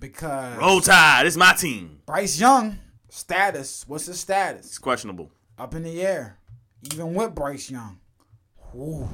because 0.00 0.58
Roll 0.58 0.80
Tide, 0.80 1.26
it's 1.26 1.36
my 1.36 1.52
team. 1.52 2.00
Bryce 2.04 2.40
Young 2.40 2.78
status. 3.08 3.84
What's 3.86 4.06
his 4.06 4.18
status? 4.18 4.66
It's 4.66 4.78
questionable. 4.78 5.30
Up 5.58 5.74
in 5.74 5.82
the 5.82 6.02
air. 6.02 6.38
Even 6.92 7.14
with 7.14 7.34
Bryce 7.34 7.70
Young. 7.70 7.98
Ooh. 8.74 9.08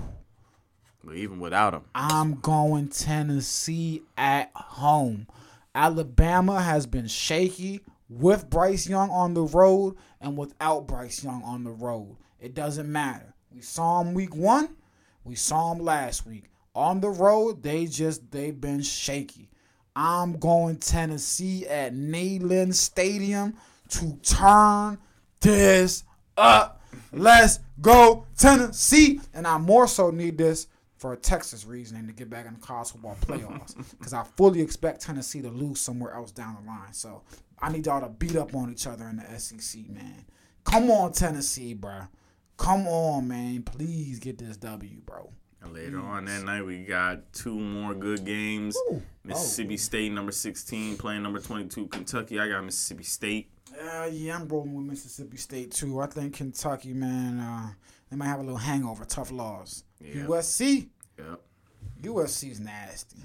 But 1.05 1.17
even 1.17 1.41
without 1.41 1.75
him, 1.75 1.83
I'm 1.95 2.35
going 2.35 2.89
Tennessee 2.89 4.03
at 4.17 4.51
home. 4.55 5.27
Alabama 5.75 6.61
has 6.61 6.87
been 6.87 7.07
shaky 7.07 7.81
with 8.09 8.51
Bryce 8.51 8.89
Young 8.89 9.11
on 9.11 9.35
the 9.35 9.43
road 9.43 9.97
and 10.21 10.37
without 10.37 10.87
Bryce 10.87 11.23
Young 11.23 11.43
on 11.45 11.65
the 11.65 11.71
road. 11.71 12.17
It 12.41 12.55
doesn't 12.55 12.91
matter. 12.91 13.35
We 13.51 13.61
saw 13.61 14.01
him 14.01 14.15
week 14.15 14.35
one. 14.35 14.77
We 15.25 15.35
saw 15.35 15.73
him 15.73 15.81
last 15.81 16.27
week. 16.27 16.45
On 16.75 17.01
the 17.01 17.11
road, 17.11 17.63
they 17.63 17.87
just 17.87 18.31
they've 18.31 18.59
been 18.59 18.83
shaky. 18.83 19.51
I'm 19.95 20.35
going 20.39 20.77
Tennessee 20.77 21.67
at 21.67 21.93
Neyland 21.95 22.75
Stadium 22.75 23.55
to 23.89 24.17
turn 24.23 24.99
this 25.41 26.05
up. 26.39 26.83
Let's 27.13 27.61
go 27.81 28.27
Tennessee. 28.37 29.21
And 29.35 29.47
I 29.47 29.59
more 29.59 29.87
so 29.87 30.11
need 30.11 30.39
this 30.39 30.69
for 30.97 31.13
a 31.13 31.17
Texas 31.17 31.65
reasoning 31.65 32.07
to 32.07 32.13
get 32.13 32.29
back 32.29 32.47
in 32.47 32.55
the 32.55 32.61
college 32.61 32.91
football 32.91 33.17
playoffs 33.21 33.77
because 33.99 34.13
I 34.13 34.25
fully 34.25 34.61
expect 34.61 35.01
Tennessee 35.03 35.43
to 35.43 35.51
lose 35.51 35.81
somewhere 35.81 36.13
else 36.15 36.33
down 36.33 36.57
the 36.61 36.67
line. 36.67 36.93
So 36.93 37.23
I 37.61 37.71
need 37.71 37.87
y'all 37.87 38.01
to 38.01 38.09
beat 38.09 38.37
up 38.37 38.55
on 38.55 38.71
each 38.71 38.87
other 38.87 39.07
in 39.09 39.17
the 39.17 39.39
SEC, 39.39 39.89
man. 39.89 40.25
Come 40.65 40.91
on, 40.91 41.13
Tennessee, 41.13 41.75
bro. 41.75 42.03
Come 42.57 42.87
on, 42.89 43.29
man. 43.29 43.63
Please 43.63 44.19
get 44.19 44.39
this 44.39 44.57
W, 44.57 45.01
bro. 45.07 45.31
And 45.63 45.73
later 45.73 46.01
on 46.01 46.27
that 46.27 46.45
night, 46.45 46.63
we 46.63 46.85
got 46.85 47.33
two 47.33 47.55
more 47.55 47.95
good 47.95 48.25
games. 48.25 48.77
Ooh. 48.91 49.03
Mississippi 49.25 49.75
oh. 49.75 49.79
State, 49.79 50.13
number 50.13 50.33
16, 50.33 50.97
playing 50.99 51.23
number 51.23 51.41
22, 51.41 51.87
Kentucky. 51.87 52.39
I 52.39 52.49
got 52.49 52.65
Mississippi 52.65 53.05
State. 53.05 53.51
Uh, 53.81 54.09
yeah, 54.13 54.37
I'm 54.37 54.49
rolling 54.49 54.75
with 54.75 54.87
Mississippi 54.87 55.37
State 55.37 55.71
too. 55.73 56.01
I 56.01 56.07
think 56.07 56.35
Kentucky, 56.35 56.93
man, 56.93 57.39
uh, 57.39 57.71
they 58.11 58.17
might 58.17 58.27
have 58.27 58.41
a 58.41 58.43
little 58.43 58.57
hangover, 58.57 59.05
tough 59.05 59.31
loss. 59.31 59.85
Yeah. 60.01 60.25
USC, 60.25 60.89
Yep. 61.19 61.41
USC's 62.03 62.61
nasty. 62.61 63.19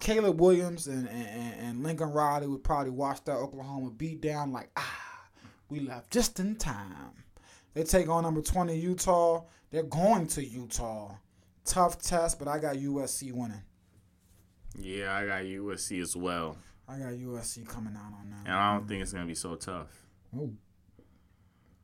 Caleb 0.00 0.40
Williams 0.40 0.88
and, 0.88 1.08
and, 1.08 1.54
and 1.60 1.82
Lincoln 1.82 2.10
Riley 2.10 2.48
would 2.48 2.64
probably 2.64 2.90
watch 2.90 3.22
that 3.24 3.36
Oklahoma 3.36 3.90
beat 3.90 4.20
down 4.20 4.52
like, 4.52 4.70
ah, 4.76 5.24
we 5.68 5.80
left 5.80 6.10
just 6.10 6.40
in 6.40 6.56
time. 6.56 7.12
They 7.74 7.84
take 7.84 8.08
on 8.08 8.24
number 8.24 8.42
20 8.42 8.76
Utah. 8.76 9.44
They're 9.70 9.84
going 9.84 10.26
to 10.28 10.44
Utah. 10.44 11.14
Tough 11.64 12.00
test, 12.02 12.38
but 12.38 12.48
I 12.48 12.58
got 12.58 12.76
USC 12.76 13.32
winning. 13.32 13.62
Yeah, 14.76 15.14
I 15.14 15.26
got 15.26 15.42
USC 15.44 16.00
as 16.02 16.16
well. 16.16 16.56
I 16.92 16.98
got 16.98 17.12
USC 17.12 17.66
coming 17.66 17.96
out 17.96 18.12
on 18.20 18.30
that. 18.30 18.44
And 18.44 18.54
I 18.54 18.74
don't 18.74 18.86
think 18.86 19.00
it's 19.00 19.12
going 19.12 19.24
to 19.24 19.28
be 19.28 19.34
so 19.34 19.54
tough. 19.54 19.88
Oh. 20.36 20.52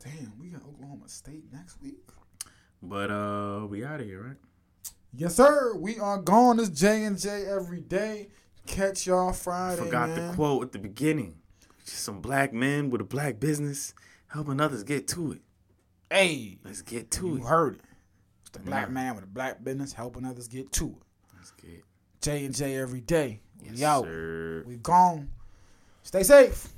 Damn, 0.04 0.32
we 0.38 0.48
got 0.48 0.62
Oklahoma 0.62 1.08
State 1.08 1.44
next 1.50 1.80
week. 1.80 1.96
But 2.82 3.10
uh, 3.10 3.66
we 3.66 3.84
out 3.84 4.00
of 4.00 4.06
here, 4.06 4.22
right? 4.22 4.36
Yes, 5.14 5.36
sir. 5.36 5.74
We 5.76 5.98
are 5.98 6.18
gone. 6.18 6.60
It's 6.60 6.68
J 6.68 7.04
and 7.04 7.18
J 7.18 7.46
every 7.46 7.80
day. 7.80 8.28
Catch 8.66 9.06
y'all 9.06 9.32
Friday. 9.32 9.82
Forgot 9.82 10.10
man. 10.10 10.28
the 10.28 10.34
quote 10.34 10.62
at 10.64 10.72
the 10.72 10.78
beginning. 10.78 11.36
Just 11.86 12.02
some 12.04 12.20
black 12.20 12.52
men 12.52 12.90
with 12.90 13.00
a 13.00 13.04
black 13.04 13.40
business 13.40 13.94
helping 14.28 14.60
others 14.60 14.84
get 14.84 15.08
to 15.08 15.32
it. 15.32 15.40
Hey, 16.10 16.58
Let's 16.64 16.82
get 16.82 17.10
to 17.12 17.28
you 17.28 17.36
it. 17.36 17.38
You 17.38 17.44
heard 17.46 17.76
it. 17.76 17.80
It's 18.42 18.50
the 18.50 18.58
black 18.58 18.90
man 18.90 19.14
with 19.14 19.24
a 19.24 19.28
black 19.28 19.64
business 19.64 19.94
helping 19.94 20.26
others 20.26 20.48
get 20.48 20.70
to 20.72 20.88
it. 20.88 21.34
Let's 21.34 21.50
get 21.52 21.82
J 22.20 22.44
and 22.44 22.54
J 22.54 22.76
every 22.76 23.00
day. 23.00 23.40
Yes, 23.64 23.82
out. 23.82 24.04
sir. 24.04 24.64
We 24.66 24.76
gone. 24.76 25.30
Stay 26.02 26.22
safe. 26.22 26.68